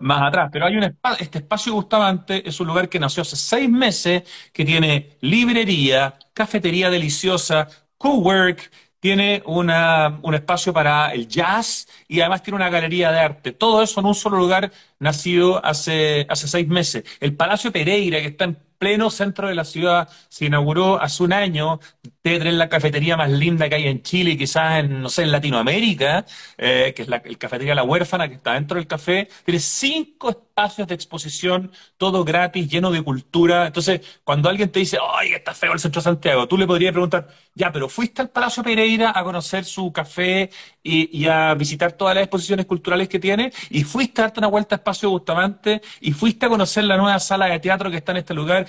más 0.00 0.22
atrás, 0.22 0.48
pero 0.52 0.66
hay 0.66 0.76
un 0.76 0.84
espacio, 0.84 1.24
este 1.24 1.38
espacio 1.38 1.74
Bustamante 1.74 2.48
es 2.48 2.58
un 2.60 2.66
lugar 2.66 2.88
que 2.88 2.98
nació 2.98 3.22
hace 3.22 3.36
seis 3.36 3.68
meses, 3.70 4.22
que 4.52 4.64
tiene 4.64 5.16
librería, 5.20 6.18
cafetería 6.32 6.90
deliciosa, 6.90 7.68
cowork, 7.98 8.70
tiene 9.00 9.42
una, 9.46 10.18
un 10.22 10.34
espacio 10.34 10.72
para 10.72 11.12
el 11.12 11.28
jazz 11.28 11.86
y 12.08 12.20
además 12.20 12.42
tiene 12.42 12.56
una 12.56 12.70
galería 12.70 13.12
de 13.12 13.20
arte. 13.20 13.52
Todo 13.52 13.82
eso 13.82 14.00
en 14.00 14.06
un 14.06 14.14
solo 14.14 14.36
lugar 14.38 14.72
nacido 14.98 15.64
hace, 15.64 16.26
hace 16.28 16.48
seis 16.48 16.68
meses. 16.68 17.04
El 17.20 17.34
Palacio 17.36 17.72
Pereira, 17.72 18.20
que 18.20 18.28
está 18.28 18.44
en 18.44 18.58
pleno 18.78 19.10
centro 19.10 19.48
de 19.48 19.54
la 19.54 19.64
ciudad, 19.64 20.08
se 20.28 20.46
inauguró 20.46 21.00
hace 21.00 21.22
un 21.22 21.32
año, 21.32 21.80
debe 22.22 22.38
tener 22.38 22.54
la 22.54 22.68
cafetería 22.68 23.16
más 23.16 23.30
linda 23.30 23.68
que 23.68 23.76
hay 23.76 23.86
en 23.86 24.02
Chile 24.02 24.32
y 24.32 24.36
quizás 24.36 24.80
en, 24.80 25.00
no 25.00 25.08
sé, 25.08 25.22
en 25.22 25.32
Latinoamérica, 25.32 26.26
eh, 26.58 26.92
que 26.94 27.02
es 27.02 27.08
la 27.08 27.16
el 27.18 27.38
cafetería 27.38 27.74
La 27.74 27.84
Huérfana, 27.84 28.28
que 28.28 28.34
está 28.34 28.54
dentro 28.54 28.76
del 28.76 28.86
café. 28.86 29.28
Tiene 29.44 29.60
cinco 29.60 30.30
espacios 30.30 30.88
de 30.88 30.94
exposición, 30.94 31.70
todo 31.96 32.24
gratis, 32.24 32.68
lleno 32.68 32.90
de 32.90 33.02
cultura. 33.02 33.66
Entonces, 33.66 34.00
cuando 34.24 34.48
alguien 34.48 34.70
te 34.70 34.80
dice, 34.80 34.98
¡ay, 35.18 35.32
está 35.32 35.54
feo 35.54 35.72
el 35.72 35.78
centro 35.78 36.00
de 36.00 36.04
Santiago! 36.04 36.48
Tú 36.48 36.58
le 36.58 36.66
podrías 36.66 36.92
preguntar, 36.92 37.28
ya, 37.54 37.72
pero 37.72 37.88
¿fuiste 37.88 38.22
al 38.22 38.30
Palacio 38.30 38.62
Pereira 38.62 39.12
a 39.14 39.24
conocer 39.24 39.64
su 39.64 39.92
café 39.92 40.50
y, 40.82 41.26
a 41.26 41.54
visitar 41.54 41.92
todas 41.92 42.14
las 42.14 42.24
exposiciones 42.24 42.66
culturales 42.66 43.08
que 43.08 43.18
tiene? 43.18 43.52
¿Y 43.70 43.84
fuiste 43.84 44.20
a 44.20 44.24
darte 44.24 44.40
una 44.40 44.48
vuelta 44.48 44.76
Espacio 44.86 45.10
Bustamante? 45.10 45.82
¿Y 46.00 46.12
fuiste 46.12 46.46
a 46.46 46.48
conocer 46.48 46.84
la 46.84 46.96
nueva 46.96 47.18
sala 47.18 47.46
de 47.46 47.58
teatro 47.58 47.90
que 47.90 47.96
está 47.96 48.12
en 48.12 48.18
este 48.18 48.34
lugar? 48.34 48.68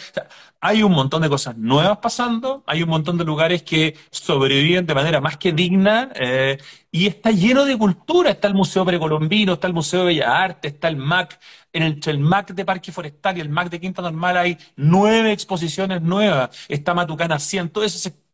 Hay 0.60 0.82
un 0.82 0.92
montón 0.92 1.22
de 1.22 1.30
cosas 1.30 1.56
nuevas 1.56 2.00
pasando, 2.00 2.64
hay 2.66 2.82
un 2.82 2.90
montón 2.90 3.20
de 3.20 3.24
lugares 3.24 3.62
que 3.62 3.96
sobreviven 4.10 4.88
de 4.88 4.96
manera 4.96 5.22
más 5.22 5.38
que 5.38 5.52
digna, 5.52 6.10
eh, 6.16 6.58
y 6.92 7.06
está 7.06 7.30
lleno 7.30 7.66
de 7.66 7.78
cultura. 7.78 8.32
Está 8.32 8.48
el 8.48 8.56
Museo 8.56 8.84
Precolombino, 8.84 9.54
está 9.54 9.68
el 9.68 9.74
Museo 9.74 10.00
de 10.00 10.06
Bellas 10.08 10.28
Artes, 10.28 10.74
está 10.74 10.88
el 10.88 10.98
MAC. 10.98 11.40
En 11.72 11.84
el, 11.84 12.00
el 12.04 12.20
MAC 12.20 12.54
de 12.54 12.66
Parque 12.66 12.92
Forestal 12.92 13.38
y 13.38 13.42
el 13.42 13.50
MAC 13.50 13.70
de 13.70 13.80
Quinta 13.80 14.02
Normal 14.02 14.38
hay 14.38 14.58
nueve 14.76 15.32
exposiciones 15.32 16.02
nuevas. 16.02 16.50
Está 16.68 16.96
Matucana 16.96 17.38
100. 17.38 17.70
Todo 17.70 17.84
ese 17.84 18.00
sector 18.00 18.27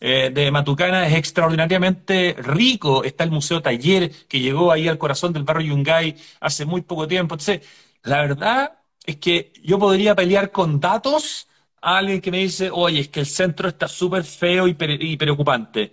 eh, 0.00 0.30
de 0.32 0.50
Matucana 0.50 1.06
es 1.06 1.14
extraordinariamente 1.14 2.34
rico. 2.38 3.04
Está 3.04 3.24
el 3.24 3.30
Museo 3.30 3.62
Taller, 3.62 4.10
que 4.28 4.40
llegó 4.40 4.72
ahí 4.72 4.88
al 4.88 4.98
corazón 4.98 5.32
del 5.32 5.44
barrio 5.44 5.68
Yungay 5.74 6.16
hace 6.40 6.64
muy 6.64 6.82
poco 6.82 7.06
tiempo. 7.08 7.34
Entonces, 7.34 7.60
la 8.02 8.20
verdad 8.22 8.78
es 9.04 9.16
que 9.16 9.52
yo 9.62 9.78
podría 9.78 10.14
pelear 10.14 10.50
con 10.52 10.80
datos 10.80 11.48
a 11.80 11.98
alguien 11.98 12.20
que 12.20 12.30
me 12.30 12.38
dice, 12.38 12.70
oye, 12.72 13.00
es 13.00 13.08
que 13.08 13.20
el 13.20 13.26
centro 13.26 13.68
está 13.68 13.88
súper 13.88 14.24
feo 14.24 14.66
y, 14.68 14.74
pre- 14.74 14.98
y 15.00 15.16
preocupante. 15.16 15.92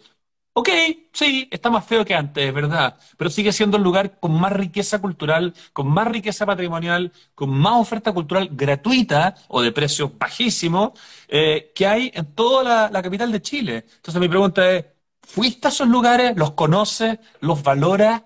Ok, 0.56 0.70
sí, 1.14 1.48
está 1.52 1.72
más 1.72 1.84
feo 1.86 2.06
que 2.06 2.14
antes, 2.14 2.46
es 2.48 2.54
verdad, 2.54 3.00
pero 3.18 3.30
sigue 3.32 3.52
siendo 3.52 3.78
el 3.78 3.84
lugar 3.84 4.20
con 4.20 4.40
más 4.40 4.52
riqueza 4.54 5.02
cultural, 5.02 5.56
con 5.74 5.88
más 5.88 6.08
riqueza 6.08 6.46
patrimonial, 6.46 7.12
con 7.34 7.50
más 7.50 7.74
oferta 7.82 8.12
cultural 8.14 8.50
gratuita 8.52 9.34
o 9.48 9.64
de 9.64 9.72
precios 9.72 10.16
bajísimos 10.16 10.92
eh, 11.28 11.72
que 11.74 11.88
hay 11.88 12.12
en 12.14 12.36
toda 12.36 12.90
la, 12.92 13.02
capital 13.02 13.32
de 13.32 13.42
Chile. 13.42 13.86
Entonces 13.96 14.22
mi 14.22 14.30
pregunta 14.30 14.70
es, 14.72 14.86
¿fuiste 15.24 15.68
a 15.68 15.72
esos 15.72 15.88
lugares? 15.88 16.34
¿Los 16.38 16.52
conoces? 16.52 17.18
¿Los 17.40 17.64
valoras? 17.64 18.22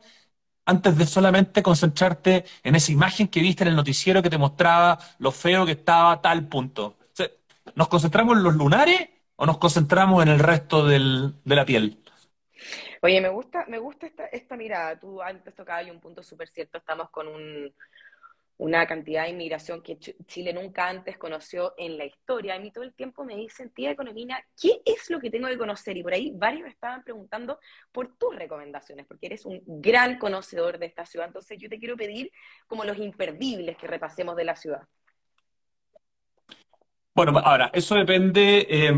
Antes 0.65 0.97
de 0.97 1.07
solamente 1.07 1.63
concentrarte 1.63 2.45
en 2.63 2.75
esa 2.75 2.91
imagen 2.91 3.27
que 3.29 3.41
viste 3.41 3.63
en 3.63 3.69
el 3.69 3.75
noticiero 3.77 4.23
que 4.23 4.29
te 4.31 4.37
mostraba 4.37 4.99
lo 5.19 5.31
feo 5.31 5.65
que 5.65 5.73
estaba 5.73 6.21
tal 6.21 6.47
punto. 6.49 6.97
¿nos 7.75 7.87
concentramos 7.89 8.37
en 8.37 8.43
los 8.43 8.55
lunares 8.55 9.09
o 9.37 9.45
nos 9.45 9.57
concentramos 9.59 10.23
en 10.23 10.29
el 10.29 10.39
resto 10.39 10.85
del- 10.87 11.35
de 11.45 11.55
la 11.55 11.65
piel? 11.65 11.99
Oye, 13.07 13.21
me 13.21 13.29
gusta, 13.29 13.63
me 13.69 13.77
gusta 13.77 14.11
esta, 14.33 14.57
mirada. 14.57 14.99
Tú 14.99 15.21
antes 15.21 15.55
tocabas 15.55 15.85
ahí 15.85 15.89
un 15.89 16.01
punto 16.01 16.21
súper 16.21 16.49
cierto. 16.49 16.77
Estamos 16.77 17.09
con 17.09 17.29
un, 17.29 17.73
una 18.57 18.85
cantidad 18.85 19.23
de 19.23 19.29
inmigración 19.29 19.81
que 19.81 19.97
Ch- 19.97 20.17
Chile 20.25 20.51
nunca 20.51 20.89
antes 20.89 21.17
conoció 21.17 21.73
en 21.77 21.97
la 21.97 22.03
historia. 22.03 22.55
A 22.55 22.59
mí 22.59 22.69
todo 22.69 22.83
el 22.83 22.93
tiempo 22.93 23.23
me 23.23 23.37
dicen, 23.37 23.69
tía 23.69 23.91
Economía, 23.91 24.45
¿qué 24.61 24.81
es 24.83 25.09
lo 25.09 25.21
que 25.21 25.29
tengo 25.29 25.47
que 25.47 25.57
conocer? 25.57 25.95
Y 25.95 26.03
por 26.03 26.13
ahí 26.13 26.33
varios 26.35 26.63
me 26.63 26.69
estaban 26.69 27.01
preguntando 27.01 27.61
por 27.93 28.17
tus 28.17 28.35
recomendaciones, 28.35 29.05
porque 29.05 29.27
eres 29.27 29.45
un 29.45 29.63
gran 29.65 30.19
conocedor 30.19 30.77
de 30.77 30.87
esta 30.87 31.05
ciudad. 31.05 31.27
Entonces 31.27 31.57
yo 31.57 31.69
te 31.69 31.79
quiero 31.79 31.95
pedir 31.95 32.29
como 32.67 32.83
los 32.83 32.97
imperdibles 32.97 33.77
que 33.77 33.87
repasemos 33.87 34.35
de 34.35 34.43
la 34.43 34.57
ciudad. 34.57 34.81
Bueno, 37.15 37.39
ahora, 37.39 37.71
eso 37.73 37.95
depende, 37.95 38.67
eh, 38.69 38.93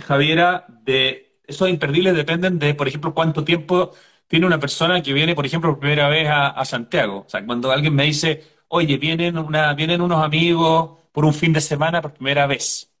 Javiera, 0.00 0.64
de 0.82 1.27
esos 1.48 1.68
imperdibles 1.70 2.14
dependen 2.16 2.58
de, 2.60 2.74
por 2.74 2.88
ejemplo, 2.88 3.14
cuánto 3.14 3.44
tiempo 3.44 3.92
tiene 4.28 4.46
una 4.46 4.60
persona 4.60 5.02
que 5.02 5.12
viene, 5.14 5.34
por 5.34 5.46
ejemplo, 5.46 5.70
por 5.72 5.80
primera 5.80 6.08
vez 6.08 6.28
a, 6.28 6.48
a 6.48 6.64
Santiago. 6.66 7.24
O 7.26 7.30
sea, 7.30 7.44
cuando 7.46 7.72
alguien 7.72 7.94
me 7.96 8.04
dice, 8.04 8.44
oye, 8.68 8.98
vienen 8.98 9.38
una, 9.38 9.74
vienen 9.74 10.02
unos 10.02 10.22
amigos 10.24 10.98
por 11.12 11.24
un 11.24 11.34
fin 11.34 11.52
de 11.54 11.60
semana 11.62 12.02
por 12.02 12.14
primera 12.14 12.46
vez. 12.46 12.92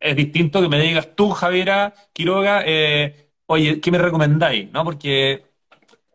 Es 0.00 0.16
distinto 0.16 0.60
que 0.60 0.68
me 0.68 0.80
digas 0.80 1.14
tú, 1.16 1.30
Javiera 1.30 1.94
Quiroga, 2.12 2.62
eh, 2.66 3.30
oye, 3.46 3.80
¿qué 3.80 3.90
me 3.90 3.98
recomendáis? 3.98 4.70
¿No? 4.72 4.84
Porque 4.84 5.46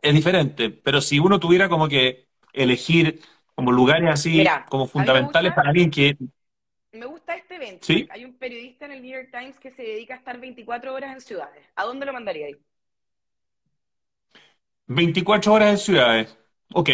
es 0.01 0.13
diferente. 0.13 0.69
Pero 0.69 1.01
si 1.01 1.19
uno 1.19 1.39
tuviera 1.39 1.69
como 1.69 1.87
que 1.87 2.27
elegir 2.53 3.21
como 3.55 3.71
lugares 3.71 4.09
así, 4.11 4.39
Mira, 4.39 4.65
como 4.69 4.87
fundamentales 4.87 5.51
gusta, 5.51 5.55
para 5.55 5.69
alguien 5.69 5.91
que, 5.91 6.17
me 6.97 7.05
gusta 7.05 7.35
este. 7.35 7.57
¿sí? 7.81 8.07
Hay 8.09 8.25
un 8.25 8.37
periodista 8.37 8.85
en 8.85 8.91
el 8.93 9.01
New 9.01 9.11
York 9.11 9.29
Times 9.31 9.59
que 9.59 9.71
se 9.71 9.83
dedica 9.83 10.13
a 10.15 10.17
estar 10.17 10.39
24 10.39 10.93
horas 10.93 11.13
en 11.13 11.21
ciudades. 11.21 11.65
¿A 11.75 11.83
dónde 11.85 12.05
lo 12.05 12.13
mandaría 12.13 12.47
ahí? 12.47 12.57
24 14.87 15.53
horas 15.53 15.71
en 15.71 15.77
ciudades. 15.77 16.37
Ok, 16.73 16.89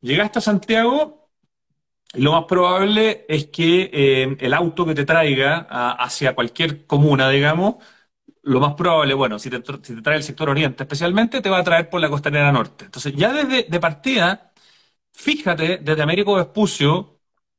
llegaste 0.00 0.38
a 0.38 0.42
Santiago 0.42 1.30
y 2.14 2.22
lo 2.22 2.32
más 2.32 2.44
probable 2.46 3.26
es 3.28 3.46
que 3.48 3.90
eh, 3.92 4.36
el 4.40 4.54
auto 4.54 4.86
que 4.86 4.94
te 4.94 5.04
traiga 5.06 5.66
a- 5.70 5.92
hacia 5.92 6.34
cualquier 6.34 6.86
comuna, 6.86 7.30
digamos, 7.30 7.76
lo 8.42 8.60
más 8.60 8.74
probable, 8.74 9.14
bueno, 9.14 9.38
si 9.38 9.50
te, 9.50 9.58
si 9.82 9.94
te 9.96 10.02
trae 10.02 10.16
el 10.18 10.22
sector 10.24 10.50
oriente 10.50 10.84
especialmente, 10.84 11.40
te 11.42 11.50
va 11.50 11.58
a 11.60 11.64
traer 11.64 11.90
por 11.90 12.00
la 12.00 12.10
costanera 12.10 12.52
norte. 12.52 12.86
Entonces, 12.86 13.14
ya 13.16 13.32
desde 13.32 13.64
de 13.70 13.80
partida, 13.80 14.52
fíjate 15.12 15.78
desde 15.78 16.02
Américo 16.02 16.34
Vespucio 16.36 17.17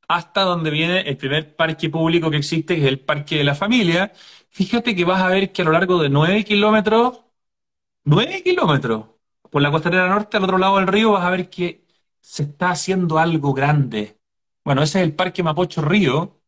hasta 0.09 0.41
donde 0.43 0.71
viene 0.71 1.01
el 1.01 1.17
primer 1.17 1.55
parque 1.55 1.89
público 1.89 2.31
que 2.31 2.37
existe, 2.37 2.75
que 2.75 2.81
es 2.83 2.87
el 2.87 2.99
Parque 3.01 3.37
de 3.37 3.45
la 3.45 3.55
Familia, 3.55 4.11
fíjate 4.49 4.95
que 4.95 5.05
vas 5.05 5.21
a 5.23 5.29
ver 5.29 5.51
que 5.53 5.61
a 5.63 5.65
lo 5.65 5.71
largo 5.71 6.01
de 6.01 6.09
9 6.09 6.43
kilómetros 6.45 7.21
Nueve 8.03 8.41
kilómetros. 8.43 9.05
Por 9.49 9.61
la 9.61 9.71
costanera 9.71 10.07
norte, 10.09 10.37
al 10.37 10.43
otro 10.43 10.57
lado 10.57 10.77
del 10.77 10.87
río, 10.87 11.11
vas 11.11 11.25
a 11.25 11.29
ver 11.29 11.49
que 11.49 11.85
se 12.21 12.43
está 12.43 12.71
haciendo 12.71 13.19
algo 13.19 13.53
grande. 13.53 14.19
Bueno, 14.63 14.83
ese 14.83 14.99
es 14.99 15.05
el 15.05 15.15
Parque 15.15 15.43
Mapocho 15.43 15.81
Río, 15.81 16.41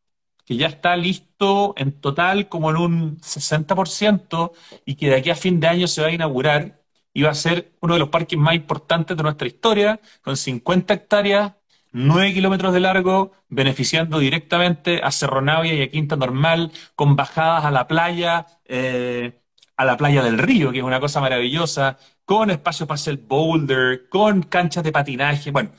que 0.45 0.55
ya 0.57 0.67
está 0.67 0.95
listo 0.97 1.73
en 1.77 1.99
total 1.99 2.49
como 2.49 2.69
en 2.71 2.77
un 2.77 3.17
60% 3.21 4.53
y 4.85 4.95
que 4.95 5.09
de 5.09 5.15
aquí 5.17 5.29
a 5.29 5.35
fin 5.35 5.59
de 5.59 5.67
año 5.67 5.87
se 5.87 6.01
va 6.01 6.07
a 6.07 6.11
inaugurar 6.11 6.83
y 7.13 7.23
va 7.23 7.31
a 7.31 7.35
ser 7.35 7.73
uno 7.81 7.93
de 7.95 7.99
los 7.99 8.09
parques 8.09 8.39
más 8.39 8.55
importantes 8.55 9.15
de 9.17 9.23
nuestra 9.23 9.47
historia, 9.47 9.99
con 10.21 10.37
50 10.37 10.93
hectáreas 10.93 11.53
9 11.93 12.33
kilómetros 12.33 12.73
de 12.73 12.79
largo, 12.79 13.33
beneficiando 13.49 14.19
directamente 14.19 15.01
a 15.03 15.11
Cerro 15.11 15.41
Navia 15.41 15.73
y 15.73 15.81
a 15.81 15.89
Quinta 15.91 16.15
Normal, 16.15 16.71
con 16.95 17.15
bajadas 17.15 17.65
a 17.65 17.71
la 17.71 17.87
playa, 17.87 18.47
eh, 18.65 19.41
a 19.75 19.85
la 19.85 19.97
playa 19.97 20.23
del 20.23 20.37
río, 20.37 20.71
que 20.71 20.79
es 20.79 20.83
una 20.83 20.99
cosa 20.99 21.19
maravillosa, 21.21 21.97
con 22.25 22.49
espacio 22.49 22.87
para 22.87 22.95
hacer 22.95 23.17
boulder, 23.17 24.07
con 24.09 24.43
canchas 24.43 24.83
de 24.83 24.91
patinaje. 24.91 25.51
Bueno, 25.51 25.71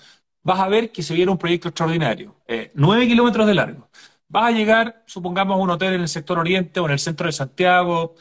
vas 0.43 0.61
a 0.61 0.69
ver 0.69 0.93
que 0.93 1.03
se 1.03 1.15
viene 1.15 1.33
un 1.33 1.39
proyecto 1.39 1.69
extraordinario. 1.69 2.37
Eh, 2.47 2.71
9 2.75 3.07
kilómetros 3.09 3.47
de 3.47 3.55
largo. 3.55 3.89
Vas 4.29 4.45
a 4.47 4.51
llegar, 4.51 5.03
supongamos, 5.07 5.57
a 5.57 5.61
un 5.61 5.71
hotel 5.71 5.95
en 5.95 6.03
el 6.03 6.09
sector 6.09 6.39
oriente 6.39 6.81
o 6.81 6.87
en 6.87 6.93
el 6.93 6.99
centro 6.99 7.27
de 7.27 7.33
Santiago, 7.33 8.15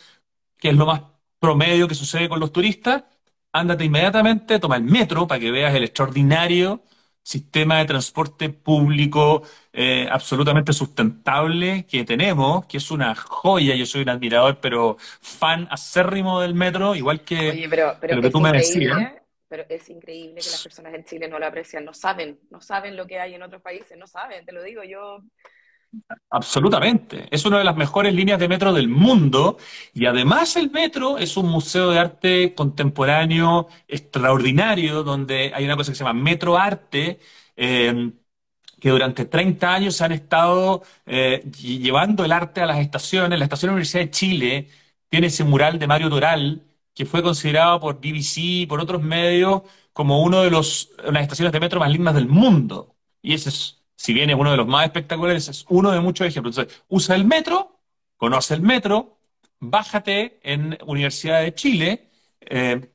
que 0.58 0.70
es 0.70 0.76
lo 0.76 0.86
más 0.86 1.02
promedio 1.40 1.88
que 1.88 1.96
sucede 1.96 2.30
con 2.30 2.40
los 2.40 2.52
turistas, 2.52 3.04
ándate 3.52 3.86
inmediatamente, 3.86 4.60
toma 4.60 4.78
el 4.78 4.84
metro 4.84 5.28
para 5.28 5.40
que 5.40 5.52
veas 5.52 5.74
el 5.76 5.84
extraordinario 5.84 6.84
sistema 7.24 7.80
de 7.80 7.86
transporte 7.86 8.50
público 8.50 9.44
eh, 9.74 10.08
absolutamente 10.12 10.74
sustentable 10.74 11.86
que 11.86 12.04
tenemos, 12.04 12.66
que 12.66 12.78
es 12.78 12.92
una 12.92 13.16
joya. 13.16 13.76
Yo 13.76 13.86
soy 13.86 14.02
un 14.02 14.10
admirador, 14.10 14.60
pero 14.60 14.98
fan 15.00 15.68
acérrimo 15.72 16.42
del 16.42 16.54
metro, 16.54 16.96
igual 16.96 17.22
que, 17.22 17.52
Oye, 17.52 17.70
pero, 17.70 17.96
pero 18.00 18.16
lo 18.16 18.22
que 18.22 18.30
tú 18.30 18.40
me 18.42 18.52
decías. 18.52 19.14
pero 19.48 19.66
es 19.70 19.90
increíble 19.90 20.42
que 20.42 20.50
las 20.50 20.64
personas 20.64 20.94
en 20.94 21.04
Chile 21.04 21.28
no 21.28 21.40
lo 21.40 21.46
aprecian, 21.46 21.86
no 21.86 21.94
saben, 21.94 22.40
no 22.50 22.62
saben 22.62 22.96
lo 22.96 23.06
que 23.06 23.20
hay 23.20 23.36
en 23.36 23.44
otros 23.44 23.62
países, 23.62 23.98
no 23.98 24.08
saben, 24.08 24.46
te 24.46 24.52
lo 24.52 24.64
digo 24.64 24.84
yo. 24.84 25.20
Absolutamente. 26.30 27.28
Es 27.32 27.46
una 27.46 27.58
de 27.60 27.64
las 27.64 27.76
mejores 27.76 28.14
líneas 28.14 28.40
de 28.40 28.48
metro 28.48 28.74
del 28.74 28.88
mundo 28.88 29.58
y 29.94 30.06
además 30.06 30.56
el 30.56 30.72
metro 30.72 31.18
es 31.18 31.38
un 31.38 31.48
museo 31.50 31.92
de 31.92 32.00
arte 32.00 32.54
contemporáneo 32.56 33.68
extraordinario 33.88 35.04
donde 35.04 35.52
hay 35.54 35.66
una 35.66 35.76
cosa 35.76 35.92
que 35.92 35.96
se 35.98 36.04
llama 36.04 36.20
Metro 36.20 36.58
Arte, 36.58 37.20
eh, 37.56 38.12
que 38.80 38.90
durante 38.90 39.26
30 39.26 39.74
años 39.74 39.96
se 39.96 40.06
han 40.06 40.12
estado 40.14 40.84
eh, 41.06 41.44
lle- 41.46 41.80
llevando 41.80 42.26
el 42.26 42.32
arte 42.32 42.62
a 42.62 42.66
las 42.66 42.80
estaciones. 42.80 43.38
La 43.40 43.46
Estación 43.46 43.72
Universidad 43.72 44.04
de 44.06 44.12
Chile 44.12 44.70
tiene 45.10 45.28
ese 45.28 45.44
mural 45.44 45.78
de 45.80 45.88
Mario 45.88 46.10
Toral 46.10 46.64
que 46.94 47.06
fue 47.06 47.24
considerado 47.24 47.80
por 47.80 47.96
BBC 48.02 48.38
y 48.42 48.66
por 48.66 48.80
otros 48.82 49.02
medios 49.04 49.62
como 49.94 50.22
uno 50.24 50.42
de 50.44 50.52
los, 50.52 50.92
las 51.06 51.24
estaciones 51.24 51.52
de 51.54 51.60
metro 51.60 51.80
más 51.80 51.92
lindas 51.92 52.16
del 52.16 52.28
mundo. 52.28 52.96
Y 53.22 53.34
ese 53.34 53.50
es, 53.50 53.81
si 54.02 54.14
bien 54.14 54.32
es 54.32 54.36
uno 54.36 54.50
de 54.52 54.58
los 54.58 54.68
más 54.68 54.86
espectaculares, 54.86 55.48
es 55.48 55.66
uno 55.70 55.92
de 55.92 56.00
muchos 56.00 56.26
ejemplos. 56.28 56.58
Entonces, 56.58 56.84
usa 56.90 57.16
el 57.16 57.24
metro, 57.26 57.80
conoce 58.18 58.56
el 58.56 58.62
metro, 58.62 59.20
bájate 59.60 60.40
en 60.44 60.78
Universidad 60.88 61.42
de 61.42 61.54
Chile, 61.54 62.10
eh, 62.42 62.92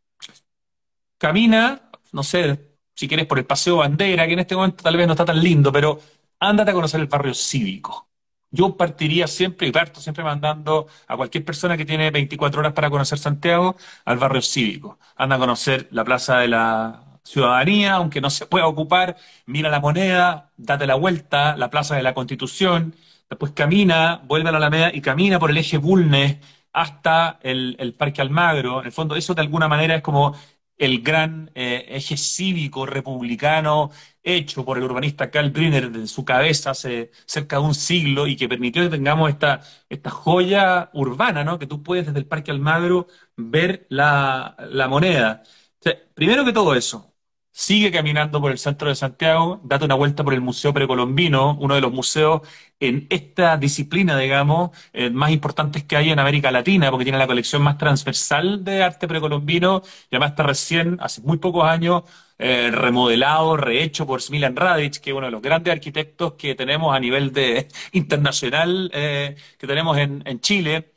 camina, 1.17 1.91
no 2.13 2.23
sé, 2.25 2.77
si 2.95 3.07
quieres 3.07 3.27
por 3.27 3.39
el 3.39 3.47
Paseo 3.47 3.77
Bandera, 3.77 4.27
que 4.27 4.33
en 4.33 4.41
este 4.41 4.57
momento 4.57 4.83
tal 4.83 4.97
vez 4.97 5.07
no 5.07 5.13
está 5.13 5.25
tan 5.25 5.41
lindo, 5.41 5.71
pero 5.71 6.01
ándate 6.41 6.73
a 6.73 6.75
conocer 6.75 7.01
el 7.01 7.07
barrio 7.07 7.35
cívico. 7.35 8.09
Yo 8.51 8.77
partiría 8.77 9.29
siempre, 9.29 9.69
y 9.69 9.73
parto 9.73 10.01
siempre 10.01 10.25
mandando 10.25 10.89
a 11.07 11.17
cualquier 11.17 11.45
persona 11.45 11.77
que 11.77 11.85
tiene 11.85 12.11
24 12.11 12.61
horas 12.61 12.73
para 12.73 12.91
conocer 12.91 13.19
Santiago 13.19 13.77
al 14.05 14.19
barrio 14.19 14.43
cívico. 14.43 14.99
Anda 15.17 15.37
a 15.37 15.39
conocer 15.39 15.89
la 15.93 16.05
Plaza 16.05 16.39
de 16.39 16.49
la 16.49 17.06
Ciudadanía, 17.27 17.95
aunque 17.95 18.21
no 18.21 18.31
se 18.31 18.47
pueda 18.47 18.67
ocupar, 18.67 19.17
mira 19.47 19.69
la 19.71 19.81
moneda, 19.81 20.53
date 20.57 20.87
la 20.87 20.95
vuelta, 20.95 21.57
la 21.57 21.71
Plaza 21.71 21.97
de 21.97 22.03
la 22.03 22.15
Constitución, 22.15 22.95
después 23.29 23.53
camina, 23.53 24.23
vuelve 24.25 24.49
a 24.49 24.53
la 24.53 24.59
Alameda 24.59 24.91
y 24.95 25.01
camina 25.01 25.39
por 25.39 25.51
el 25.51 25.59
eje 25.59 25.79
Bulnes 25.79 26.39
hasta 26.73 27.39
el, 27.43 27.95
Parque 27.99 28.21
Almagro. 28.23 28.81
En 28.81 28.87
el 28.87 28.93
fondo, 28.93 29.17
eso 29.17 29.35
de 29.35 29.43
alguna 29.43 29.69
manera 29.69 29.97
es 29.97 30.03
como 30.03 30.35
el 30.79 31.03
gran 31.03 31.51
eh, 31.55 31.87
eje 31.89 32.17
cívico 32.17 32.87
republicano 32.87 33.91
hecho 34.27 34.65
por 34.65 34.77
el 34.77 34.85
urbanista 34.85 35.31
Karl 35.31 35.51
Brunner 35.51 35.91
de 35.91 36.07
su 36.09 36.25
cabeza 36.25 36.71
hace 36.71 37.13
cerca 37.27 37.57
de 37.57 37.63
un 37.63 37.75
siglo 37.75 38.27
y 38.27 38.37
que 38.37 38.49
permitió 38.49 38.83
que 38.83 38.91
tengamos 38.91 39.31
esta, 39.31 39.61
esta 39.89 40.11
joya 40.11 40.91
urbana, 40.93 41.45
¿no? 41.45 41.59
Que 41.59 41.67
tú 41.67 41.83
puedes 41.83 42.07
desde 42.07 42.19
el 42.19 42.27
Parque 42.27 42.51
Almagro 42.51 43.07
ver 43.37 43.87
la, 43.89 44.57
moneda. 44.91 45.43
Primero 46.15 46.45
que 46.45 46.53
todo 46.53 46.75
eso, 46.75 47.06
sigue 47.57 47.91
caminando 47.91 48.39
por 48.41 48.53
el 48.53 48.59
centro 48.59 48.89
de 48.89 48.95
Santiago, 48.95 49.61
date 49.65 49.87
una 49.87 49.95
vuelta 49.95 50.23
por 50.23 50.35
el 50.35 50.43
Museo 50.43 50.75
Precolombino, 50.75 51.57
uno 51.59 51.75
de 51.75 51.81
los 51.81 51.91
museos 51.91 52.43
en 52.81 53.07
esta 53.09 53.57
disciplina, 53.57 54.19
digamos, 54.19 54.71
eh, 54.93 55.09
más 55.09 55.31
importantes 55.31 55.85
que 55.85 55.97
hay 55.97 56.11
en 56.11 56.19
América 56.19 56.51
Latina, 56.51 56.91
porque 56.91 57.05
tiene 57.07 57.19
la 57.19 57.27
colección 57.27 57.63
más 57.63 57.79
transversal 57.79 58.63
de 58.63 58.83
arte 58.83 59.09
precolombino, 59.09 59.83
y 60.11 60.17
además 60.17 60.31
está 60.33 60.43
recién, 60.43 60.99
hace 61.01 61.23
muy 61.23 61.39
pocos 61.39 61.65
años, 61.65 62.03
eh, 62.39 62.71
remodelado, 62.71 63.57
rehecho 63.57 64.07
por 64.07 64.21
Smilan 64.21 64.55
Radic, 64.55 65.01
que 65.01 65.11
es 65.11 65.17
uno 65.17 65.27
de 65.27 65.33
los 65.33 65.41
grandes 65.43 65.73
arquitectos 65.73 66.35
que 66.35 66.55
tenemos 66.55 66.95
a 66.95 67.01
nivel 67.01 67.33
de, 67.33 67.69
internacional, 67.93 68.91
eh, 68.93 69.35
que 69.59 69.67
tenemos 69.67 69.97
en, 69.97 70.23
en 70.27 70.41
Chile. 70.41 70.93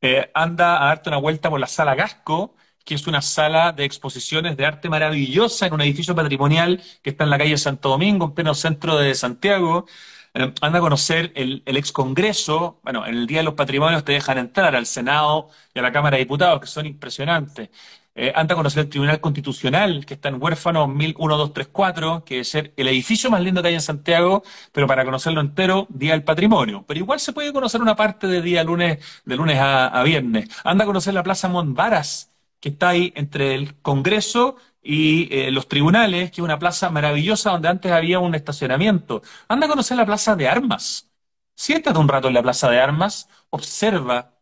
Eh, 0.00 0.30
anda 0.34 0.82
a 0.82 0.86
darte 0.88 1.10
una 1.10 1.18
vuelta 1.18 1.48
por 1.48 1.60
la 1.60 1.66
Sala 1.68 1.94
Gasco, 1.94 2.54
que 2.84 2.94
es 2.94 3.06
una 3.06 3.22
sala 3.22 3.72
de 3.72 3.84
exposiciones 3.84 4.56
de 4.56 4.66
arte 4.66 4.88
maravillosa 4.88 5.66
en 5.66 5.74
un 5.74 5.80
edificio 5.82 6.14
patrimonial 6.14 6.82
que 7.02 7.10
está 7.10 7.24
en 7.24 7.30
la 7.30 7.38
calle 7.38 7.56
Santo 7.58 7.88
Domingo, 7.90 8.26
en 8.26 8.32
pleno 8.32 8.54
centro 8.54 8.96
de 8.98 9.14
Santiago. 9.14 9.86
Eh, 10.34 10.52
anda 10.62 10.78
a 10.78 10.80
conocer 10.80 11.32
el, 11.34 11.62
el 11.66 11.76
ex 11.76 11.92
Congreso. 11.92 12.80
Bueno, 12.82 13.06
en 13.06 13.16
el 13.16 13.26
Día 13.26 13.38
de 13.38 13.44
los 13.44 13.54
Patrimonios 13.54 14.04
te 14.04 14.12
dejan 14.12 14.38
entrar 14.38 14.74
al 14.74 14.86
Senado 14.86 15.48
y 15.74 15.78
a 15.78 15.82
la 15.82 15.92
Cámara 15.92 16.16
de 16.16 16.24
Diputados, 16.24 16.60
que 16.60 16.66
son 16.66 16.86
impresionantes. 16.86 17.70
Eh, 18.14 18.30
anda 18.34 18.54
a 18.54 18.56
conocer 18.56 18.80
el 18.84 18.88
Tribunal 18.90 19.20
Constitucional, 19.20 20.04
que 20.04 20.14
está 20.14 20.28
en 20.28 20.42
Huérfano 20.42 20.86
1234, 20.86 22.24
que 22.24 22.40
es 22.40 22.54
el 22.54 22.72
edificio 22.76 23.30
más 23.30 23.40
lindo 23.40 23.62
que 23.62 23.68
hay 23.68 23.74
en 23.74 23.80
Santiago, 23.80 24.42
pero 24.72 24.86
para 24.86 25.04
conocerlo 25.04 25.40
entero, 25.40 25.86
Día 25.88 26.12
del 26.12 26.22
Patrimonio. 26.22 26.84
Pero 26.86 27.00
igual 27.00 27.20
se 27.20 27.32
puede 27.32 27.52
conocer 27.52 27.80
una 27.80 27.96
parte 27.96 28.26
de 28.26 28.42
día 28.42 28.64
lunes, 28.64 28.98
de 29.24 29.36
lunes 29.36 29.58
a 29.60 30.02
viernes. 30.04 30.48
Anda 30.64 30.84
a 30.84 30.86
conocer 30.86 31.14
la 31.14 31.22
Plaza 31.22 31.48
Montbaras, 31.48 32.31
que 32.62 32.70
está 32.70 32.90
ahí 32.90 33.12
entre 33.16 33.56
el 33.56 33.74
Congreso 33.82 34.56
y 34.82 35.28
eh, 35.36 35.50
los 35.50 35.68
tribunales, 35.68 36.30
que 36.30 36.40
es 36.40 36.44
una 36.44 36.60
plaza 36.60 36.90
maravillosa 36.90 37.50
donde 37.50 37.68
antes 37.68 37.90
había 37.92 38.20
un 38.20 38.36
estacionamiento. 38.36 39.22
Anda 39.48 39.66
a 39.66 39.68
conocer 39.70 39.96
la 39.96 40.06
Plaza 40.06 40.36
de 40.36 40.48
Armas. 40.48 41.10
Siéntate 41.56 41.98
un 41.98 42.08
rato 42.08 42.28
en 42.28 42.34
la 42.34 42.42
Plaza 42.42 42.70
de 42.70 42.80
Armas, 42.80 43.28
observa 43.50 44.34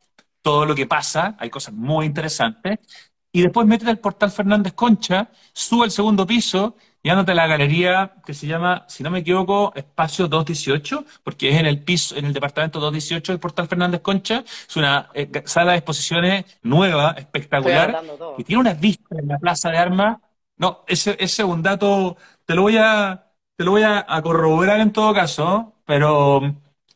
todo 0.42 0.66
lo 0.66 0.74
que 0.74 0.86
pasa, 0.86 1.34
hay 1.38 1.50
cosas 1.50 1.74
muy 1.74 2.06
interesantes, 2.06 2.78
y 3.32 3.42
después 3.42 3.66
métete 3.66 3.90
al 3.90 3.98
portal 4.00 4.30
Fernández 4.30 4.74
Concha, 4.74 5.30
sube 5.54 5.84
al 5.84 5.90
segundo 5.90 6.26
piso 6.26 6.76
y 7.02 7.08
ándate 7.10 7.32
a 7.32 7.34
la 7.34 7.46
galería 7.46 8.14
que 8.24 8.34
se 8.34 8.46
llama, 8.46 8.84
si 8.88 9.02
no 9.02 9.10
me 9.10 9.20
equivoco, 9.20 9.72
Espacio 9.74 10.28
218, 10.28 11.04
porque 11.22 11.50
es 11.50 11.56
en 11.58 11.66
el 11.66 11.82
piso, 11.82 12.16
en 12.16 12.26
el 12.26 12.32
departamento 12.32 12.80
218 12.80 13.32
del 13.32 13.40
portal 13.40 13.68
Fernández 13.68 14.00
Concha. 14.02 14.44
Es 14.68 14.76
una 14.76 15.10
eh, 15.14 15.30
sala 15.46 15.72
de 15.72 15.78
exposiciones 15.78 16.44
nueva, 16.62 17.12
espectacular, 17.18 18.02
que 18.36 18.44
tiene 18.44 18.60
unas 18.60 18.78
vistas 18.80 19.18
en 19.18 19.28
la 19.28 19.38
Plaza 19.38 19.70
de 19.70 19.78
Armas. 19.78 20.18
No, 20.56 20.84
ese, 20.86 21.12
ese 21.12 21.42
es 21.42 21.48
un 21.48 21.62
dato, 21.62 22.16
te 22.44 22.54
lo 22.54 22.62
voy 22.62 22.76
a, 22.76 23.26
te 23.56 23.64
lo 23.64 23.72
voy 23.72 23.82
a, 23.82 24.04
a 24.06 24.22
corroborar 24.22 24.80
en 24.80 24.92
todo 24.92 25.14
caso, 25.14 25.74
pero 25.86 26.54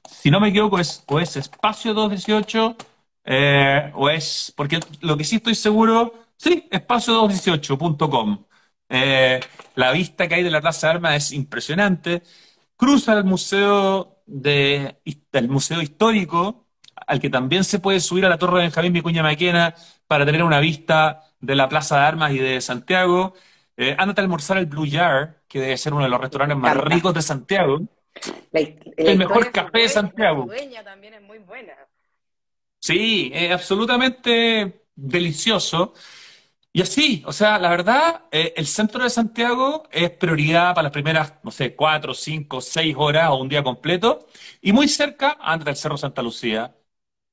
si 0.08 0.30
no 0.30 0.40
me 0.40 0.48
equivoco 0.48 0.78
es 0.78 1.02
o 1.06 1.18
es 1.20 1.36
Espacio 1.36 1.94
218 1.94 2.76
eh, 3.24 3.90
o 3.94 4.10
es, 4.10 4.52
porque 4.56 4.80
lo 5.00 5.16
que 5.16 5.24
sí 5.24 5.36
estoy 5.36 5.54
seguro, 5.54 6.14
sí, 6.36 6.68
espacio218.com. 6.70 8.44
Eh, 8.88 9.40
la 9.74 9.92
vista 9.92 10.28
que 10.28 10.36
hay 10.36 10.42
de 10.42 10.50
la 10.50 10.60
Plaza 10.60 10.88
de 10.88 10.92
Armas 10.94 11.16
es 11.16 11.32
impresionante. 11.32 12.22
Cruza 12.76 13.14
el 13.14 13.24
museo 13.24 14.22
de, 14.26 14.98
el 15.32 15.48
museo 15.48 15.80
histórico, 15.82 16.66
al 17.06 17.20
que 17.20 17.30
también 17.30 17.64
se 17.64 17.78
puede 17.80 18.00
subir 18.00 18.24
a 18.26 18.28
la 18.28 18.38
Torre 18.38 18.58
de 18.58 18.62
Benjamín 18.64 18.92
Vicuña 18.92 19.22
Maquena 19.22 19.74
para 20.06 20.26
tener 20.26 20.42
una 20.44 20.60
vista 20.60 21.22
de 21.40 21.54
la 21.56 21.68
Plaza 21.68 21.98
de 21.98 22.04
Armas 22.06 22.32
y 22.32 22.38
de 22.38 22.60
Santiago. 22.60 23.34
Eh, 23.76 23.96
ándate 23.98 24.20
a 24.20 24.24
almorzar 24.24 24.58
al 24.58 24.66
Blue 24.66 24.86
Jar, 24.90 25.42
que 25.48 25.60
debe 25.60 25.76
ser 25.76 25.94
uno 25.94 26.04
de 26.04 26.10
los 26.10 26.20
restaurantes 26.20 26.58
más 26.58 26.76
ricos 26.76 27.14
de 27.14 27.22
Santiago. 27.22 27.80
La, 28.52 28.60
la 28.60 29.12
El 29.12 29.18
mejor 29.18 29.50
café 29.52 29.80
de 29.80 29.88
Santiago. 29.88 30.46
dueña 30.46 30.82
también 30.84 31.14
es 31.14 31.22
muy 31.22 31.38
buena. 31.38 31.74
Sí, 32.80 33.30
es 33.34 33.50
absolutamente 33.52 34.86
delicioso. 34.94 35.94
Y 36.76 36.82
así, 36.82 37.22
o 37.26 37.32
sea, 37.32 37.58
la 37.60 37.70
verdad, 37.70 38.24
eh, 38.32 38.52
el 38.56 38.66
centro 38.66 39.04
de 39.04 39.10
Santiago 39.10 39.84
es 39.92 40.10
prioridad 40.10 40.74
para 40.74 40.84
las 40.84 40.92
primeras, 40.92 41.34
no 41.44 41.52
sé, 41.52 41.76
cuatro, 41.76 42.14
cinco, 42.14 42.60
seis 42.60 42.96
horas 42.98 43.30
o 43.30 43.36
un 43.36 43.48
día 43.48 43.62
completo. 43.62 44.26
Y 44.60 44.72
muy 44.72 44.88
cerca, 44.88 45.36
antes 45.40 45.66
del 45.66 45.76
Cerro 45.76 45.96
Santa 45.96 46.20
Lucía, 46.22 46.76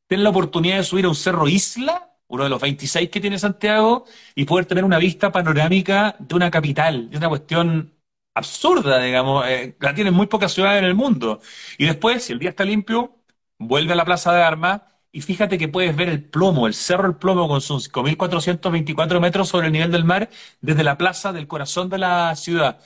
ten 0.08 0.24
la 0.24 0.30
oportunidad 0.32 0.78
de 0.78 0.84
subir 0.86 1.06
a 1.06 1.10
un 1.10 1.16
cerro 1.16 1.48
Isla, 1.50 2.18
uno 2.28 2.44
de 2.46 2.50
los 2.52 2.62
26 2.62 3.10
que 3.10 3.22
tiene 3.22 3.40
Santiago, 3.40 4.06
y 4.36 4.46
poder 4.46 4.66
tener 4.68 4.86
una 4.86 5.00
vista 5.00 5.32
panorámica 5.32 6.16
de 6.20 6.36
una 6.36 6.52
capital. 6.52 7.10
Es 7.12 7.18
una 7.18 7.30
cuestión 7.30 7.94
absurda, 8.36 9.00
digamos. 9.02 9.46
eh, 9.48 9.76
la 9.80 9.94
tienen 9.96 10.14
muy 10.14 10.28
pocas 10.28 10.54
ciudades 10.54 10.80
en 10.80 10.86
el 10.86 10.96
mundo. 10.96 11.42
Y 11.78 11.86
después, 11.88 12.24
si 12.26 12.34
el 12.34 12.40
día 12.40 12.52
está 12.52 12.66
limpio, 12.66 13.18
vuelve 13.60 13.94
a 13.94 13.96
la 13.96 14.06
Plaza 14.06 14.34
de 14.34 14.44
Armas 14.44 14.82
y 15.12 15.22
fíjate 15.22 15.58
que 15.58 15.68
puedes 15.68 15.96
ver 15.96 16.10
el 16.10 16.24
plomo, 16.24 16.68
el 16.68 16.74
Cerro 16.74 17.08
El 17.08 17.16
Plomo 17.18 17.48
con 17.48 17.62
sus 17.62 17.90
5.424 17.90 19.20
metros 19.20 19.50
sobre 19.50 19.68
el 19.68 19.74
nivel 19.74 19.92
del 19.92 20.06
mar 20.06 20.30
desde 20.62 20.84
la 20.84 20.98
plaza 20.98 21.34
del 21.34 21.48
corazón 21.48 21.90
de 21.90 21.98
la 21.98 22.36
ciudad. 22.36 22.80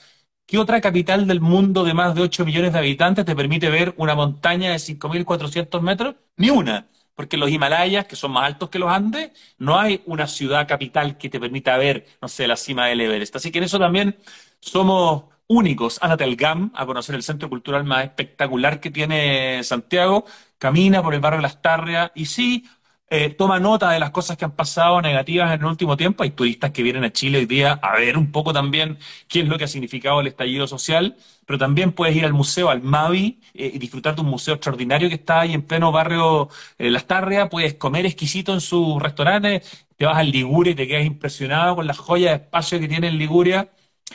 ¿Qué 0.46 0.58
otra 0.58 0.80
capital 0.80 1.26
del 1.26 1.40
mundo 1.40 1.84
de 1.84 1.94
más 1.94 2.14
de 2.14 2.22
8 2.22 2.44
millones 2.44 2.72
de 2.72 2.78
habitantes 2.78 3.24
te 3.24 3.34
permite 3.36 3.68
ver 3.70 3.94
una 3.96 4.14
montaña 4.14 4.70
de 4.72 4.78
5.400 4.78 5.80
metros? 5.82 6.16
Ni 6.36 6.50
una, 6.50 6.88
porque 7.14 7.36
los 7.36 7.50
Himalayas, 7.50 8.06
que 8.06 8.16
son 8.16 8.32
más 8.32 8.44
altos 8.46 8.70
que 8.70 8.78
los 8.78 8.90
Andes, 8.90 9.30
no 9.58 9.78
hay 9.78 10.02
una 10.06 10.26
ciudad 10.26 10.66
capital 10.68 11.18
que 11.18 11.28
te 11.28 11.40
permita 11.40 11.76
ver, 11.76 12.06
no 12.20 12.28
sé, 12.28 12.46
la 12.46 12.56
cima 12.56 12.86
del 12.86 13.00
Everest. 13.00 13.36
Así 13.36 13.50
que 13.50 13.58
en 13.58 13.64
eso 13.64 13.78
también 13.78 14.16
somos 14.60 15.24
únicos. 15.48 15.98
Ándate 16.02 16.24
al 16.24 16.36
GAM 16.36 16.72
a 16.74 16.86
conocer 16.86 17.14
el 17.14 17.22
centro 17.22 17.48
cultural 17.48 17.84
más 17.84 18.04
espectacular 18.04 18.80
que 18.80 18.90
tiene 18.90 19.62
Santiago. 19.64 20.24
Camina 20.58 21.02
por 21.02 21.14
el 21.14 21.20
barrio 21.20 21.38
de 21.38 21.42
Las 21.42 21.60
Tarrias 21.62 22.10
y 22.14 22.26
sí, 22.26 22.64
eh, 23.08 23.30
toma 23.30 23.60
nota 23.60 23.90
de 23.90 24.00
las 24.00 24.10
cosas 24.10 24.36
que 24.36 24.44
han 24.44 24.56
pasado 24.56 25.00
negativas 25.00 25.54
en 25.54 25.60
el 25.60 25.66
último 25.66 25.96
tiempo. 25.96 26.24
Hay 26.24 26.30
turistas 26.30 26.72
que 26.72 26.82
vienen 26.82 27.04
a 27.04 27.12
Chile 27.12 27.38
hoy 27.38 27.46
día 27.46 27.78
a 27.80 27.96
ver 27.96 28.18
un 28.18 28.32
poco 28.32 28.52
también 28.52 28.98
qué 29.28 29.40
es 29.40 29.48
lo 29.48 29.56
que 29.58 29.64
ha 29.64 29.68
significado 29.68 30.20
el 30.20 30.26
estallido 30.26 30.66
social, 30.66 31.16
pero 31.46 31.56
también 31.58 31.92
puedes 31.92 32.16
ir 32.16 32.24
al 32.24 32.32
museo, 32.32 32.68
al 32.68 32.82
Mavi, 32.82 33.40
eh, 33.54 33.70
y 33.74 33.78
disfrutar 33.78 34.16
de 34.16 34.22
un 34.22 34.28
museo 34.28 34.54
extraordinario 34.54 35.08
que 35.08 35.14
está 35.14 35.40
ahí 35.40 35.54
en 35.54 35.62
pleno 35.62 35.92
barrio 35.92 36.48
eh, 36.78 36.90
Las 36.90 37.06
Tarrias. 37.06 37.48
Puedes 37.48 37.74
comer 37.74 38.06
exquisito 38.06 38.52
en 38.52 38.60
sus 38.60 39.00
restaurantes, 39.00 39.86
te 39.96 40.04
vas 40.04 40.16
al 40.16 40.30
Liguria 40.30 40.72
y 40.72 40.74
te 40.74 40.88
quedas 40.88 41.06
impresionado 41.06 41.76
con 41.76 41.86
las 41.86 41.98
joyas 41.98 42.30
de 42.32 42.36
espacio 42.44 42.80
que 42.80 42.88
tiene 42.88 43.08
en 43.08 43.18
Liguria. 43.18 43.70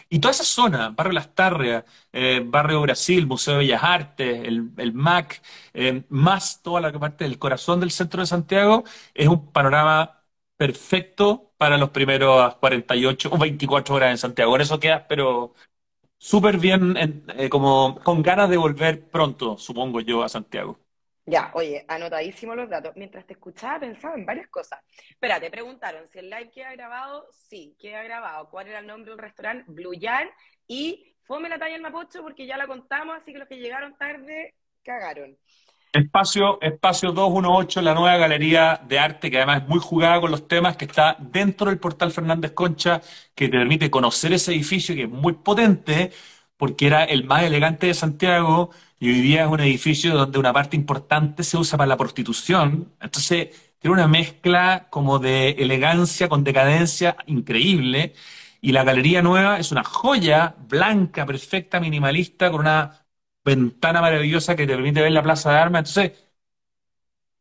Y 0.10 0.20
toda 0.20 0.32
esa 0.32 0.44
zona, 0.44 0.90
Barrio 0.90 1.14
Las 1.14 1.34
Tarrias, 1.36 1.84
eh, 2.14 2.42
Barrio 2.46 2.82
Brasil, 2.82 3.26
Museo 3.28 3.54
de 3.56 3.60
Bellas 3.60 3.84
Artes, 3.84 4.48
el, 4.48 4.72
el 4.78 4.94
MAC, 4.94 5.42
eh, 5.74 6.04
más 6.10 6.62
toda 6.62 6.82
la 6.82 6.92
parte 6.98 7.24
del 7.26 7.38
corazón 7.40 7.80
del 7.80 7.92
centro 7.92 8.22
de 8.22 8.28
Santiago, 8.28 8.84
es 9.14 9.28
un 9.28 9.52
panorama 9.52 10.24
perfecto 10.58 11.54
para 11.58 11.78
los 11.78 11.90
primeros 11.90 12.56
48 12.56 13.30
o 13.32 13.38
24 13.38 13.96
horas 13.96 14.12
en 14.12 14.18
Santiago. 14.18 14.52
Con 14.52 14.62
eso 14.62 14.80
quedas, 14.80 15.04
pero 15.10 15.54
súper 16.20 16.58
bien, 16.60 16.98
en- 16.98 17.26
eh, 17.38 17.50
como 17.50 18.00
con 18.04 18.22
ganas 18.24 18.50
de 18.50 18.58
volver 18.58 19.10
pronto, 19.10 19.58
supongo 19.58 20.02
yo, 20.02 20.24
a 20.24 20.30
Santiago. 20.30 20.80
Ya, 21.26 21.52
oye, 21.54 21.86
anotadísimo 21.88 22.56
los 22.56 22.70
datos. 22.70 22.94
Mientras 22.96 23.26
te 23.26 23.34
escuchaba 23.34 23.80
pensaba 23.80 24.16
en 24.16 24.26
varias 24.26 24.48
cosas. 24.48 24.80
Espera, 25.10 25.40
te 25.40 25.52
preguntaron 25.52 26.08
si 26.08 26.20
el 26.20 26.30
live 26.30 26.52
queda 26.52 26.72
grabado. 26.74 27.28
Sí, 27.32 27.76
queda 27.80 28.04
grabado. 28.04 28.50
¿Cuál 28.50 28.68
era 28.68 28.80
el 28.80 28.88
nombre 28.88 29.12
del 29.12 29.20
restaurante? 29.20 29.66
Blue 29.68 29.94
Yard. 29.94 30.30
Y 30.68 31.16
fome 31.24 31.48
la 31.48 31.60
talla 31.60 31.74
del 31.74 31.82
Mapocho 31.82 32.24
porque 32.24 32.48
ya 32.48 32.58
la 32.58 32.68
contamos, 32.68 33.16
así 33.18 33.32
que 33.32 33.40
los 33.40 33.48
que 33.48 33.58
llegaron 33.58 33.96
tarde 33.98 34.56
cagaron. 34.84 35.38
Espacio, 35.94 36.60
Espacio 36.62 37.12
218, 37.12 37.82
la 37.82 37.94
nueva 37.94 38.16
galería 38.16 38.82
de 38.88 38.98
arte 38.98 39.30
que 39.30 39.38
además 39.38 39.64
es 39.64 39.68
muy 39.68 39.80
jugada 39.80 40.22
con 40.22 40.32
los 40.32 40.48
temas, 40.48 40.78
que 40.78 40.86
está 40.86 41.18
dentro 41.20 41.68
del 41.68 41.80
portal 41.80 42.12
Fernández 42.12 42.54
Concha, 42.54 43.02
que 43.36 43.50
te 43.50 43.58
permite 43.58 43.92
conocer 43.92 44.32
ese 44.32 44.54
edificio 44.54 44.96
que 44.96 45.04
es 45.04 45.10
muy 45.10 45.34
potente, 45.34 46.12
porque 46.56 46.88
era 46.88 47.04
el 47.04 47.26
más 47.26 47.44
elegante 47.44 47.88
de 47.88 47.94
Santiago 47.94 48.72
y 49.02 49.10
hoy 49.10 49.22
día 49.22 49.46
es 49.46 49.50
un 49.50 49.60
edificio 49.62 50.16
donde 50.16 50.38
una 50.40 50.54
parte 50.54 50.76
importante 50.78 51.44
se 51.44 51.58
usa 51.58 51.78
para 51.78 51.88
la 51.90 51.98
prostitución. 51.98 52.94
Entonces, 53.02 53.50
tiene 53.80 53.96
una 53.96 54.08
mezcla 54.08 54.88
como 54.92 55.18
de 55.18 55.50
elegancia 55.52 56.30
con 56.30 56.44
decadencia 56.44 57.18
increíble. 57.26 58.14
Y 58.62 58.72
la 58.74 58.84
galería 58.84 59.24
nueva 59.24 59.58
es 59.60 59.72
una 59.72 59.84
joya 59.84 60.56
blanca, 60.68 61.26
perfecta, 61.26 61.80
minimalista, 61.80 62.52
con 62.52 62.62
una 62.62 63.04
ventana 63.44 64.02
maravillosa 64.02 64.56
que 64.56 64.68
te 64.68 64.76
permite 64.76 65.02
ver 65.02 65.12
la 65.14 65.24
Plaza 65.24 65.52
de 65.52 65.58
Armas. 65.58 65.80
Entonces, 65.90 66.24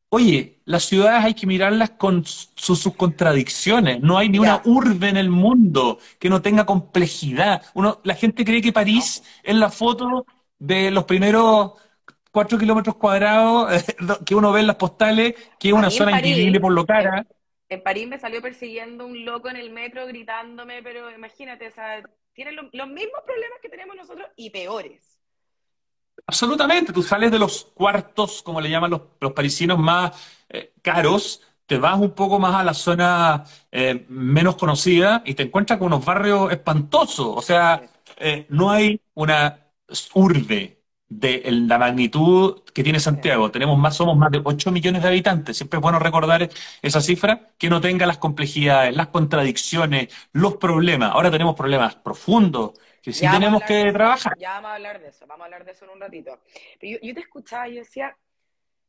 oye, 0.09 0.61
las 0.65 0.85
ciudades 0.85 1.25
hay 1.25 1.35
que 1.35 1.47
mirarlas 1.47 1.91
con 1.91 2.25
sus, 2.25 2.79
sus 2.79 2.95
contradicciones. 2.97 4.01
No 4.01 4.19
hay 4.19 4.29
ni 4.31 4.39
una 4.39 4.63
urbe 4.65 5.09
en 5.09 5.17
el 5.19 5.31
mundo 5.31 5.99
que 6.19 6.31
no 6.31 6.43
tenga 6.43 6.65
complejidad. 6.67 7.63
Uno, 7.75 8.01
la 8.05 8.15
gente 8.15 8.45
cree 8.45 8.63
que. 8.63 8.73
París 8.73 9.23
es 9.43 9.55
la 9.57 9.69
foto 9.71 10.25
de 10.61 10.93
los 10.93 11.05
primeros 11.07 11.73
cuatro 12.33 12.59
kilómetros 12.59 12.97
cuadrados 12.97 13.71
que 14.27 14.37
uno 14.37 14.53
ve 14.53 14.61
en 14.63 14.69
las 14.69 14.77
postales, 14.77 15.35
que 15.61 15.69
es 15.71 15.75
una 15.75 15.91
zona 15.91 16.13
París, 16.13 16.61
por 16.61 16.73
lo 16.73 16.87
cara. 16.87 17.27
en 17.71 17.83
París 17.83 18.07
me 18.09 18.19
salió 18.19 18.43
persiguiendo 18.43 19.07
un 19.07 19.25
loco 19.25 19.49
en 19.49 19.57
el 19.57 19.71
metro 19.71 20.07
gritándome, 20.07 20.83
pero 20.83 21.11
imagínate, 21.11 21.69
o 21.69 21.71
sea, 21.71 22.03
tienen 22.35 22.57
lo- 22.57 22.69
los 22.73 22.89
mismos 22.89 23.23
problemas 23.25 23.61
que 23.63 23.69
tenemos 23.71 23.97
nosotros 23.97 24.29
y 24.37 24.51
peores. 24.51 25.21
Absolutamente, 26.27 26.93
tú 26.93 27.03
sales 27.03 27.31
de 27.33 27.39
los 27.39 27.65
cuartos, 27.75 28.43
como 28.43 28.61
le 28.61 28.71
llaman 28.71 28.91
los, 28.93 29.03
los 29.21 29.33
parisinos, 29.33 29.79
más 29.79 30.13
eh, 30.49 30.75
caros, 30.83 31.43
te 31.67 31.77
vas 31.79 31.99
un 31.99 32.13
poco 32.13 32.39
más 32.39 32.55
a 32.55 32.63
la 32.65 32.75
zona 32.75 33.45
eh, 33.73 34.07
menos 34.09 34.57
conocida 34.57 35.23
y 35.25 35.35
te 35.35 35.43
encuentras 35.45 35.79
con 35.79 35.89
unos 35.89 36.05
barrios 36.05 36.53
espantosos. 36.53 37.27
O 37.37 37.43
sea, 37.43 37.83
eh, 38.17 38.47
no 38.51 38.71
hay 38.71 39.01
una 39.15 39.67
urbe 40.15 40.79
de 41.09 41.43
la 41.51 41.79
magnitud 41.79 42.63
que 42.73 42.83
tiene. 42.85 43.01
Santiago. 43.01 43.51
Tenemos 43.51 43.79
más, 43.79 43.97
somos 43.97 44.17
más 44.17 44.31
de 44.31 44.41
8 44.45 44.71
millones 44.71 45.03
de 45.03 45.09
habitantes. 45.09 45.57
Siempre 45.57 45.79
es 45.79 45.83
bueno 45.83 45.99
recordar 45.99 46.49
esa 46.83 47.01
cifra, 47.01 47.49
que 47.59 47.69
no 47.69 47.81
tenga 47.81 48.07
las 48.07 48.19
complejidades, 48.19 48.95
las 48.97 49.09
contradicciones, 49.09 50.15
los 50.33 50.57
problemas. 50.57 51.11
Ahora 51.13 51.31
tenemos 51.31 51.57
problemas 51.57 51.97
profundos 51.97 52.73
que 53.03 53.13
sí 53.13 53.27
Ya 53.27 53.33
tenemos 53.33 53.63
que 53.65 53.89
eso, 53.89 53.93
trabajar. 53.93 54.39
ya 54.39 54.53
vamos 54.55 54.71
a 54.71 54.75
hablar 54.75 55.01
de 55.01 55.09
eso, 55.09 55.27
vamos 55.27 55.43
a 55.43 55.45
hablar 55.47 55.65
de 55.65 55.73
eso 55.73 55.85
en 55.85 55.91
un 55.93 56.01
ratito. 56.01 56.41
Pero 56.79 56.93
yo, 57.01 57.09
yo 57.09 57.15
te 57.15 57.21
escuchaba 57.21 57.69
y 57.69 57.75
yo 57.75 57.81
decía, 57.81 58.17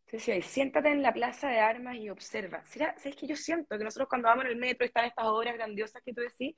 tú 0.05 0.17
decías, 0.17 0.45
siéntate 0.45 0.89
en 0.91 1.01
la 1.01 1.13
plaza 1.13 1.47
de 1.49 1.59
armas 1.59 1.95
y 1.95 2.09
observa. 2.09 2.63
¿Será, 2.65 2.95
sabes 2.97 3.15
que 3.15 3.27
yo 3.27 3.35
siento 3.35 3.77
que 3.77 3.83
nosotros 3.83 4.09
cuando 4.09 4.27
vamos 4.27 4.45
en 4.45 4.51
el 4.51 4.57
metro 4.57 4.85
están 4.85 5.05
estas 5.05 5.25
obras 5.25 5.53
grandiosas 5.55 6.01
que 6.03 6.13
tú 6.13 6.21
decís, 6.21 6.55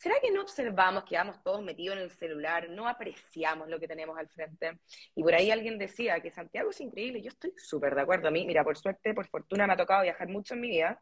¿será 0.00 0.14
que 0.18 0.30
no 0.30 0.40
observamos, 0.40 1.04
que 1.04 1.14
vamos 1.14 1.42
todos 1.42 1.62
metidos 1.62 1.98
en 1.98 2.04
el 2.04 2.10
celular, 2.10 2.70
no 2.70 2.88
apreciamos 2.88 3.68
lo 3.68 3.78
que 3.78 3.86
tenemos 3.86 4.18
al 4.18 4.28
frente? 4.30 4.78
Y 5.14 5.22
por 5.22 5.34
ahí 5.34 5.50
alguien 5.50 5.76
decía 5.76 6.20
que 6.20 6.30
Santiago 6.30 6.70
es 6.70 6.80
increíble, 6.80 7.20
yo 7.20 7.28
estoy 7.28 7.52
súper 7.58 7.94
de 7.94 8.00
acuerdo 8.00 8.28
a 8.28 8.30
mí, 8.30 8.46
mira, 8.46 8.64
por 8.64 8.78
suerte, 8.78 9.12
por 9.12 9.28
fortuna 9.28 9.66
me 9.66 9.74
ha 9.74 9.76
tocado 9.76 10.02
viajar 10.02 10.26
mucho 10.28 10.54
en 10.54 10.62
mi 10.62 10.70
vida 10.70 10.98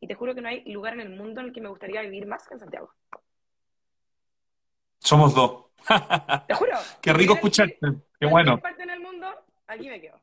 y 0.00 0.06
te 0.06 0.14
juro 0.14 0.34
que 0.34 0.40
no 0.40 0.48
hay 0.48 0.64
lugar 0.64 0.94
en 0.94 1.00
el 1.00 1.10
mundo 1.10 1.40
en 1.40 1.48
el 1.48 1.52
que 1.52 1.60
me 1.60 1.68
gustaría 1.68 2.00
vivir 2.00 2.26
más 2.26 2.48
que 2.48 2.54
en 2.54 2.60
Santiago. 2.60 2.90
Somos 4.98 5.34
dos. 5.34 5.66
Te 6.46 6.54
juro, 6.54 6.72
Qué 7.02 7.12
rico 7.12 7.34
escucharte. 7.34 7.78
Qué 8.18 8.26
bueno. 8.26 8.58
parte 8.58 8.82
en 8.82 8.90
el 8.90 9.00
mundo, 9.00 9.28
aquí 9.66 9.90
me 9.90 10.00
quedo. 10.00 10.18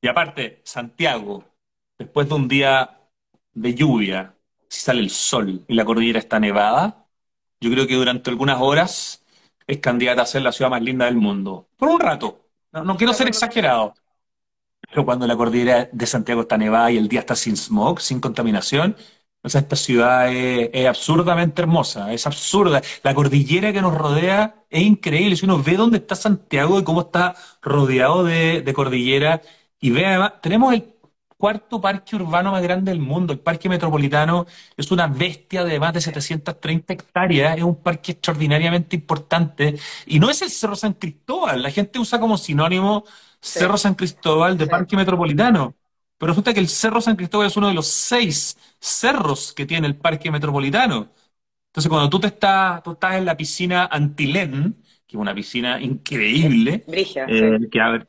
Y 0.00 0.08
aparte, 0.08 0.62
Santiago, 0.64 1.44
después 1.98 2.30
de 2.30 2.34
un 2.34 2.48
día 2.48 2.98
de 3.52 3.74
lluvia, 3.74 4.37
si 4.68 4.80
sale 4.80 5.00
el 5.00 5.10
sol 5.10 5.64
y 5.68 5.74
la 5.74 5.84
cordillera 5.84 6.18
está 6.18 6.40
nevada, 6.40 7.06
yo 7.60 7.70
creo 7.70 7.86
que 7.86 7.94
durante 7.94 8.30
algunas 8.30 8.60
horas 8.60 9.24
es 9.66 9.78
candidata 9.78 10.22
a 10.22 10.26
ser 10.26 10.42
la 10.42 10.52
ciudad 10.52 10.70
más 10.70 10.82
linda 10.82 11.06
del 11.06 11.16
mundo. 11.16 11.68
Por 11.76 11.88
un 11.88 12.00
rato. 12.00 12.46
No, 12.72 12.96
quiero 12.96 13.12
ser 13.14 13.28
exagerado, 13.28 13.94
pero 14.90 15.04
cuando 15.04 15.26
la 15.26 15.36
cordillera 15.36 15.88
de 15.92 16.06
Santiago 16.06 16.42
está 16.42 16.56
nevada 16.58 16.90
y 16.90 16.96
el 16.98 17.08
día 17.08 17.20
está 17.20 17.36
sin 17.36 17.56
smog, 17.56 18.00
sin 18.00 18.20
contaminación, 18.20 18.96
o 19.42 19.48
sea, 19.48 19.60
esta 19.60 19.76
ciudad 19.76 20.32
es, 20.32 20.70
es 20.72 20.86
absurdamente 20.86 21.62
hermosa, 21.62 22.12
es 22.12 22.26
absurda. 22.26 22.82
La 23.02 23.14
cordillera 23.14 23.72
que 23.72 23.80
nos 23.82 23.96
rodea 23.96 24.64
es 24.68 24.82
increíble. 24.82 25.36
Si 25.36 25.44
uno 25.46 25.62
ve 25.62 25.76
dónde 25.76 25.98
está 25.98 26.16
Santiago 26.16 26.78
y 26.80 26.84
cómo 26.84 27.02
está 27.02 27.34
rodeado 27.62 28.24
de, 28.24 28.62
de 28.62 28.74
cordillera, 28.74 29.42
y 29.80 29.90
ve 29.90 30.06
además, 30.06 30.34
tenemos 30.42 30.74
el 30.74 30.94
cuarto 31.38 31.80
parque 31.80 32.16
urbano 32.16 32.52
más 32.52 32.62
grande 32.62 32.90
del 32.92 33.00
mundo, 33.00 33.32
el 33.32 33.40
Parque 33.40 33.68
Metropolitano, 33.70 34.46
es 34.76 34.90
una 34.90 35.06
bestia 35.06 35.64
de 35.64 35.80
más 35.80 35.94
de 35.94 36.00
Sí, 36.00 36.02
730 36.02 36.92
hectáreas, 36.94 37.56
es 37.56 37.62
un 37.64 37.76
parque 37.82 38.12
extraordinariamente 38.12 38.96
importante, 38.96 39.76
y 40.06 40.20
no 40.20 40.30
es 40.30 40.42
el 40.42 40.50
Cerro 40.50 40.76
San 40.76 40.94
Cristóbal, 40.94 41.62
la 41.62 41.70
gente 41.70 41.98
usa 42.00 42.20
como 42.20 42.36
sinónimo 42.38 43.04
sí, 43.54 43.60
Cerro 43.60 43.78
San 43.78 43.94
Cristóbal 43.94 44.58
de 44.58 44.66
sí. 44.66 44.68
Parque 44.68 44.96
Metropolitano. 44.96 45.74
Pero 46.18 46.32
resulta 46.32 46.52
que 46.52 46.60
el 46.60 46.68
Cerro 46.68 47.00
San 47.00 47.14
Cristóbal 47.16 47.46
es 47.46 47.56
uno 47.56 47.68
de 47.68 47.74
los 47.74 47.86
seis 47.86 48.58
cerros 48.80 49.52
que 49.52 49.66
tiene 49.66 49.86
el 49.86 49.96
Parque 49.96 50.30
Metropolitano. 50.32 51.10
Entonces, 51.68 51.88
cuando 51.90 52.10
tú 52.10 52.20
te 52.20 52.28
estás, 52.28 52.82
tú 52.82 52.92
estás 52.92 53.16
en 53.16 53.24
la 53.24 53.36
piscina 53.36 53.86
Antilén, 53.90 54.82
que 55.06 55.16
es 55.16 55.20
una 55.20 55.34
piscina 55.34 55.80
increíble, 55.80 56.86
brígida, 56.86 57.30
sí. 57.32 57.46
eh, 57.46 57.68
que 57.70 57.80
a 57.80 57.90
ver, 57.90 58.08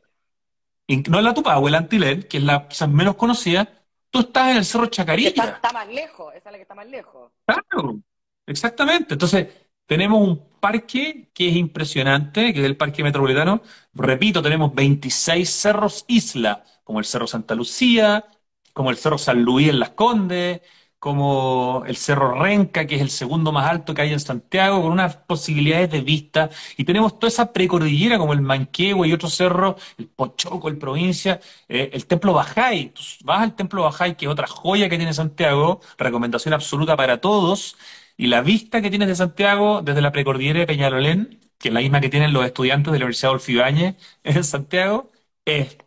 no 0.98 1.18
es 1.18 1.24
la 1.24 1.34
Tupahue, 1.34 1.70
la 1.70 1.78
Antilén, 1.78 2.22
que 2.24 2.38
es 2.38 2.42
la 2.44 2.68
quizás 2.68 2.88
menos 2.88 3.16
conocida, 3.16 3.68
tú 4.10 4.20
estás 4.20 4.50
en 4.50 4.56
el 4.58 4.64
Cerro 4.64 4.84
que 4.84 4.90
está, 4.90 5.02
Chacarilla. 5.04 5.44
está 5.44 5.72
más 5.72 5.88
lejos, 5.88 6.34
esa 6.34 6.48
es 6.48 6.52
la 6.52 6.58
que 6.58 6.62
está 6.62 6.74
más 6.74 6.86
lejos. 6.86 7.32
Claro, 7.46 8.00
exactamente. 8.46 9.14
Entonces, 9.14 9.48
tenemos 9.86 10.20
un 10.20 10.48
parque 10.60 11.30
que 11.34 11.48
es 11.48 11.56
impresionante, 11.56 12.52
que 12.52 12.60
es 12.60 12.66
el 12.66 12.76
Parque 12.76 13.02
Metropolitano. 13.02 13.62
Repito, 13.94 14.42
tenemos 14.42 14.74
26 14.74 15.48
cerros 15.50 16.04
isla, 16.08 16.64
como 16.84 16.98
el 17.00 17.04
Cerro 17.04 17.26
Santa 17.26 17.54
Lucía, 17.54 18.24
como 18.72 18.90
el 18.90 18.96
Cerro 18.96 19.18
San 19.18 19.42
Luis 19.42 19.68
en 19.68 19.80
Las 19.80 19.90
Condes. 19.90 20.60
Como 21.00 21.82
el 21.86 21.96
Cerro 21.96 22.40
Renca, 22.40 22.86
que 22.86 22.96
es 22.96 23.00
el 23.02 23.10
segundo 23.10 23.52
más 23.52 23.68
alto 23.70 23.94
que 23.94 24.02
hay 24.02 24.12
en 24.12 24.20
Santiago, 24.20 24.82
con 24.82 24.92
unas 24.92 25.16
posibilidades 25.16 25.90
de 25.90 26.02
vista, 26.02 26.50
y 26.76 26.84
tenemos 26.84 27.18
toda 27.18 27.28
esa 27.28 27.52
precordillera 27.52 28.18
como 28.18 28.32
el 28.34 28.42
Manquehue 28.42 29.08
y 29.08 29.12
otros 29.12 29.34
cerros, 29.34 29.76
el 29.98 30.08
Pochoco, 30.08 30.68
el 30.68 30.78
Provincia, 30.78 31.40
eh, 31.68 31.90
el 31.92 32.06
Templo 32.06 32.32
Bajay. 32.34 32.90
Tú 32.90 33.02
vas 33.24 33.42
al 33.42 33.56
Templo 33.56 33.82
Bajay, 33.84 34.16
que 34.16 34.26
es 34.26 34.30
otra 34.32 34.46
joya 34.46 34.88
que 34.88 34.96
tiene 34.98 35.14
Santiago, 35.14 35.80
recomendación 35.98 36.54
absoluta 36.54 36.96
para 36.96 37.20
todos, 37.20 37.76
y 38.16 38.26
la 38.26 38.42
vista 38.42 38.82
que 38.82 38.90
tienes 38.90 39.08
de 39.08 39.16
Santiago 39.16 39.82
desde 39.82 40.02
la 40.02 40.12
precordillera 40.12 40.60
de 40.60 40.66
Peñalolén, 40.66 41.40
que 41.58 41.68
es 41.68 41.74
la 41.74 41.80
misma 41.80 42.00
que 42.00 42.08
tienen 42.10 42.32
los 42.32 42.44
estudiantes 42.44 42.92
de 42.92 42.98
la 42.98 43.04
Universidad 43.06 43.30
Adolfo 43.30 43.50
Ibáñez 43.52 43.96
en 44.24 44.44
Santiago, 44.44 45.10
es 45.44 45.78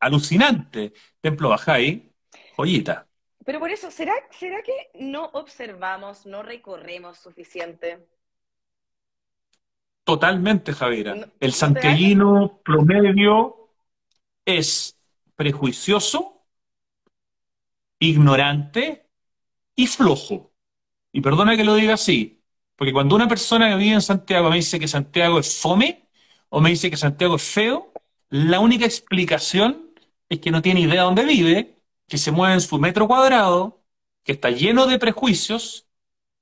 alucinante. 0.00 0.92
Templo 1.20 1.48
Bajay, 1.50 2.12
joyita. 2.56 3.08
Pero 3.44 3.58
por 3.58 3.70
eso, 3.70 3.90
¿será, 3.90 4.12
¿será 4.30 4.62
que 4.62 4.90
no 5.00 5.26
observamos, 5.32 6.26
no 6.26 6.42
recorremos 6.42 7.18
suficiente? 7.18 8.06
Totalmente, 10.04 10.72
Javiera. 10.72 11.28
el 11.38 11.52
santiaguino 11.52 12.60
promedio 12.64 13.70
es 14.44 14.98
prejuicioso, 15.36 16.44
ignorante 17.98 19.06
y 19.76 19.86
flojo. 19.86 20.52
Y 21.12 21.20
perdona 21.20 21.56
que 21.56 21.64
lo 21.64 21.74
diga 21.74 21.94
así, 21.94 22.42
porque 22.76 22.92
cuando 22.92 23.14
una 23.14 23.28
persona 23.28 23.68
que 23.68 23.76
vive 23.76 23.94
en 23.94 24.02
Santiago 24.02 24.50
me 24.50 24.56
dice 24.56 24.80
que 24.80 24.88
Santiago 24.88 25.38
es 25.38 25.60
fome 25.60 26.08
o 26.48 26.60
me 26.60 26.70
dice 26.70 26.90
que 26.90 26.96
Santiago 26.96 27.36
es 27.36 27.42
feo, 27.42 27.92
la 28.28 28.60
única 28.60 28.84
explicación 28.84 29.94
es 30.28 30.40
que 30.40 30.50
no 30.50 30.62
tiene 30.62 30.80
idea 30.80 30.94
de 30.94 31.00
dónde 31.00 31.24
vive 31.24 31.81
que 32.12 32.18
se 32.18 32.30
mueve 32.30 32.52
en 32.52 32.60
su 32.60 32.78
metro 32.78 33.08
cuadrado, 33.08 33.82
que 34.22 34.32
está 34.32 34.50
lleno 34.50 34.86
de 34.86 34.98
prejuicios 34.98 35.88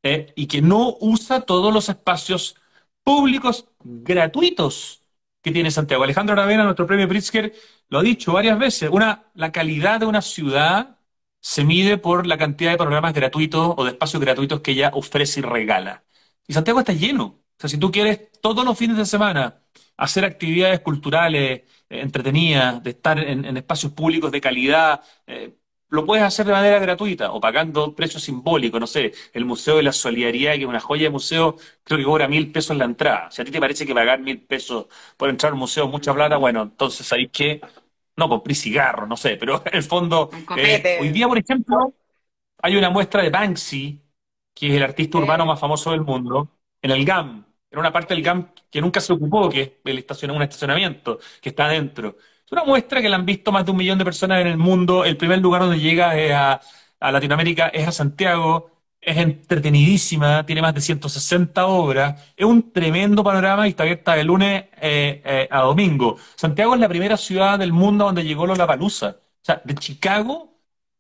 eh, 0.03 0.33
y 0.35 0.49
que 0.49 0.63
no 0.63 0.97
usa 1.01 1.43
todos 1.43 1.73
los 1.73 1.89
espacios 1.89 2.57
públicos 3.05 3.69
gratuitos 3.79 5.03
que 5.41 5.53
tiene 5.53 5.71
Santiago. 5.71 6.03
Alejandro 6.03 6.33
Aravena, 6.33 6.65
nuestro 6.65 6.89
premio 6.89 7.09
Pritzker, 7.09 7.55
lo 7.89 8.01
ha 8.01 8.03
dicho 8.03 8.33
varias 8.33 8.59
veces. 8.59 8.91
Una, 8.91 9.31
la 9.35 9.53
calidad 9.53 10.01
de 10.01 10.07
una 10.07 10.23
ciudad 10.23 10.99
se 11.41 11.63
mide 11.63 11.99
por 11.99 12.27
la 12.27 12.37
cantidad 12.37 12.73
de 12.73 12.77
programas 12.77 13.15
gratuitos 13.15 13.75
o 13.77 13.85
de 13.85 13.93
espacios 13.93 14.21
gratuitos 14.21 14.63
que 14.63 14.73
ella 14.73 14.91
ofrece 14.93 15.39
y 15.39 15.45
regala. 15.45 16.03
Y 16.49 16.53
Santiago 16.53 16.81
está 16.81 16.95
lleno. 16.95 17.25
O 17.25 17.61
sea, 17.61 17.71
si 17.71 17.79
tú 17.79 17.93
quieres 17.93 18.33
todos 18.41 18.65
los 18.65 18.77
fines 18.77 18.97
de 18.97 19.07
semana 19.07 19.63
hacer 19.97 20.25
actividades 20.25 20.81
culturales, 20.81 21.63
eh, 21.89 22.01
entretenidas, 22.01 22.83
de 22.83 22.91
estar 22.91 23.21
en, 23.21 23.57
espacios 23.57 23.93
públicos 23.93 24.33
de 24.33 24.41
calidad, 24.41 25.03
eh, 25.29 25.60
lo 25.91 26.07
puedes 26.07 26.25
hacer 26.25 26.47
de 26.47 26.53
manera 26.53 26.79
gratuita 26.79 27.33
o 27.33 27.41
pagando 27.41 27.95
precios 27.95 28.23
simbólicos, 28.23 28.81
no 28.81 28.87
sé, 28.87 29.13
el 29.33 29.45
Museo 29.45 29.77
de 29.77 29.83
la 29.83 29.93
Solidaridad, 29.93 30.55
que 30.55 30.63
es 30.63 30.67
una 30.67 30.81
joya 30.81 31.05
de 31.05 31.11
museo, 31.11 31.57
creo 31.85 31.99
que 31.99 32.05
cobra 32.05 32.29
mil 32.29 32.53
pesos 32.53 32.77
la 32.77 32.85
entrada. 32.85 33.31
Si 33.31 33.43
a 33.43 33.45
ti 33.45 33.51
te 33.51 33.61
parece 33.61 33.87
que 33.87 33.95
pagar 33.95 34.21
mil 34.21 34.41
pesos 34.43 34.87
por 35.17 35.29
entrar 35.31 35.51
a 35.53 35.55
un 35.55 35.61
museo 35.61 35.85
es 35.87 35.91
mucha 35.91 36.15
plata, 36.15 36.37
bueno, 36.37 36.63
entonces 36.63 37.13
ahí 37.13 37.29
que 37.29 37.61
no 38.17 38.29
compré 38.29 38.55
cigarros, 38.55 39.09
no 39.09 39.17
sé, 39.17 39.37
pero 39.37 39.63
en 39.67 39.75
el 39.77 39.83
fondo, 39.83 40.31
eh, 40.55 40.91
hoy 40.97 41.11
día, 41.11 41.27
por 41.29 41.39
ejemplo, 41.39 41.95
hay 42.63 42.77
una 42.77 42.91
muestra 42.91 43.23
de 43.23 43.31
Banksy, 43.31 44.03
que 44.55 44.69
es 44.69 44.75
el 44.75 44.83
artista 44.83 45.19
urbano 45.19 45.47
más 45.47 45.59
famoso 45.61 45.91
del 45.93 46.03
mundo, 46.03 46.59
en 46.83 46.91
el 46.91 47.05
GAM, 47.05 47.47
en 47.71 47.79
una 47.79 47.93
parte 47.93 48.15
del 48.15 48.23
GAM 48.23 48.53
que 48.71 48.81
nunca 48.81 49.01
se 49.01 49.13
ocupó, 49.13 49.49
que 49.49 49.63
es 49.63 49.73
el 49.85 50.31
un 50.31 50.43
estacionamiento, 50.43 51.19
que 51.41 51.51
está 51.51 51.67
adentro 51.67 52.17
una 52.51 52.65
muestra 52.65 53.01
que 53.01 53.09
la 53.09 53.17
han 53.17 53.27
visto 53.27 53.53
más 53.53 53.65
de 53.65 53.71
un 53.71 53.77
millón 53.77 53.99
de 53.99 54.05
personas 54.05 54.41
en 54.41 54.49
el 54.49 54.57
mundo. 54.59 55.05
El 55.05 55.17
primer 55.17 55.39
lugar 55.41 55.63
donde 55.63 55.79
llega 55.81 56.13
a, 57.01 57.13
Latinoamérica 57.13 57.69
es 57.69 57.89
a 57.89 57.93
Santiago. 57.93 58.71
Es 59.01 59.17
entretenidísima, 59.17 60.45
tiene 60.45 60.61
más 60.61 60.75
de 60.75 60.81
160 60.83 61.67
obras. 61.67 62.33
Es 62.37 62.45
un 62.45 62.71
tremendo 62.73 63.25
panorama 63.25 63.67
y 63.67 63.71
está 63.71 63.85
abierta 63.85 64.15
de 64.15 64.25
lunes 64.25 64.65
eh, 64.81 65.23
eh, 65.25 65.49
a 65.51 65.61
domingo. 65.63 66.17
Santiago 66.37 66.75
es 66.75 66.81
la 66.81 66.89
primera 66.89 67.17
ciudad 67.17 67.59
del 67.59 67.73
mundo 67.73 68.05
donde 68.05 68.25
llegó 68.25 68.47
Lollapalooza. 68.47 69.09
O 69.11 69.45
sea, 69.45 69.63
de 69.65 69.75
Chicago 69.75 70.51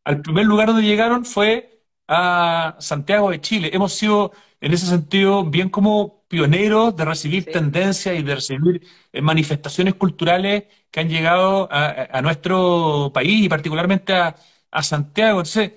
al 0.04 0.22
primer 0.22 0.46
lugar 0.46 0.68
donde 0.68 0.82
llegaron 0.82 1.24
fue 1.24 1.84
a 2.08 2.76
Santiago 2.80 3.30
de 3.30 3.40
Chile. 3.40 3.70
Hemos 3.72 3.92
sido, 3.92 4.32
en 4.60 4.72
ese 4.72 4.86
sentido, 4.86 5.44
bien 5.44 5.68
como 5.68 6.19
pioneros 6.30 6.96
de 6.96 7.04
recibir 7.04 7.44
tendencias 7.46 8.16
y 8.16 8.22
de 8.22 8.34
recibir 8.36 8.86
eh, 9.12 9.20
manifestaciones 9.20 9.94
culturales 9.96 10.64
que 10.90 11.00
han 11.00 11.08
llegado 11.08 11.68
a, 11.72 12.22
nuestro 12.22 13.10
país 13.12 13.46
y 13.46 13.48
particularmente 13.48 14.12
a, 14.14 14.36
Santiago. 14.82 15.40
Entonces, 15.40 15.72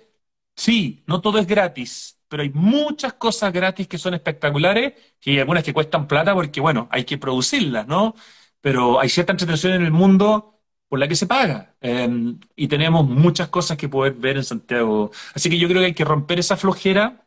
sí, 0.56 1.04
no 1.08 1.22
todo 1.22 1.40
es 1.40 1.48
gratis, 1.48 2.20
pero 2.28 2.44
hay 2.44 2.52
muchas 2.52 3.14
cosas 3.14 3.52
gratis 3.52 3.88
que 3.88 3.98
son 3.98 4.14
espectaculares 4.14 4.94
y 5.24 5.32
hay 5.32 5.40
algunas 5.40 5.64
que 5.64 5.74
cuestan 5.74 6.08
plata 6.08 6.34
porque, 6.36 6.62
bueno, 6.62 6.88
hay 6.92 7.04
que 7.06 7.18
producirlas, 7.18 7.88
¿no? 7.88 8.16
Pero 8.62 9.00
hay 9.00 9.10
cierta 9.10 9.34
entretención 9.34 9.74
en 9.74 9.84
el 9.84 9.92
mundo 9.92 10.62
por 10.88 11.00
la 11.00 11.08
que 11.08 11.16
se 11.16 11.26
paga. 11.28 11.76
Em, 11.82 12.40
y 12.56 12.68
tenemos 12.68 13.08
muchas 13.08 13.48
cosas 13.50 13.78
que 13.78 13.90
poder 13.90 14.14
ver 14.14 14.38
en 14.38 14.44
Santiago. 14.44 15.12
Así 15.34 15.50
que 15.50 15.58
yo 15.58 15.68
creo 15.68 15.82
que 15.82 15.88
hay 15.88 15.94
que 15.96 16.06
romper 16.06 16.40
esa 16.40 16.58
flojera 16.58 17.23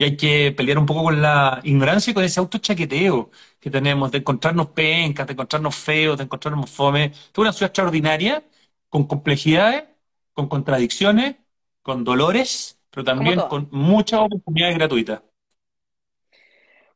y 0.00 0.04
hay 0.04 0.16
que 0.16 0.50
pelear 0.56 0.78
un 0.78 0.86
poco 0.86 1.04
con 1.04 1.20
la 1.20 1.60
ignorancia 1.62 2.10
y 2.10 2.14
con 2.14 2.24
ese 2.24 2.40
autochaqueteo 2.40 3.30
que 3.60 3.68
tenemos 3.68 4.10
de 4.10 4.18
encontrarnos 4.18 4.68
pencas, 4.68 5.26
de 5.26 5.34
encontrarnos 5.34 5.76
feos, 5.76 6.16
de 6.16 6.24
encontrarnos 6.24 6.70
fome. 6.70 7.12
Es 7.12 7.36
una 7.36 7.52
ciudad 7.52 7.68
extraordinaria, 7.68 8.42
con 8.88 9.06
complejidades, 9.06 9.84
con 10.32 10.48
contradicciones, 10.48 11.36
con 11.82 12.02
dolores, 12.02 12.80
pero 12.90 13.04
también 13.04 13.40
con 13.40 13.68
muchas 13.72 14.20
oportunidades 14.20 14.78
gratuitas. 14.78 15.20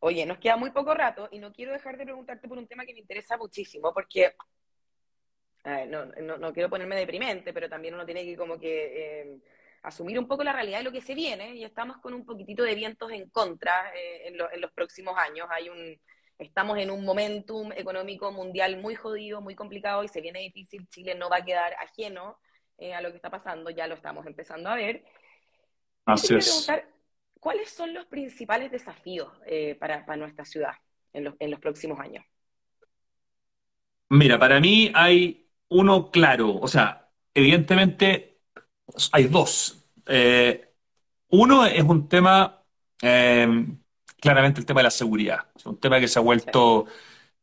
Oye, 0.01 0.25
nos 0.25 0.39
queda 0.39 0.57
muy 0.57 0.71
poco 0.71 0.95
rato 0.95 1.29
y 1.31 1.39
no 1.39 1.53
quiero 1.53 1.73
dejar 1.73 1.99
de 1.99 2.05
preguntarte 2.05 2.49
por 2.49 2.57
un 2.57 2.67
tema 2.67 2.87
que 2.87 2.95
me 2.95 3.01
interesa 3.01 3.37
muchísimo, 3.37 3.93
porque 3.93 4.33
no, 5.63 6.53
quiero 6.55 6.71
ponerme 6.71 6.97
deprimente, 6.97 7.53
pero 7.53 7.69
también 7.69 7.93
uno 7.93 8.07
tiene 8.07 8.25
que 8.25 8.35
como 8.35 8.59
que 8.59 9.21
eh, 9.21 9.39
asumir 9.85 10.19
un 10.19 10.27
poco 10.27 10.43
la 10.43 10.53
realidad 10.53 10.79
de 10.79 10.85
lo 10.85 10.93
que 10.93 11.03
se 11.03 11.15
viene 11.15 11.55
y 11.55 11.63
estamos 11.63 11.99
con 11.99 12.15
un 12.15 12.25
poquitito 12.25 12.63
de 12.63 12.75
vientos 12.75 13.13
en 13.13 13.29
contra 13.29 13.93
eh, 13.95 14.29
en, 14.29 14.61
los 14.61 14.73
próximos 14.73 15.15
años. 15.19 15.47
Hay 15.51 15.69
un, 15.69 16.01
estamos 16.39 16.79
en 16.79 16.91
un 16.91 17.05
momentum 17.05 17.71
económico 17.73 18.33
mundial 18.33 18.79
muy 18.79 18.95
jodido, 18.95 19.43
muy 19.43 19.55
complicado 19.55 20.03
y 20.03 20.09
se 20.09 20.23
viene 20.23 20.41
difícil. 20.41 20.89
Chile 20.89 21.15
no 21.15 21.29
va 21.29 21.37
a 21.37 21.45
quedar 21.45 21.75
ajeno 21.75 22.39
eh, 22.79 22.95
a 22.95 23.03
lo 23.03 23.11
que 23.11 23.17
está 23.17 23.31
pasando, 23.31 23.69
ya 23.71 23.87
lo 23.87 23.95
estamos 23.95 24.27
empezando 24.27 24.71
a 24.71 24.77
ver. 24.77 25.05
Así 26.07 26.35
es. 26.35 26.67
¿Cuáles 27.39 27.69
son 27.69 27.93
los 27.93 28.07
principales 28.07 28.73
desafíos 28.73 29.31
eh, 29.45 29.75
para, 29.75 30.07
para, 30.07 30.17
nuestra 30.17 30.47
ciudad 30.47 30.73
en 31.13 31.25
los, 31.25 31.35
en 31.39 31.51
los 31.51 31.61
próximos 31.61 32.01
años? 32.01 32.25
Mira, 34.09 34.39
para 34.39 34.61
mí 34.61 34.91
hay 34.95 35.47
uno 35.69 36.11
claro, 36.11 36.55
o 36.55 36.69
sea, 36.69 37.11
evidentemente 37.35 38.34
hay 39.13 39.25
dos. 39.25 39.85
Eh, 40.07 40.71
uno 41.31 41.67
es 41.67 41.83
un 41.83 42.09
tema, 42.09 42.63
eh, 43.03 43.67
claramente 44.21 44.61
el 44.61 44.67
tema 44.67 44.81
de 44.81 44.85
la 44.85 44.91
seguridad. 44.91 45.47
Es 45.57 45.67
un 45.67 45.79
tema 45.79 46.01
que 46.01 46.09
se 46.09 46.19
ha 46.19 46.23
vuelto 46.23 46.87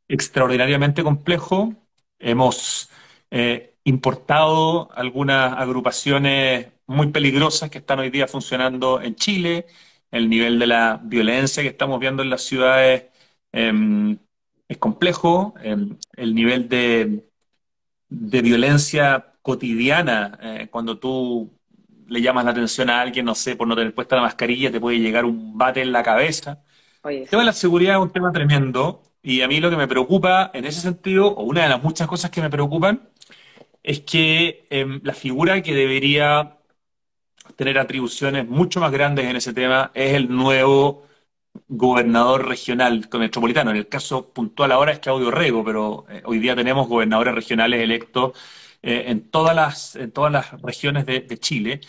extraordinariamente 0.08 1.04
complejo. 1.04 1.74
Hemos 2.20 2.90
eh, 3.32 3.76
importado 3.84 4.92
algunas 4.94 5.54
agrupaciones 5.58 6.68
muy 6.88 7.08
peligrosas 7.12 7.70
que 7.70 7.80
están 7.80 8.00
hoy 8.00 8.10
día 8.10 8.28
funcionando 8.28 9.02
en 9.02 9.16
Chile. 9.16 9.68
El 10.12 10.30
nivel 10.30 10.60
de 10.60 10.68
la 10.68 11.00
violencia 11.04 11.64
que 11.64 11.70
estamos 11.70 12.00
viendo 12.00 12.24
en 12.24 12.30
las 12.30 12.44
ciudades 12.44 13.06
em, 13.52 14.18
es 14.68 14.78
complejo. 14.78 15.54
Em, 15.62 15.98
el 16.14 16.36
nivel 16.36 16.70
de, 16.70 17.26
de 18.10 18.42
violencia 18.42 19.31
cotidiana, 19.42 20.38
eh, 20.42 20.68
cuando 20.72 21.00
tú 21.00 21.52
le 22.08 22.22
llamas 22.22 22.46
la 22.46 22.52
atención 22.52 22.90
a 22.90 23.02
alguien, 23.02 23.26
no 23.26 23.36
sé, 23.36 23.56
por 23.56 23.68
no 23.68 23.76
tener 23.76 23.94
puesta 23.96 24.16
la 24.18 24.24
mascarilla, 24.24 24.72
te 24.72 24.80
puede 24.80 25.00
llegar 25.00 25.26
un 25.26 25.58
bate 25.58 25.82
en 25.82 25.92
la 25.92 26.04
cabeza. 26.04 26.62
el 27.06 27.28
tema 27.30 27.44
de 27.44 27.48
la 27.48 27.54
seguridad 27.54 27.96
es 27.96 28.02
un 28.02 28.12
tema 28.12 28.32
tremendo 28.32 29.02
y 29.24 29.42
a 29.42 29.48
mí 29.48 29.60
lo 29.60 29.70
que 29.70 29.78
me 29.78 29.88
preocupa 29.88 30.52
en 30.54 30.66
ese 30.66 30.82
sentido, 30.82 31.28
o 31.28 31.44
una 31.44 31.64
de 31.64 31.70
las 31.70 31.84
muchas 31.84 32.08
cosas 32.08 32.32
que 32.32 32.42
me 32.42 32.50
preocupan, 32.50 33.10
es 33.84 34.02
que 34.02 34.68
em, 34.70 35.02
la 35.04 35.14
figura 35.14 35.62
que 35.62 35.74
debería 35.76 36.58
tener 37.56 37.78
atribuciones 37.80 38.48
mucho 38.48 38.80
más 38.80 38.92
grandes 38.92 39.26
en 39.26 39.36
ese 39.36 39.54
tema 39.54 39.92
es 39.94 40.14
el 40.16 40.30
nuevo 40.30 41.08
gobernador 41.68 42.48
regional 42.48 43.08
metropolitano. 43.14 43.72
En 43.72 43.78
el 43.78 43.88
caso 43.88 44.30
puntual 44.34 44.72
ahora 44.72 44.92
es 44.94 45.00
Claudio 45.00 45.32
Rego, 45.32 45.64
pero 45.64 46.06
eh, 46.10 46.22
hoy 46.26 46.40
día 46.40 46.56
tenemos 46.56 46.88
gobernadores 46.88 47.36
regionales 47.36 47.82
electos 47.82 48.34
eh, 48.84 49.06
en, 49.08 49.30
todas 49.30 49.56
las, 49.56 49.96
en 49.96 50.12
todas 50.12 50.32
las 50.32 50.62
regiones 50.62 51.06
de, 51.06 51.38
Chile. 51.40 51.82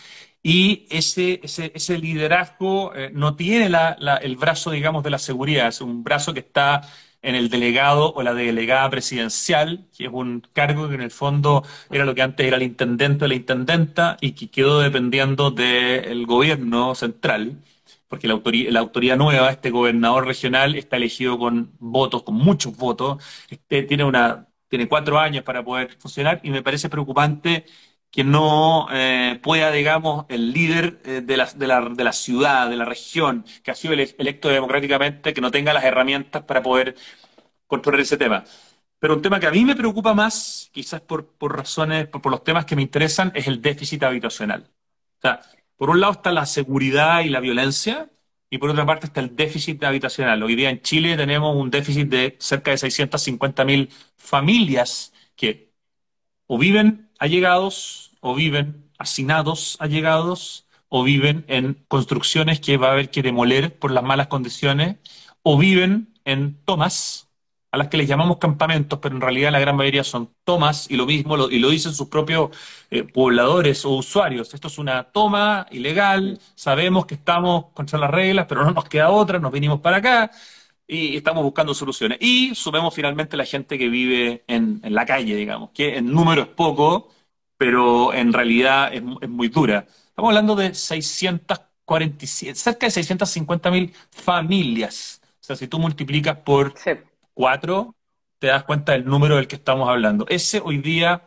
Y 0.42 0.86
ese, 0.90 1.40
ese, 1.42 1.72
ese 1.74 1.98
liderazgo 1.98 2.94
eh, 2.94 3.10
no 3.12 3.36
tiene 3.36 3.68
la, 3.68 3.96
el 4.22 4.36
brazo, 4.36 4.70
digamos, 4.72 5.04
de 5.04 5.10
la 5.10 5.18
seguridad, 5.18 5.68
es 5.68 5.80
un 5.80 6.02
brazo 6.04 6.34
que 6.34 6.40
está 6.40 6.82
en 7.22 7.34
el 7.36 7.48
delegado 7.48 8.12
o 8.14 8.22
la 8.22 8.34
delegada 8.34 8.90
presidencial, 8.90 9.86
que 9.96 10.06
es 10.06 10.10
un 10.12 10.42
cargo 10.52 10.88
que 10.88 10.96
en 10.96 11.02
el 11.02 11.10
fondo 11.10 11.64
era 11.90 12.04
lo 12.04 12.14
que 12.14 12.22
antes 12.22 12.46
era 12.46 12.56
el 12.56 12.62
intendente 12.64 13.24
o 13.24 13.28
la 13.28 13.34
intendenta 13.34 14.16
y 14.20 14.32
que 14.32 14.50
quedó 14.50 14.80
dependiendo 14.80 15.50
del 15.50 16.26
gobierno 16.26 16.94
central, 16.94 17.62
porque 18.08 18.26
la 18.26 18.34
autoría, 18.34 18.70
la 18.70 18.80
autoridad 18.80 19.16
nueva, 19.16 19.50
este 19.50 19.70
gobernador 19.70 20.26
regional, 20.26 20.74
está 20.74 20.96
elegido 20.96 21.38
con 21.38 21.72
votos, 21.78 22.24
con 22.24 22.34
muchos 22.34 22.76
votos, 22.76 23.22
este, 23.48 23.84
tiene, 23.84 24.04
una, 24.04 24.48
tiene 24.72 24.88
cuatro 24.88 25.18
años 25.18 25.44
para 25.44 25.62
poder 25.62 25.94
funcionar 25.98 26.40
y 26.42 26.48
me 26.48 26.62
parece 26.62 26.88
preocupante 26.88 27.66
que 28.10 28.24
no 28.24 28.86
eh, 28.90 29.38
pueda, 29.42 29.70
digamos, 29.70 30.24
el 30.30 30.50
líder 30.50 31.02
eh, 31.04 31.20
de, 31.22 31.36
la, 31.36 31.44
de, 31.44 31.66
la, 31.66 31.90
de, 31.90 32.02
la, 32.02 32.12
ciudad, 32.14 32.70
de 32.70 32.76
la 32.78 32.86
región, 32.86 33.44
que 33.62 33.70
ha 33.70 33.74
sido 33.74 33.92
electo 33.92 34.48
democráticamente, 34.48 35.34
que 35.34 35.42
no 35.42 35.50
tenga 35.50 35.74
las 35.74 35.84
herramientas 35.84 36.44
para 36.44 36.62
poder 36.62 36.96
controlar 37.66 38.00
ese 38.00 38.16
tema. 38.16 38.44
Pero 38.98 39.12
un 39.12 39.20
tema 39.20 39.38
que 39.38 39.46
a 39.46 39.50
mí 39.50 39.62
me 39.62 39.76
preocupa 39.76 40.14
más, 40.14 40.70
quizás 40.72 41.02
por, 41.02 41.26
por 41.26 41.54
razones, 41.54 42.06
por, 42.06 42.22
por, 42.22 42.32
los 42.32 42.42
temas 42.42 42.64
que 42.64 42.74
me 42.74 42.80
interesan, 42.80 43.30
es 43.34 43.48
el 43.48 43.60
déficit 43.60 44.02
habitacional. 44.04 44.70
O 45.18 45.20
sea, 45.20 45.42
por 45.76 45.90
un 45.90 46.00
lado 46.00 46.14
está 46.14 46.32
la 46.32 46.46
seguridad 46.46 47.20
y 47.20 47.28
la 47.28 47.40
violencia, 47.40 48.08
y 48.52 48.58
por 48.58 48.68
otra 48.68 48.84
parte 48.84 49.06
está 49.06 49.20
el 49.20 49.34
déficit 49.34 49.82
habitacional. 49.82 50.42
Hoy 50.42 50.54
día 50.54 50.68
en 50.68 50.82
Chile 50.82 51.16
tenemos 51.16 51.56
un 51.56 51.70
déficit 51.70 52.06
de 52.08 52.36
cerca 52.38 52.70
de 52.70 52.76
650.000 52.76 53.88
familias 54.18 55.14
que 55.36 55.72
o 56.46 56.58
viven 56.58 57.10
allegados 57.18 58.12
o 58.20 58.34
viven 58.34 58.90
hacinados 58.98 59.78
allegados 59.80 60.68
o 60.88 61.02
viven 61.02 61.46
en 61.48 61.82
construcciones 61.88 62.60
que 62.60 62.76
va 62.76 62.88
a 62.88 62.92
haber 62.92 63.08
que 63.08 63.22
demoler 63.22 63.78
por 63.78 63.90
las 63.90 64.04
malas 64.04 64.26
condiciones 64.26 64.96
o 65.42 65.56
viven 65.56 66.12
en 66.26 66.62
tomas 66.66 67.31
a 67.72 67.78
las 67.78 67.88
que 67.88 67.96
les 67.96 68.06
llamamos 68.06 68.36
campamentos, 68.36 68.98
pero 69.00 69.14
en 69.14 69.22
realidad 69.22 69.50
la 69.50 69.58
gran 69.58 69.76
mayoría 69.76 70.04
son 70.04 70.34
tomas 70.44 70.90
y 70.90 70.96
lo 70.96 71.06
mismo 71.06 71.48
y 71.48 71.58
lo 71.58 71.70
dicen 71.70 71.94
sus 71.94 72.08
propios 72.08 72.50
eh, 72.90 73.02
pobladores 73.02 73.84
o 73.86 73.90
usuarios. 73.96 74.52
Esto 74.52 74.68
es 74.68 74.78
una 74.78 75.04
toma 75.04 75.66
ilegal, 75.70 76.38
sabemos 76.54 77.06
que 77.06 77.14
estamos 77.14 77.66
contra 77.72 77.98
las 77.98 78.10
reglas, 78.10 78.46
pero 78.46 78.64
no 78.64 78.72
nos 78.72 78.84
queda 78.84 79.10
otra, 79.10 79.38
nos 79.38 79.52
vinimos 79.52 79.80
para 79.80 79.96
acá 79.96 80.30
y 80.86 81.16
estamos 81.16 81.42
buscando 81.42 81.72
soluciones. 81.74 82.18
Y 82.20 82.54
sumemos 82.54 82.94
finalmente 82.94 83.36
la 83.38 83.46
gente 83.46 83.78
que 83.78 83.88
vive 83.88 84.44
en, 84.46 84.80
la 84.84 85.06
calle, 85.06 85.34
digamos, 85.34 85.70
que 85.70 85.96
en 85.96 86.12
número 86.12 86.42
es 86.42 86.48
poco, 86.48 87.08
pero 87.56 88.12
en 88.12 88.32
realidad 88.34 88.92
es, 88.92 89.02
muy 89.02 89.48
dura. 89.48 89.86
Estamos 90.08 90.28
hablando 90.28 90.56
de 90.56 90.74
647, 90.74 92.54
cerca 92.54 92.86
de 92.86 92.90
650 92.90 93.70
mil 93.70 93.94
familias. 94.10 95.22
O 95.40 95.44
sea, 95.44 95.56
si 95.56 95.68
tú 95.68 95.78
multiplicas 95.78 96.36
por. 96.38 96.74
Cuatro, 97.34 97.96
te 98.38 98.48
das 98.48 98.64
cuenta 98.64 98.92
del 98.92 99.04
número 99.04 99.36
del 99.36 99.48
que 99.48 99.56
estamos 99.56 99.88
hablando. 99.88 100.26
Ese 100.28 100.60
hoy 100.64 100.78
día 100.78 101.26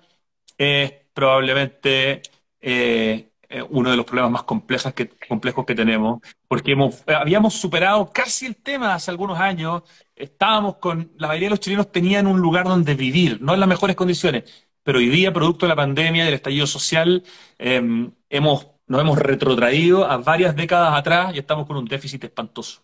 es 0.58 0.94
probablemente 1.14 2.22
eh, 2.62 3.30
uno 3.70 3.92
de 3.92 3.98
los 3.98 4.06
problemas 4.06 4.32
más 4.32 4.44
complejos 4.44 4.94
que, 4.94 5.10
complejos 5.28 5.66
que 5.66 5.76
tenemos, 5.76 6.22
porque 6.48 6.72
hemos, 6.74 7.04
habíamos 7.08 7.54
superado 7.54 8.12
casi 8.12 8.46
el 8.46 8.56
tema 8.56 8.94
hace 8.94 9.12
algunos 9.12 9.40
años, 9.40 9.84
estábamos 10.16 10.78
con, 10.78 11.12
la 11.18 11.28
mayoría 11.28 11.48
de 11.48 11.52
los 11.52 11.60
chilenos 11.60 11.92
tenían 11.92 12.28
un 12.28 12.40
lugar 12.40 12.66
donde 12.66 12.96
vivir, 12.96 13.42
no 13.42 13.54
en 13.54 13.60
las 13.60 13.70
mejores 13.70 13.96
condiciones, 13.96 14.44
pero 14.84 15.00
hoy 15.00 15.10
día, 15.10 15.34
producto 15.34 15.66
de 15.66 15.70
la 15.70 15.76
pandemia, 15.76 16.26
del 16.26 16.36
estallido 16.36 16.68
social, 16.68 17.24
eh, 17.58 18.10
hemos, 18.30 18.68
nos 18.88 19.02
hemos 19.02 19.18
retrotraído 19.18 20.06
a 20.06 20.18
varias 20.18 20.56
décadas 20.56 20.98
atrás 20.98 21.34
y 21.34 21.40
estamos 21.40 21.66
con 21.66 21.78
un 21.78 21.86
déficit 21.86 22.24
espantoso. 22.26 22.82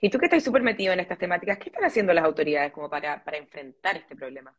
Y 0.00 0.10
tú 0.10 0.18
que 0.18 0.26
estás 0.26 0.42
súper 0.44 0.62
metido 0.62 0.92
en 0.92 1.00
estas 1.00 1.18
temáticas, 1.18 1.58
¿qué 1.58 1.68
están 1.68 1.84
haciendo 1.84 2.12
las 2.12 2.24
autoridades 2.24 2.72
como 2.72 2.88
para, 2.88 3.22
para 3.24 3.36
enfrentar 3.36 3.96
este 3.96 4.16
problema? 4.16 4.52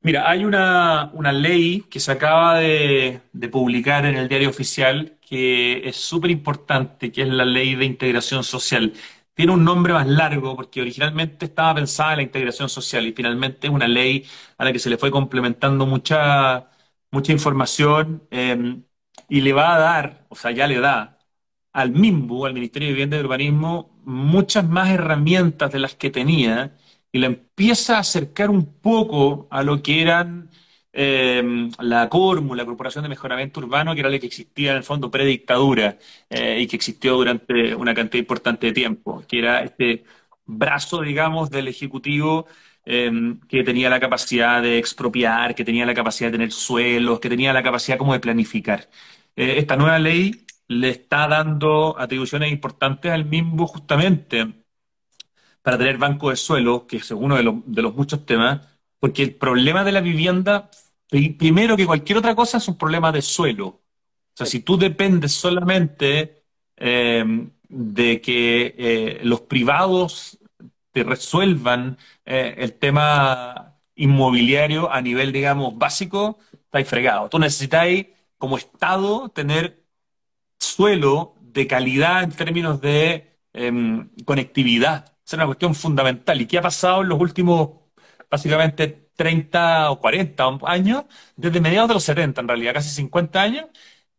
Mira, 0.00 0.28
hay 0.28 0.44
una, 0.44 1.10
una 1.14 1.30
ley 1.30 1.82
que 1.88 2.00
se 2.00 2.10
acaba 2.10 2.58
de, 2.58 3.20
de, 3.32 3.48
publicar 3.48 4.04
en 4.04 4.16
el 4.16 4.28
diario 4.28 4.48
oficial 4.48 5.16
que 5.20 5.88
es 5.88 5.94
súper 5.94 6.32
importante, 6.32 7.12
que 7.12 7.22
es 7.22 7.28
la 7.28 7.44
ley 7.44 7.76
de 7.76 7.84
integración 7.84 8.42
social 8.42 8.94
tiene 9.34 9.52
un 9.52 9.64
nombre 9.64 9.92
más 9.92 10.06
largo 10.06 10.56
porque 10.56 10.80
originalmente 10.80 11.46
estaba 11.46 11.74
pensada 11.74 12.12
en 12.12 12.16
la 12.18 12.22
integración 12.24 12.68
social 12.68 13.06
y 13.06 13.12
finalmente 13.12 13.66
es 13.66 13.72
una 13.72 13.88
ley 13.88 14.26
a 14.58 14.64
la 14.64 14.72
que 14.72 14.78
se 14.78 14.90
le 14.90 14.98
fue 14.98 15.10
complementando 15.10 15.86
mucha, 15.86 16.70
mucha 17.10 17.32
información 17.32 18.26
eh, 18.30 18.82
y 19.28 19.40
le 19.40 19.52
va 19.52 19.74
a 19.74 19.78
dar, 19.78 20.26
o 20.28 20.34
sea, 20.36 20.50
ya 20.50 20.66
le 20.66 20.80
da 20.80 21.18
al 21.72 21.92
MIMBU, 21.92 22.46
al 22.46 22.54
Ministerio 22.54 22.88
de 22.88 22.92
Vivienda 22.94 23.16
y 23.16 23.20
Urbanismo, 23.20 23.90
muchas 24.04 24.68
más 24.68 24.90
herramientas 24.90 25.72
de 25.72 25.78
las 25.78 25.94
que 25.94 26.10
tenía 26.10 26.76
y 27.12 27.18
la 27.18 27.26
empieza 27.26 27.96
a 27.96 28.00
acercar 28.00 28.50
un 28.50 28.66
poco 28.80 29.48
a 29.50 29.62
lo 29.62 29.82
que 29.82 30.02
eran 30.02 30.50
eh, 30.92 31.42
la 31.78 32.08
CORMU, 32.08 32.54
la 32.54 32.64
Corporación 32.66 33.02
de 33.04 33.08
Mejoramiento 33.08 33.60
Urbano, 33.60 33.94
que 33.94 34.00
era 34.00 34.10
la 34.10 34.18
que 34.18 34.26
existía 34.26 34.72
en 34.72 34.78
el 34.78 34.84
fondo 34.84 35.10
predictadura 35.10 35.98
eh, 36.30 36.60
y 36.60 36.66
que 36.66 36.76
existió 36.76 37.14
durante 37.14 37.74
una 37.74 37.94
cantidad 37.94 38.20
importante 38.20 38.66
de 38.68 38.72
tiempo, 38.72 39.22
que 39.26 39.38
era 39.38 39.62
este 39.62 40.04
brazo, 40.46 41.02
digamos, 41.02 41.50
del 41.50 41.68
Ejecutivo 41.68 42.46
eh, 42.84 43.36
que 43.48 43.62
tenía 43.64 43.88
la 43.90 44.00
capacidad 44.00 44.60
de 44.62 44.78
expropiar, 44.78 45.54
que 45.54 45.64
tenía 45.64 45.86
la 45.86 45.94
capacidad 45.94 46.28
de 46.28 46.32
tener 46.38 46.52
suelos, 46.52 47.20
que 47.20 47.28
tenía 47.28 47.52
la 47.52 47.62
capacidad 47.62 47.98
como 47.98 48.12
de 48.12 48.20
planificar. 48.20 48.88
Eh, 49.36 49.54
esta 49.58 49.76
nueva 49.76 49.98
ley 49.98 50.44
le 50.68 50.90
está 50.90 51.28
dando 51.28 51.96
atribuciones 51.98 52.50
importantes 52.52 53.12
al 53.12 53.24
MIMBU 53.24 53.66
justamente 53.66 54.64
para 55.62 55.78
tener 55.78 55.98
banco 55.98 56.30
de 56.30 56.36
suelo, 56.36 56.86
que 56.86 56.96
es 56.98 57.10
uno 57.10 57.36
de 57.36 57.42
los, 57.42 57.56
de 57.66 57.82
los 57.82 57.94
muchos 57.94 58.26
temas, 58.26 58.60
porque 58.98 59.22
el 59.22 59.34
problema 59.34 59.84
de 59.84 59.92
la 59.92 60.00
vivienda 60.00 60.70
primero 61.36 61.76
que 61.76 61.86
cualquier 61.86 62.18
otra 62.18 62.34
cosa 62.34 62.58
es 62.58 62.68
un 62.68 62.78
problema 62.78 63.12
de 63.12 63.22
suelo. 63.22 63.66
O 63.66 64.34
sea, 64.34 64.46
si 64.46 64.60
tú 64.60 64.78
dependes 64.78 65.32
solamente 65.32 66.44
eh, 66.76 67.24
de 67.68 68.20
que 68.20 68.74
eh, 68.78 69.20
los 69.22 69.42
privados 69.42 70.38
te 70.90 71.04
resuelvan 71.04 71.98
eh, 72.24 72.54
el 72.58 72.74
tema 72.74 73.78
inmobiliario 73.94 74.90
a 74.90 75.00
nivel, 75.00 75.32
digamos, 75.32 75.76
básico, 75.76 76.38
estáis 76.52 76.88
fregados. 76.88 77.30
Tú 77.30 77.38
necesitáis, 77.38 78.06
como 78.38 78.56
Estado, 78.56 79.28
tener 79.28 79.81
suelo 80.74 81.34
de 81.40 81.66
calidad 81.66 82.22
en 82.22 82.32
términos 82.32 82.80
de 82.80 83.38
em, 83.52 84.10
conectividad. 84.24 85.16
Es 85.26 85.32
una 85.34 85.46
cuestión 85.46 85.74
fundamental. 85.74 86.40
¿Y 86.40 86.46
qué 86.46 86.58
ha 86.58 86.62
pasado 86.62 87.02
en 87.02 87.08
los 87.08 87.20
últimos, 87.20 87.70
básicamente, 88.30 89.10
30 89.16 89.90
o 89.90 90.00
40 90.00 90.58
años, 90.64 91.04
desde 91.36 91.60
mediados 91.60 91.88
de 91.88 91.94
los 91.94 92.04
70 92.04 92.40
en 92.40 92.48
realidad, 92.48 92.74
casi 92.74 92.90
50 92.90 93.42
años, 93.42 93.66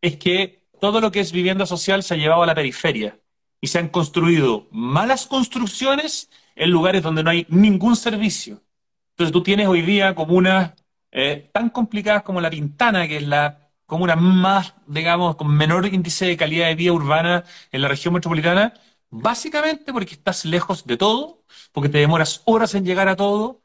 es 0.00 0.16
que 0.16 0.64
todo 0.80 1.00
lo 1.00 1.10
que 1.10 1.20
es 1.20 1.32
vivienda 1.32 1.66
social 1.66 2.02
se 2.02 2.14
ha 2.14 2.16
llevado 2.16 2.42
a 2.42 2.46
la 2.46 2.54
periferia 2.54 3.18
y 3.60 3.66
se 3.68 3.78
han 3.78 3.88
construido 3.88 4.68
malas 4.70 5.26
construcciones 5.26 6.30
en 6.54 6.70
lugares 6.70 7.02
donde 7.02 7.22
no 7.24 7.30
hay 7.30 7.46
ningún 7.48 7.96
servicio. 7.96 8.62
Entonces 9.10 9.32
tú 9.32 9.42
tienes 9.42 9.68
hoy 9.68 9.82
día 9.82 10.14
comunas 10.14 10.74
eh, 11.10 11.50
tan 11.52 11.70
complicadas 11.70 12.22
como 12.22 12.40
La 12.40 12.50
Pintana, 12.50 13.08
que 13.08 13.16
es 13.18 13.26
la 13.26 13.63
comuna 13.86 14.16
más, 14.16 14.74
digamos, 14.86 15.36
con 15.36 15.54
menor 15.56 15.86
índice 15.86 16.26
de 16.26 16.36
calidad 16.36 16.66
de 16.68 16.74
vida 16.74 16.92
urbana 16.92 17.44
en 17.72 17.82
la 17.82 17.88
región 17.88 18.14
metropolitana, 18.14 18.74
básicamente 19.10 19.92
porque 19.92 20.14
estás 20.14 20.44
lejos 20.44 20.86
de 20.86 20.96
todo, 20.96 21.44
porque 21.72 21.88
te 21.88 21.98
demoras 21.98 22.42
horas 22.46 22.74
en 22.74 22.84
llegar 22.84 23.08
a 23.08 23.16
todo, 23.16 23.62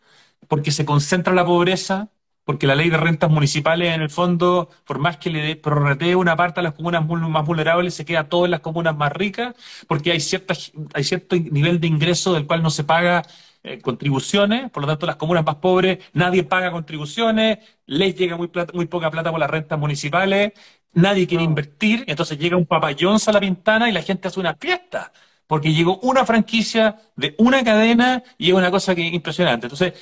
porque 0.48 0.72
se 0.72 0.86
concentra 0.86 1.34
la 1.34 1.46
pobreza, 1.46 2.10
porque 2.44 2.68
la 2.68 2.76
ley 2.76 2.90
de 2.90 2.98
rentas 2.98 3.30
municipales, 3.30 3.94
en 3.94 4.02
el 4.02 4.10
fondo, 4.10 4.70
por 4.86 5.00
más 5.00 5.18
que 5.18 5.30
le 5.30 5.56
prorratee 5.56 6.16
una 6.16 6.36
parte 6.36 6.60
a 6.60 6.64
las 6.64 6.74
comunas 6.74 7.06
más 7.08 7.46
vulnerables, 7.46 7.94
se 7.94 8.06
queda 8.06 8.28
todo 8.28 8.46
en 8.46 8.52
las 8.52 8.62
comunas 8.62 8.96
más 8.98 9.12
ricas, 9.14 9.54
porque 9.88 10.12
hay, 10.12 10.20
cierta, 10.20 10.56
hay 10.94 11.04
cierto 11.04 11.36
nivel 11.36 11.80
de 11.80 11.88
ingreso 11.88 12.34
del 12.34 12.48
cual 12.48 12.64
no 12.64 12.70
se 12.72 12.84
paga 12.84 13.24
eh, 13.64 13.80
contribuciones, 13.82 14.70
por 14.72 14.82
lo 14.84 14.88
tanto 14.88 15.05
las 15.05 15.16
comunas 15.18 15.45
más 15.45 15.55
pobres, 15.55 15.99
nadie 16.14 16.43
paga 16.43 16.72
contribuciones, 16.72 17.60
les 17.86 18.16
llega 18.16 18.38
muy, 18.38 18.47
plata, 18.47 18.74
muy 18.74 18.86
poca 18.88 19.12
plata 19.12 19.32
por 19.32 19.39
las 19.39 19.49
rentas 19.49 19.78
municipales, 19.80 20.53
nadie 20.93 21.28
quiere 21.28 21.43
no. 21.43 21.49
invertir, 21.49 22.03
entonces 22.07 22.38
llega 22.38 22.57
un 22.57 22.66
papayón 22.66 23.18
a 23.26 23.32
la 23.32 23.39
pintana 23.39 23.89
y 23.89 23.91
la 23.93 24.01
gente 24.01 24.28
hace 24.28 24.39
una 24.39 24.55
fiesta, 24.55 25.12
porque 25.47 25.74
llegó 25.74 25.99
una 25.99 26.26
franquicia 26.26 26.97
de 27.16 27.36
una 27.38 27.64
cadena 27.64 28.24
y 28.38 28.49
es 28.49 28.53
una 28.55 28.72
cosa 28.72 28.95
que 28.95 29.01
impresionante. 29.01 29.66
Entonces, 29.68 29.93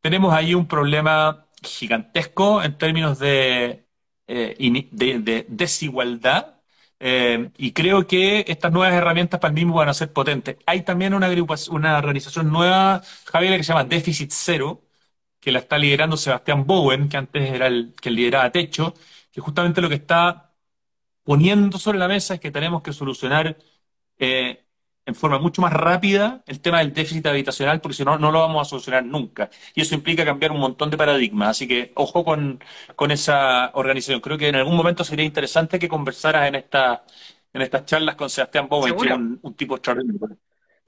tenemos 0.00 0.32
ahí 0.34 0.54
un 0.54 0.66
problema 0.68 1.46
gigantesco 1.62 2.62
en 2.62 2.78
términos 2.78 3.18
de, 3.18 3.86
eh, 4.26 4.88
de, 4.92 5.18
de 5.20 5.46
desigualdad. 5.48 6.57
Eh, 7.00 7.50
y 7.58 7.72
creo 7.72 8.06
que 8.06 8.44
estas 8.48 8.72
nuevas 8.72 8.92
herramientas 8.94 9.38
para 9.40 9.50
el 9.50 9.54
mismo 9.54 9.74
van 9.76 9.88
a 9.88 9.94
ser 9.94 10.12
potentes. 10.12 10.56
Hay 10.66 10.82
también 10.82 11.14
una, 11.14 11.28
una 11.70 11.98
organización 11.98 12.50
nueva, 12.50 13.02
Javier, 13.26 13.56
que 13.56 13.62
se 13.64 13.68
llama 13.72 13.84
Déficit 13.84 14.30
Cero, 14.32 14.82
que 15.40 15.52
la 15.52 15.60
está 15.60 15.78
liderando 15.78 16.16
Sebastián 16.16 16.66
Bowen, 16.66 17.08
que 17.08 17.16
antes 17.18 17.50
era 17.52 17.68
el 17.68 17.94
que 18.00 18.10
lideraba 18.10 18.50
Techo, 18.52 18.94
que 19.32 19.40
justamente 19.40 19.80
lo 19.80 19.88
que 19.88 19.96
está 19.96 20.54
poniendo 21.24 21.78
sobre 21.78 21.98
la 21.98 22.08
mesa 22.08 22.34
es 22.34 22.40
que 22.40 22.50
tenemos 22.50 22.82
que 22.82 22.92
solucionar 22.92 23.58
eh, 24.18 24.66
en 25.08 25.14
forma 25.14 25.38
mucho 25.38 25.62
más 25.62 25.72
rápida 25.72 26.42
el 26.46 26.60
tema 26.60 26.80
del 26.80 26.92
déficit 26.92 27.24
habitacional, 27.26 27.80
porque 27.80 27.96
si 27.96 28.04
no, 28.04 28.18
no 28.18 28.30
lo 28.30 28.40
vamos 28.40 28.66
a 28.66 28.68
solucionar 28.68 29.02
nunca. 29.06 29.48
Y 29.74 29.80
eso 29.80 29.94
implica 29.94 30.22
cambiar 30.22 30.52
un 30.52 30.60
montón 30.60 30.90
de 30.90 30.98
paradigmas. 30.98 31.48
Así 31.48 31.66
que 31.66 31.92
ojo 31.94 32.22
con, 32.22 32.62
con 32.94 33.10
esa 33.10 33.70
organización. 33.72 34.20
Creo 34.20 34.36
que 34.36 34.48
en 34.48 34.56
algún 34.56 34.76
momento 34.76 35.04
sería 35.04 35.24
interesante 35.24 35.78
que 35.78 35.88
conversaras 35.88 36.46
en, 36.46 36.56
esta, 36.56 37.04
en 37.54 37.62
estas 37.62 37.86
charlas 37.86 38.16
con 38.16 38.28
Sebastián 38.28 38.68
Bowen, 38.68 38.94
que 38.96 39.06
es 39.06 39.12
un, 39.14 39.38
un 39.40 39.54
tipo 39.54 39.76
extraordinario. 39.76 40.36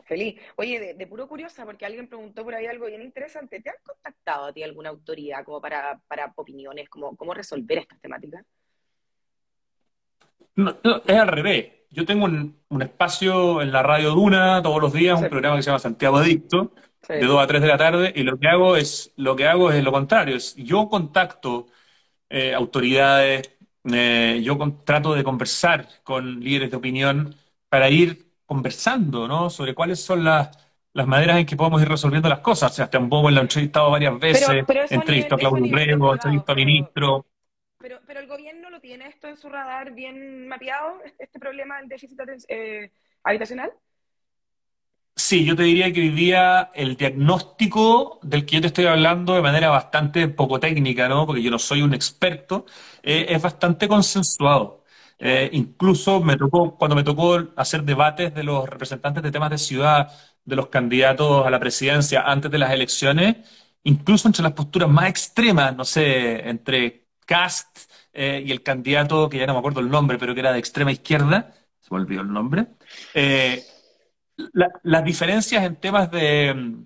Feliz. 0.05 0.39
Oye, 0.57 0.95
de, 0.95 1.07
puro 1.07 1.27
curiosa, 1.27 1.65
porque 1.65 1.87
alguien 1.87 2.07
preguntó 2.07 2.45
por 2.45 2.55
ahí 2.55 2.67
algo 2.67 2.87
bien 2.87 3.01
interesante. 3.01 3.63
¿Te 3.63 3.71
han 3.71 3.77
contactado 3.83 4.47
a 4.47 4.53
ti 4.53 4.63
alguna 4.63 4.91
autoridad 4.91 5.45
como 5.45 5.63
para, 5.63 5.99
para 6.07 6.31
opiniones, 6.37 6.91
como 6.91 7.17
cómo 7.17 7.33
resolver 7.33 7.79
estas 7.79 7.99
temáticas? 8.03 8.45
No, 10.57 10.77
es 11.07 11.17
al 11.17 11.29
revés. 11.29 11.80
Yo 11.91 12.07
tengo 12.07 12.25
un, 12.25 12.83
espacio 12.83 13.63
en 13.63 13.73
la 13.73 13.83
radio 13.83 14.11
Duna 14.11 14.63
todos 14.63 14.81
los 14.81 14.93
días, 14.93 15.21
un 15.21 15.29
programa 15.29 15.57
que 15.57 15.63
se 15.63 15.71
llama 15.71 15.81
Santiago 15.81 16.19
Adicto, 16.19 16.73
de 17.09 17.25
2 17.25 17.43
a 17.43 17.47
3 17.49 17.63
de 17.63 17.69
la 17.69 17.77
tarde, 17.77 18.13
y 18.15 18.23
lo 18.23 18.39
que 18.39 18.47
hago 18.47 18.77
es 18.77 19.13
lo 19.17 19.35
que 19.35 19.49
hago 19.49 19.73
es 19.73 19.83
lo 19.83 19.91
contrario. 19.91 20.37
Es, 20.37 20.55
yo 20.55 20.89
contacto 20.89 21.67
eh, 22.29 22.55
autoridades, 22.55 23.59
eh, 23.93 24.41
yo 24.43 24.57
trato 24.85 25.15
de 25.15 25.25
conversar 25.25 25.89
con 26.05 26.39
líderes 26.39 26.71
de 26.71 26.77
opinión 26.77 27.35
para 27.69 27.91
ir 27.91 28.35
conversando, 28.47 29.27
¿no? 29.27 29.51
Sobre 29.51 29.75
cuáles 29.75 30.01
son 30.01 30.23
las, 30.23 30.57
las 30.93 31.07
maneras 31.09 31.39
en 31.39 31.47
que 31.47 31.57
podemos 31.57 31.83
ir 31.83 31.89
resolviendo 31.89 32.29
las 32.29 32.39
cosas. 32.39 32.71
O 32.71 32.75
sea, 32.75 32.89
Bowen 33.01 33.35
lo 33.35 33.41
he 33.41 33.45
entrevistado 33.45 33.91
varias 33.91 34.17
veces, 34.19 34.49
he 34.49 34.95
entrevistado 34.95 35.35
a 35.35 35.39
Claudio 35.39 35.75
Rego, 35.75 36.13
he 36.13 36.15
entrevistado 36.15 36.53
a 36.53 36.57
ministro. 36.57 37.27
Pero, 37.79 37.99
pero 38.07 38.21
el 38.21 38.29
gobierno 38.29 38.70
tiene 38.81 39.09
esto 39.09 39.29
en 39.29 39.37
su 39.37 39.49
radar 39.49 39.93
bien 39.93 40.49
mapeado, 40.49 41.01
este 41.19 41.39
problema 41.39 41.79
del 41.79 41.89
déficit 41.89 42.19
eh, 42.49 42.91
habitacional. 43.23 43.73
Sí, 45.17 45.45
yo 45.45 45.55
te 45.55 45.65
diría 45.65 45.93
que 45.93 46.01
hoy 46.01 46.09
día 46.11 46.71
el 46.75 46.97
diagnóstico 46.97 48.19
del 48.23 48.47
que 48.47 48.57
yo 48.57 48.61
te 48.63 48.69
estoy 48.69 48.87
hablando 48.87 49.35
de 49.35 49.43
manera 49.43 49.69
bastante 49.69 50.29
poco 50.29 50.59
técnica, 50.59 51.09
¿no? 51.09 51.27
Porque 51.27 51.43
yo 51.43 51.51
no 51.51 51.59
soy 51.59 51.83
un 51.83 51.93
experto, 51.93 52.65
eh, 53.03 53.27
es 53.29 53.43
bastante 53.43 53.87
consensuado. 53.87 54.85
Eh, 55.19 55.51
incluso 55.53 56.21
me 56.23 56.37
tocó, 56.37 56.77
cuando 56.79 56.97
me 56.97 57.05
tocó 57.05 57.39
hacer 57.57 57.83
debates 57.85 58.35
de 58.35 58.43
los 58.45 58.67
representantes 58.69 59.23
de 59.23 59.31
temas 59.31 59.51
de 59.51 59.59
ciudad, 59.59 60.11
de 60.45 60.57
los 60.57 60.69
candidatos 60.69 61.47
a 61.47 61.51
la 61.51 61.61
presidencia 61.61 62.23
antes 62.23 62.51
de 62.51 62.59
las 62.59 62.73
elecciones, 62.73 63.37
incluso 63.85 64.29
entre 64.29 64.43
las 64.43 64.53
posturas 64.53 64.89
más 64.89 65.09
extremas, 65.11 65.77
no 65.77 65.85
sé, 65.85 66.49
entre 66.49 67.09
Cast 67.27 67.90
eh, 68.13 68.43
y 68.47 68.53
el 68.53 68.63
candidato, 68.63 69.29
que 69.29 69.39
ya 69.39 69.47
no 69.47 69.55
me 69.55 69.59
acuerdo 69.61 69.81
el 69.81 69.91
nombre, 69.91 70.19
pero 70.19 70.35
que 70.35 70.41
era 70.41 70.53
de 70.53 70.59
extrema 70.59 70.93
izquierda, 70.93 71.55
se 71.81 71.89
me 71.95 72.01
olvidó 72.01 72.23
el 72.23 72.33
nombre, 72.33 72.69
eh, 73.15 73.63
las 74.83 75.05
diferencias 75.05 75.65
en 75.65 75.77
temas 75.77 76.11
de, 76.11 76.85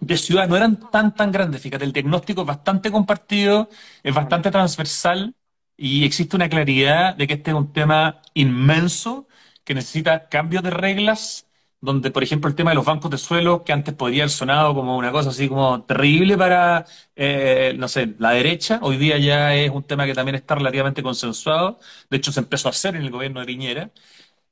de 0.00 0.16
ciudad 0.18 0.48
no 0.48 0.56
eran 0.56 0.90
tan, 0.90 1.14
tan 1.14 1.32
grandes. 1.32 1.62
Fíjate, 1.62 1.84
el 1.84 1.92
diagnóstico 1.92 2.42
es 2.42 2.46
bastante 2.46 2.90
compartido, 2.90 3.68
es 4.02 4.14
bastante 4.14 4.50
transversal 4.50 5.34
y 5.76 6.04
existe 6.04 6.36
una 6.36 6.48
claridad 6.48 7.16
de 7.16 7.26
que 7.26 7.34
este 7.34 7.50
es 7.52 7.56
un 7.56 7.72
tema 7.72 8.22
inmenso 8.34 9.28
que 9.64 9.74
necesita 9.74 10.28
cambios 10.28 10.62
de 10.62 10.70
reglas, 10.70 11.48
donde, 11.82 12.10
por 12.10 12.22
ejemplo, 12.22 12.48
el 12.48 12.54
tema 12.56 12.70
de 12.70 12.76
los 12.76 12.86
bancos 12.86 13.10
de 13.10 13.18
suelo, 13.18 13.64
que 13.64 13.72
antes 13.72 13.94
podría 13.94 14.22
haber 14.24 14.30
sonado 14.30 14.74
como 14.74 14.96
una 14.96 15.12
cosa 15.12 15.30
así 15.30 15.48
como 15.48 15.82
terrible 15.84 16.38
para, 16.38 16.86
eh, 17.16 17.74
no 17.76 17.88
sé, 17.88 18.14
la 18.18 18.30
derecha, 18.30 18.78
hoy 18.82 18.96
día 18.96 19.18
ya 19.18 19.54
es 19.54 19.70
un 19.70 19.82
tema 19.84 20.06
que 20.06 20.14
también 20.14 20.36
está 20.36 20.54
relativamente 20.54 21.02
consensuado. 21.02 21.80
De 22.08 22.16
hecho, 22.18 22.32
se 22.32 22.40
empezó 22.40 22.68
a 22.68 22.70
hacer 22.70 22.96
en 22.96 23.02
el 23.02 23.10
gobierno 23.10 23.40
de 23.40 23.46
Piñera. 23.46 23.90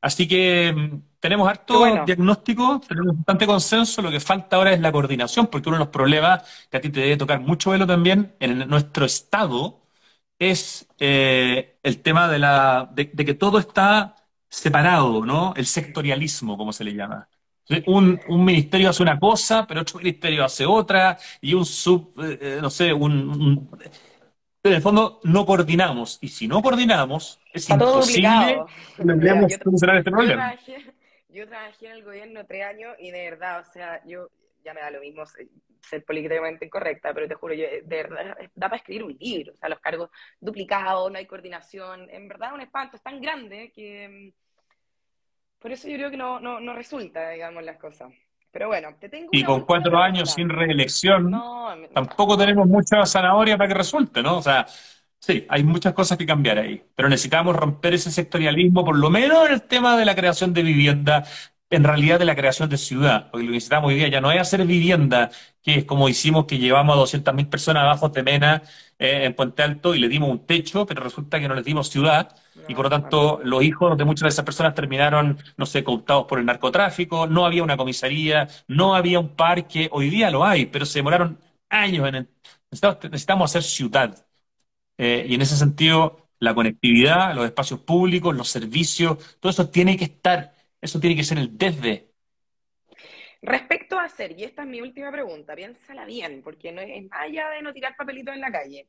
Así 0.00 0.26
que 0.28 0.72
mm, 0.72 1.02
tenemos 1.20 1.48
harto 1.48 1.84
diagnóstico, 2.06 2.80
tenemos 2.88 3.16
bastante 3.16 3.46
consenso, 3.46 4.02
lo 4.02 4.10
que 4.10 4.20
falta 4.20 4.56
ahora 4.56 4.72
es 4.72 4.80
la 4.80 4.92
coordinación, 4.92 5.46
porque 5.48 5.68
uno 5.68 5.78
de 5.78 5.84
los 5.84 5.88
problemas 5.92 6.42
que 6.70 6.76
a 6.78 6.80
ti 6.80 6.90
te 6.90 7.00
debe 7.00 7.16
tocar 7.16 7.40
mucho 7.40 7.70
velo 7.70 7.86
también 7.86 8.34
en 8.40 8.68
nuestro 8.68 9.04
Estado, 9.06 9.80
es 10.40 10.88
eh, 10.98 11.78
el 11.82 12.02
tema 12.02 12.28
de, 12.28 12.38
la, 12.38 12.90
de, 12.94 13.10
que 13.10 13.34
todo 13.34 13.58
está 13.58 14.16
separado, 14.50 15.24
¿no? 15.24 15.54
El 15.56 15.64
sectorialismo, 15.64 16.58
como 16.58 16.72
se 16.72 16.84
le 16.84 16.94
llama. 16.94 17.28
Un, 17.86 18.20
un, 18.28 18.44
ministerio 18.44 18.90
hace 18.90 19.02
una 19.02 19.18
cosa, 19.18 19.64
pero 19.64 19.82
otro 19.82 19.98
ministerio 19.98 20.44
hace 20.44 20.66
otra, 20.66 21.16
y 21.40 21.54
un 21.54 21.64
sub, 21.64 22.12
eh, 22.20 22.38
eh, 22.40 22.58
no 22.60 22.68
sé, 22.68 22.92
un, 22.92 23.70
En 24.64 24.72
el 24.72 24.82
fondo 24.82 25.20
no 25.22 25.46
coordinamos, 25.46 26.18
y 26.20 26.28
si 26.28 26.48
no 26.48 26.60
coordinamos, 26.62 27.40
es 27.52 27.70
imposible 27.70 28.58
que 28.96 29.58
solucionar 29.62 29.98
este 29.98 30.10
problema. 30.10 30.56
yo 31.28 31.46
trabajé 31.46 31.86
en 31.86 31.92
el 31.92 32.04
gobierno 32.04 32.44
tres 32.44 32.64
años 32.64 32.96
y 32.98 33.12
de 33.12 33.30
verdad, 33.30 33.60
o 33.60 33.72
sea, 33.72 34.04
yo 34.04 34.28
ya 34.64 34.74
me 34.74 34.80
da 34.80 34.90
lo 34.90 35.00
mismo 35.00 35.22
ser 35.82 36.04
políticamente 36.04 36.66
incorrecta, 36.66 37.12
pero 37.14 37.28
te 37.28 37.34
juro, 37.34 37.54
yo, 37.54 37.64
de 37.64 37.82
verdad, 37.82 38.36
da 38.54 38.68
para 38.68 38.76
escribir 38.76 39.04
un 39.04 39.16
libro, 39.18 39.52
o 39.54 39.56
sea, 39.56 39.68
los 39.68 39.80
cargos 39.80 40.10
duplicados, 40.40 41.10
no 41.10 41.18
hay 41.18 41.26
coordinación, 41.26 42.08
en 42.10 42.28
verdad 42.28 42.54
un 42.54 42.60
espanto, 42.60 42.96
es 42.96 43.02
tan 43.02 43.20
grande 43.20 43.72
que 43.74 44.32
mm, 44.32 45.60
por 45.60 45.72
eso 45.72 45.88
yo 45.88 45.96
creo 45.96 46.10
que 46.10 46.16
no, 46.16 46.40
no, 46.40 46.58
no 46.58 46.72
resulta, 46.74 47.30
digamos, 47.30 47.62
las 47.62 47.76
cosas. 47.76 48.10
Pero 48.50 48.68
bueno, 48.68 48.88
te 48.98 49.08
tengo... 49.08 49.28
Y 49.32 49.44
con 49.44 49.64
cuatro 49.64 49.98
años 49.98 50.32
sin 50.32 50.48
reelección, 50.48 51.30
tampoco 51.94 52.36
tenemos 52.36 52.66
mucha 52.66 53.04
zanahoria 53.06 53.56
para 53.56 53.68
que 53.68 53.74
resulte, 53.74 54.22
¿no? 54.22 54.38
O 54.38 54.42
sea, 54.42 54.66
sí, 55.18 55.46
hay 55.48 55.62
muchas 55.62 55.92
cosas 55.92 56.18
que 56.18 56.26
cambiar 56.26 56.58
ahí, 56.58 56.82
pero 56.96 57.08
necesitamos 57.08 57.54
romper 57.54 57.94
ese 57.94 58.10
sectorialismo, 58.10 58.84
por 58.84 58.98
lo 58.98 59.10
menos 59.10 59.46
en 59.46 59.52
el 59.52 59.62
tema 59.62 59.96
de 59.96 60.04
la 60.04 60.16
creación 60.16 60.52
de 60.52 60.62
vivienda, 60.62 61.24
en 61.70 61.84
realidad 61.84 62.18
de 62.18 62.24
la 62.24 62.34
creación 62.36 62.68
de 62.68 62.76
ciudad, 62.76 63.30
porque 63.30 63.44
lo 63.44 63.50
que 63.50 63.54
necesitamos 63.54 63.88
hoy 63.88 63.94
día 63.94 64.08
ya 64.08 64.20
no 64.20 64.32
es 64.32 64.40
hacer 64.40 64.66
vivienda, 64.66 65.30
que 65.62 65.76
es 65.76 65.84
como 65.84 66.08
hicimos 66.08 66.46
que 66.46 66.58
llevamos 66.58 66.96
a 66.96 67.00
200.000 67.00 67.48
personas 67.48 67.84
abajo 67.84 68.08
de 68.08 68.22
Mena 68.24 68.62
eh, 68.98 69.24
en 69.24 69.34
Puente 69.34 69.62
Alto 69.62 69.94
y 69.94 70.00
le 70.00 70.08
dimos 70.08 70.30
un 70.30 70.46
techo, 70.46 70.84
pero 70.86 71.02
resulta 71.02 71.38
que 71.40 71.48
no 71.48 71.54
les 71.54 71.64
dimos 71.64 71.88
ciudad, 71.88 72.36
y 72.68 72.74
por 72.74 72.86
lo 72.86 72.90
tanto 72.90 73.40
los 73.44 73.62
hijos 73.62 73.96
de 73.96 74.04
muchas 74.04 74.22
de 74.22 74.28
esas 74.30 74.44
personas 74.44 74.74
terminaron, 74.74 75.38
no 75.56 75.66
sé, 75.66 75.84
cooptados 75.84 76.26
por 76.26 76.38
el 76.40 76.46
narcotráfico, 76.46 77.26
no 77.26 77.46
había 77.46 77.62
una 77.62 77.76
comisaría, 77.76 78.48
no 78.68 78.94
había 78.94 79.20
un 79.20 79.36
parque, 79.36 79.88
hoy 79.92 80.10
día 80.10 80.30
lo 80.30 80.44
hay, 80.44 80.66
pero 80.66 80.84
se 80.86 80.98
demoraron 80.98 81.38
años 81.68 82.08
en. 82.08 82.28
Necesitamos, 82.70 83.50
hacer 83.50 83.62
ciudad. 83.64 84.26
Eh, 84.98 85.26
y 85.28 85.34
en 85.34 85.42
ese 85.42 85.56
sentido, 85.56 86.28
la 86.38 86.54
conectividad, 86.54 87.34
los 87.34 87.46
espacios 87.46 87.80
públicos, 87.80 88.34
los 88.36 88.48
servicios, 88.48 89.18
todo 89.40 89.50
eso 89.50 89.68
tiene 89.70 89.96
que 89.96 90.04
estar 90.04 90.54
eso 90.80 91.00
tiene 91.00 91.16
que 91.16 91.24
ser 91.24 91.38
el 91.38 91.56
desde. 91.56 92.10
Respecto 93.42 93.98
a 93.98 94.04
hacer, 94.04 94.38
y 94.38 94.44
esta 94.44 94.62
es 94.62 94.68
mi 94.68 94.80
última 94.80 95.10
pregunta, 95.10 95.54
piénsala 95.54 96.04
bien, 96.04 96.42
porque 96.42 96.72
no 96.72 96.80
es 96.80 97.02
más 97.08 97.20
allá 97.22 97.48
de 97.50 97.62
no 97.62 97.72
tirar 97.72 97.96
papelitos 97.96 98.34
en 98.34 98.40
la 98.40 98.52
calle. 98.52 98.88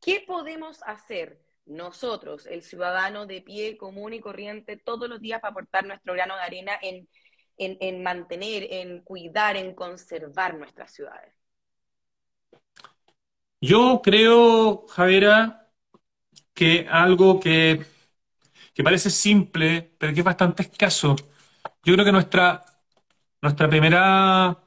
¿Qué 0.00 0.24
podemos 0.26 0.82
hacer 0.84 1.38
nosotros, 1.66 2.46
el 2.46 2.62
ciudadano 2.62 3.26
de 3.26 3.42
pie 3.42 3.76
común 3.76 4.14
y 4.14 4.20
corriente, 4.20 4.76
todos 4.76 5.08
los 5.08 5.20
días 5.20 5.40
para 5.40 5.52
aportar 5.52 5.86
nuestro 5.86 6.14
grano 6.14 6.34
de 6.36 6.42
arena 6.42 6.72
en, 6.80 7.06
en 7.58 8.02
mantener, 8.02 8.66
en 8.70 9.02
cuidar, 9.02 9.56
en 9.56 9.74
conservar 9.74 10.54
nuestras 10.54 10.92
ciudades? 10.92 11.34
Yo 13.60 14.00
creo, 14.02 14.86
Javiera, 14.88 15.70
que 16.54 16.86
algo 16.90 17.38
que, 17.38 17.84
que 18.72 18.82
parece 18.82 19.10
simple, 19.10 19.94
pero 19.98 20.14
que 20.14 20.20
es 20.20 20.24
bastante 20.24 20.62
escaso, 20.62 21.14
yo 21.84 21.94
creo 21.94 22.04
que 22.04 22.12
nuestra, 22.12 22.64
nuestra 23.42 23.68
primera 23.68 24.58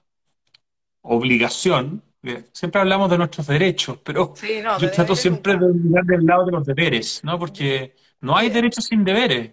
obligación, 1.01 2.03
siempre 2.51 2.81
hablamos 2.81 3.09
de 3.09 3.17
nuestros 3.17 3.47
derechos, 3.47 3.99
pero 4.03 4.33
yo 4.79 4.91
trato 4.91 5.15
siempre 5.15 5.53
de 5.57 5.73
mirar 5.73 6.05
del 6.05 6.25
lado 6.25 6.45
de 6.45 6.51
los 6.53 6.65
deberes, 6.65 7.23
¿no? 7.23 7.37
Porque 7.37 7.95
no 8.21 8.37
hay 8.37 8.49
derechos 8.49 8.85
sin 8.85 9.03
deberes. 9.03 9.51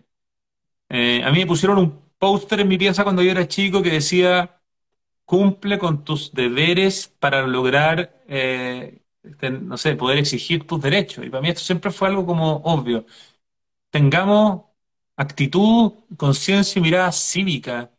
Eh, 0.89 1.23
a 1.25 1.31
mí 1.31 1.41
me 1.41 1.47
pusieron 1.47 1.79
un 1.79 2.11
póster 2.19 2.61
en 2.61 2.69
mi 2.69 2.79
pieza 2.79 3.05
cuando 3.05 3.23
yo 3.23 3.31
era 3.31 3.49
chico 3.49 3.83
que 3.83 3.91
decía, 3.91 4.61
cumple 5.25 5.79
con 5.79 6.05
tus 6.05 6.33
deberes 6.33 7.09
para 7.21 7.47
lograr, 7.47 8.23
eh, 8.29 9.03
no 9.63 9.77
sé, 9.79 9.97
poder 9.97 10.19
exigir 10.19 10.67
tus 10.67 10.81
derechos. 10.83 11.25
Y 11.27 11.31
para 11.31 11.43
mí 11.43 11.49
esto 11.51 11.63
siempre 11.63 11.91
fue 11.93 12.09
algo 12.09 12.27
como 12.27 12.57
obvio. 12.65 13.07
Tengamos 13.91 14.65
actitud, 15.21 15.93
conciencia 16.17 16.79
y 16.81 16.83
mirada 16.83 17.13
cívica. 17.13 17.91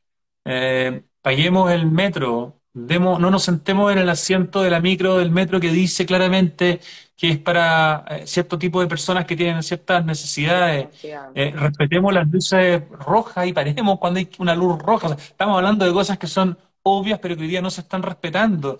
Eh, 0.45 1.03
paguemos 1.21 1.71
el 1.71 1.85
metro, 1.85 2.61
demos, 2.73 3.19
no 3.19 3.29
nos 3.31 3.43
sentemos 3.43 3.91
en 3.91 3.99
el 3.99 4.09
asiento 4.09 4.61
de 4.63 4.71
la 4.71 4.79
micro 4.81 5.17
del 5.17 5.29
metro 5.31 5.59
que 5.59 5.71
dice 5.71 6.05
claramente 6.05 6.79
que 7.15 7.29
es 7.29 7.37
para 7.39 8.05
eh, 8.09 8.25
cierto 8.27 8.57
tipo 8.57 8.81
de 8.81 8.87
personas 8.87 9.25
que 9.25 9.35
tienen 9.35 9.61
ciertas 9.61 10.03
necesidades. 10.03 10.87
Eh, 11.35 11.53
respetemos 11.55 12.11
las 12.13 12.27
luces 12.27 12.81
rojas 12.89 13.47
y 13.47 13.53
paremos 13.53 13.99
cuando 13.99 14.19
hay 14.19 14.29
una 14.39 14.55
luz 14.55 14.79
roja. 14.79 15.13
estamos 15.13 15.57
hablando 15.57 15.85
de 15.85 15.93
cosas 15.93 16.17
que 16.17 16.27
son 16.27 16.57
obvias, 16.83 17.19
pero 17.19 17.35
que 17.35 17.43
hoy 17.43 17.49
día 17.49 17.61
no 17.61 17.69
se 17.69 17.81
están 17.81 18.01
respetando. 18.03 18.79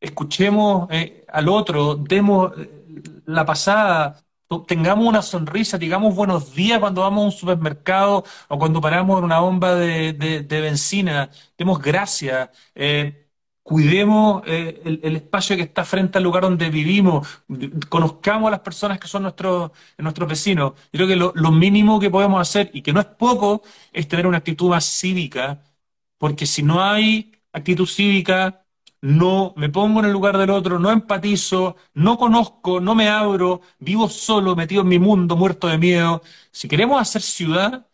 escuchemos 0.00 0.88
al 1.28 1.48
otro, 1.48 1.94
demos 1.96 2.52
la 3.26 3.44
pasada, 3.44 4.25
tengamos 4.66 5.06
una 5.06 5.22
sonrisa, 5.22 5.78
digamos 5.78 6.14
buenos 6.14 6.54
días 6.54 6.78
cuando 6.78 7.02
vamos 7.02 7.22
a 7.22 7.26
un 7.26 7.32
supermercado 7.32 8.24
o 8.48 8.58
cuando 8.58 8.80
paramos 8.80 9.18
en 9.18 9.24
una 9.24 9.40
bomba 9.40 9.74
de, 9.74 10.12
de, 10.12 10.60
benzina, 10.60 11.30
demos 11.58 11.80
gracias, 11.80 12.50
eh, 12.74 13.28
cuidemos 13.62 14.42
eh, 14.46 14.80
el, 14.84 15.16
espacio 15.16 15.56
que 15.56 15.62
está 15.62 15.84
frente 15.84 16.18
al 16.18 16.24
lugar 16.24 16.44
donde 16.44 16.70
vivimos, 16.70 17.26
conozcamos 17.88 18.48
a 18.48 18.50
las 18.52 18.60
personas 18.60 19.00
que 19.00 19.08
son 19.08 19.22
nuestros, 19.22 19.72
nuestros 19.98 20.28
vecinos. 20.28 20.74
Yo 20.92 20.98
creo 20.98 21.08
que 21.08 21.16
lo, 21.16 21.32
lo 21.34 21.50
mínimo 21.50 21.98
que 21.98 22.10
podemos 22.10 22.40
hacer, 22.40 22.70
y 22.72 22.82
que 22.82 22.92
no 22.92 23.00
es 23.00 23.06
poco, 23.06 23.62
es 23.92 24.06
tener 24.08 24.26
una 24.26 24.38
actitud 24.38 24.70
más 24.70 24.84
cívica, 24.84 25.62
porque 26.18 26.46
si 26.46 26.62
no 26.62 26.82
hay 26.82 27.32
actitud 27.52 27.86
cívica, 27.86 28.65
no 29.06 29.54
me 29.56 29.68
pongo 29.68 30.00
en 30.00 30.06
el 30.06 30.12
lugar 30.12 30.36
del 30.36 30.50
otro, 30.50 30.80
no 30.80 30.90
empatizo, 30.90 31.76
no 31.94 32.18
conozco, 32.18 32.80
no 32.80 32.94
me 32.96 33.08
abro, 33.08 33.60
vivo 33.78 34.08
solo, 34.08 34.56
metido 34.56 34.82
en 34.82 34.88
mi 34.88 34.98
mundo, 34.98 35.36
muerto 35.36 35.68
de 35.68 35.78
miedo. 35.78 36.22
Si 36.50 36.66
queremos 36.68 37.00
hacer 37.00 37.22
ciudad, 37.22 37.86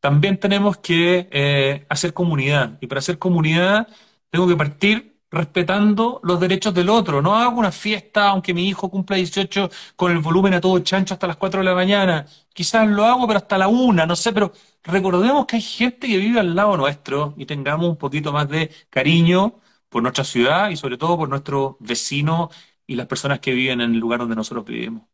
también 0.00 0.38
tenemos 0.40 0.78
que 0.78 1.28
eh, 1.32 1.86
hacer 1.90 2.14
comunidad. 2.14 2.78
Y 2.80 2.86
para 2.86 3.00
hacer 3.00 3.18
comunidad 3.18 3.88
tengo 4.30 4.48
que 4.48 4.56
partir 4.56 5.20
respetando 5.30 6.20
los 6.24 6.40
derechos 6.40 6.72
del 6.74 6.88
otro. 6.88 7.20
No 7.20 7.34
hago 7.36 7.58
una 7.58 7.72
fiesta, 7.72 8.28
aunque 8.28 8.54
mi 8.54 8.66
hijo 8.68 8.90
cumpla 8.90 9.16
18, 9.16 9.68
con 9.96 10.12
el 10.12 10.20
volumen 10.20 10.54
a 10.54 10.60
todo 10.62 10.78
chancho 10.78 11.14
hasta 11.14 11.26
las 11.26 11.36
4 11.36 11.60
de 11.60 11.64
la 11.64 11.74
mañana. 11.74 12.26
Quizás 12.54 12.88
lo 12.88 13.04
hago, 13.04 13.26
pero 13.26 13.38
hasta 13.38 13.58
la 13.58 13.68
1, 13.68 14.06
no 14.06 14.16
sé, 14.16 14.32
pero 14.32 14.52
recordemos 14.82 15.44
que 15.46 15.56
hay 15.56 15.62
gente 15.62 16.06
que 16.08 16.16
vive 16.18 16.40
al 16.40 16.54
lado 16.54 16.76
nuestro 16.78 17.34
y 17.36 17.44
tengamos 17.46 17.86
un 17.88 17.96
poquito 17.96 18.32
más 18.32 18.48
de 18.48 18.70
cariño 18.90 19.60
por 19.94 20.02
nuestra 20.02 20.24
ciudad 20.24 20.70
y 20.70 20.76
sobre 20.76 20.98
todo 20.98 21.16
por 21.16 21.28
nuestros 21.28 21.76
vecinos 21.78 22.48
y 22.84 22.96
las 22.96 23.06
personas 23.06 23.38
que 23.38 23.52
viven 23.52 23.80
en 23.80 23.92
el 23.92 24.00
lugar 24.00 24.18
donde 24.18 24.34
nosotros 24.34 24.64
vivimos. 24.64 25.04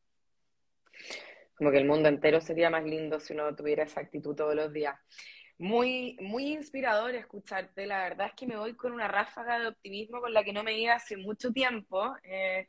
Como 1.55 1.71
que 1.71 1.77
el 1.77 1.85
mundo 1.85 2.09
entero 2.09 2.41
sería 2.41 2.71
más 2.71 2.83
lindo 2.85 3.21
si 3.21 3.35
uno 3.35 3.55
tuviera 3.55 3.85
esa 3.85 4.01
actitud 4.01 4.35
todos 4.35 4.55
los 4.55 4.73
días. 4.73 4.97
Muy, 5.59 6.17
muy 6.23 6.55
inspirador 6.55 7.15
escucharte. 7.15 7.85
La 7.85 8.05
verdad 8.05 8.29
es 8.29 8.33
que 8.33 8.47
me 8.47 8.57
voy 8.57 8.73
con 8.73 8.93
una 8.93 9.07
ráfaga 9.07 9.59
de 9.59 9.67
optimismo 9.67 10.23
con 10.23 10.33
la 10.33 10.43
que 10.43 10.55
no 10.55 10.63
me 10.63 10.81
iba 10.81 10.95
hace 10.95 11.19
mucho 11.19 11.53
tiempo. 11.53 12.17
Eh, 12.23 12.67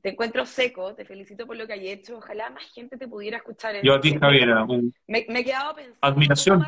te 0.00 0.10
encuentro 0.10 0.46
seco, 0.46 0.94
te 0.94 1.04
felicito 1.04 1.44
por 1.44 1.56
lo 1.56 1.66
que 1.66 1.72
hay 1.72 1.88
hecho. 1.88 2.18
Ojalá 2.18 2.50
más 2.50 2.72
gente 2.72 2.96
te 2.96 3.08
pudiera 3.08 3.38
escuchar. 3.38 3.82
Yo 3.82 3.94
a 3.94 4.00
ti, 4.00 4.16
Javiera. 4.16 4.64
Me, 5.08 5.26
he 5.28 5.44
quedado 5.44 5.74
pensando 5.74 5.98
admiración. 6.02 6.64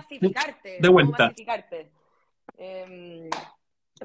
De 0.80 0.88
vuelta. 0.88 1.32
Eh, 2.59 3.30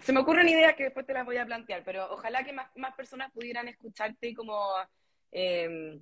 se 0.01 0.11
me 0.11 0.19
ocurren 0.19 0.49
ideas 0.49 0.75
que 0.75 0.85
después 0.85 1.05
te 1.05 1.13
las 1.13 1.25
voy 1.25 1.37
a 1.37 1.45
plantear, 1.45 1.83
pero 1.83 2.11
ojalá 2.11 2.43
que 2.43 2.53
más, 2.53 2.69
personas 2.97 3.31
pudieran 3.31 3.67
escucharte 3.67 4.29
y 4.29 4.33
como 4.33 4.73
em, 5.31 6.01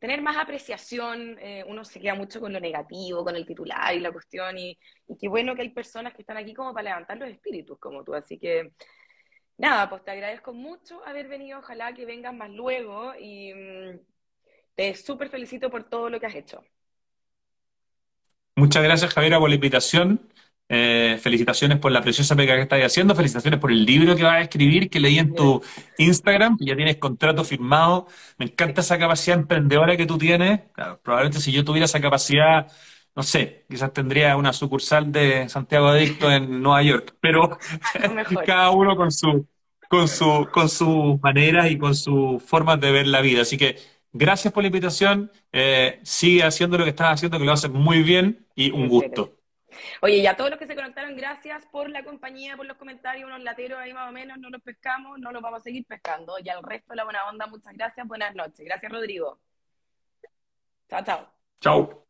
tener 0.00 0.22
más 0.22 0.36
apreciación. 0.36 1.36
Eh, 1.40 1.64
uno 1.66 1.84
se 1.84 2.00
queda 2.00 2.14
mucho 2.14 2.40
con 2.40 2.52
lo 2.52 2.60
negativo, 2.60 3.24
con 3.24 3.36
el 3.36 3.46
titular 3.46 3.94
y 3.94 4.00
la 4.00 4.12
cuestión, 4.12 4.56
y, 4.58 4.78
qué 5.20 5.28
bueno 5.28 5.54
que 5.54 5.62
hay 5.62 5.70
personas 5.70 6.14
que 6.14 6.22
están 6.22 6.38
aquí 6.38 6.54
como 6.54 6.72
para 6.72 6.90
levantar 6.90 7.18
los 7.18 7.28
espíritus 7.28 7.78
como 7.78 8.02
tú. 8.04 8.14
Así 8.14 8.38
que, 8.38 8.72
nada, 9.58 9.88
pues 9.90 10.02
te 10.02 10.12
agradezco 10.12 10.52
mucho 10.54 11.04
haber 11.06 11.28
venido. 11.28 11.58
Ojalá 11.58 11.92
que 11.92 12.06
vengas 12.06 12.34
más 12.34 12.50
luego 12.50 13.14
y 13.18 13.52
mm, 13.52 14.00
te 14.74 14.94
súper 14.94 15.28
felicito 15.28 15.70
por 15.70 15.84
todo 15.84 16.08
lo 16.08 16.18
que 16.20 16.26
has 16.26 16.34
hecho. 16.34 16.64
Muchas 18.54 18.82
gracias, 18.82 19.12
Javiera, 19.12 19.38
por 19.38 19.50
la 19.50 19.56
invitación. 19.56 20.32
Eh, 20.68 21.18
felicitaciones 21.22 21.78
por 21.78 21.92
la 21.92 22.02
preciosa 22.02 22.34
pega 22.34 22.56
que 22.56 22.62
estás 22.62 22.80
haciendo, 22.82 23.14
felicitaciones 23.14 23.60
por 23.60 23.70
el 23.70 23.84
libro 23.84 24.16
que 24.16 24.24
vas 24.24 24.34
a 24.34 24.40
escribir, 24.40 24.90
que 24.90 24.98
leí 24.98 25.18
en 25.18 25.32
tu 25.32 25.62
Instagram, 25.98 26.56
ya 26.60 26.74
tienes 26.74 26.96
contrato 26.96 27.44
firmado. 27.44 28.08
Me 28.38 28.46
encanta 28.46 28.80
esa 28.80 28.98
capacidad 28.98 29.38
emprendedora 29.38 29.96
que 29.96 30.06
tú 30.06 30.18
tienes. 30.18 30.60
probablemente 31.02 31.40
si 31.40 31.52
yo 31.52 31.64
tuviera 31.64 31.84
esa 31.84 32.00
capacidad, 32.00 32.66
no 33.14 33.22
sé, 33.22 33.64
quizás 33.70 33.92
tendría 33.92 34.36
una 34.36 34.52
sucursal 34.52 35.10
de 35.12 35.48
Santiago 35.48 35.88
Adicto 35.88 36.30
en 36.30 36.62
Nueva 36.62 36.82
York, 36.82 37.16
pero 37.20 37.58
cada 38.46 38.70
uno 38.70 38.96
con 38.96 39.10
su, 39.12 39.46
con 39.88 40.08
su, 40.08 40.48
con 40.52 40.68
sus 40.68 41.20
maneras 41.22 41.70
y 41.70 41.78
con 41.78 41.94
sus 41.94 42.42
formas 42.42 42.80
de 42.80 42.90
ver 42.90 43.06
la 43.06 43.20
vida. 43.20 43.42
Así 43.42 43.56
que 43.56 43.78
gracias 44.12 44.52
por 44.52 44.62
la 44.62 44.68
invitación. 44.68 45.30
Eh, 45.52 46.00
sigue 46.02 46.42
haciendo 46.44 46.76
lo 46.78 46.84
que 46.84 46.90
estás 46.90 47.14
haciendo, 47.14 47.38
que 47.38 47.44
lo 47.44 47.52
haces 47.52 47.70
muy 47.70 48.02
bien 48.02 48.46
y 48.54 48.70
un 48.72 48.88
gusto. 48.88 49.36
Oye, 50.02 50.16
y 50.16 50.26
a 50.26 50.36
todos 50.36 50.50
los 50.50 50.58
que 50.58 50.66
se 50.66 50.74
conectaron, 50.74 51.16
gracias 51.16 51.66
por 51.66 51.88
la 51.90 52.04
compañía, 52.04 52.56
por 52.56 52.66
los 52.66 52.76
comentarios, 52.76 53.26
unos 53.26 53.42
lateros 53.42 53.78
ahí 53.78 53.92
más 53.92 54.08
o 54.08 54.12
menos, 54.12 54.38
no 54.38 54.50
los 54.50 54.62
pescamos, 54.62 55.18
no 55.18 55.32
los 55.32 55.42
vamos 55.42 55.60
a 55.60 55.62
seguir 55.64 55.84
pescando. 55.86 56.38
Y 56.38 56.48
al 56.48 56.62
resto 56.62 56.92
de 56.92 56.96
la 56.96 57.04
buena 57.04 57.28
onda, 57.28 57.46
muchas 57.46 57.74
gracias, 57.74 58.06
buenas 58.06 58.34
noches. 58.34 58.64
Gracias, 58.64 58.90
Rodrigo. 58.90 59.38
Chao, 60.88 61.02
chao. 61.04 61.28
Chao. 61.60 62.05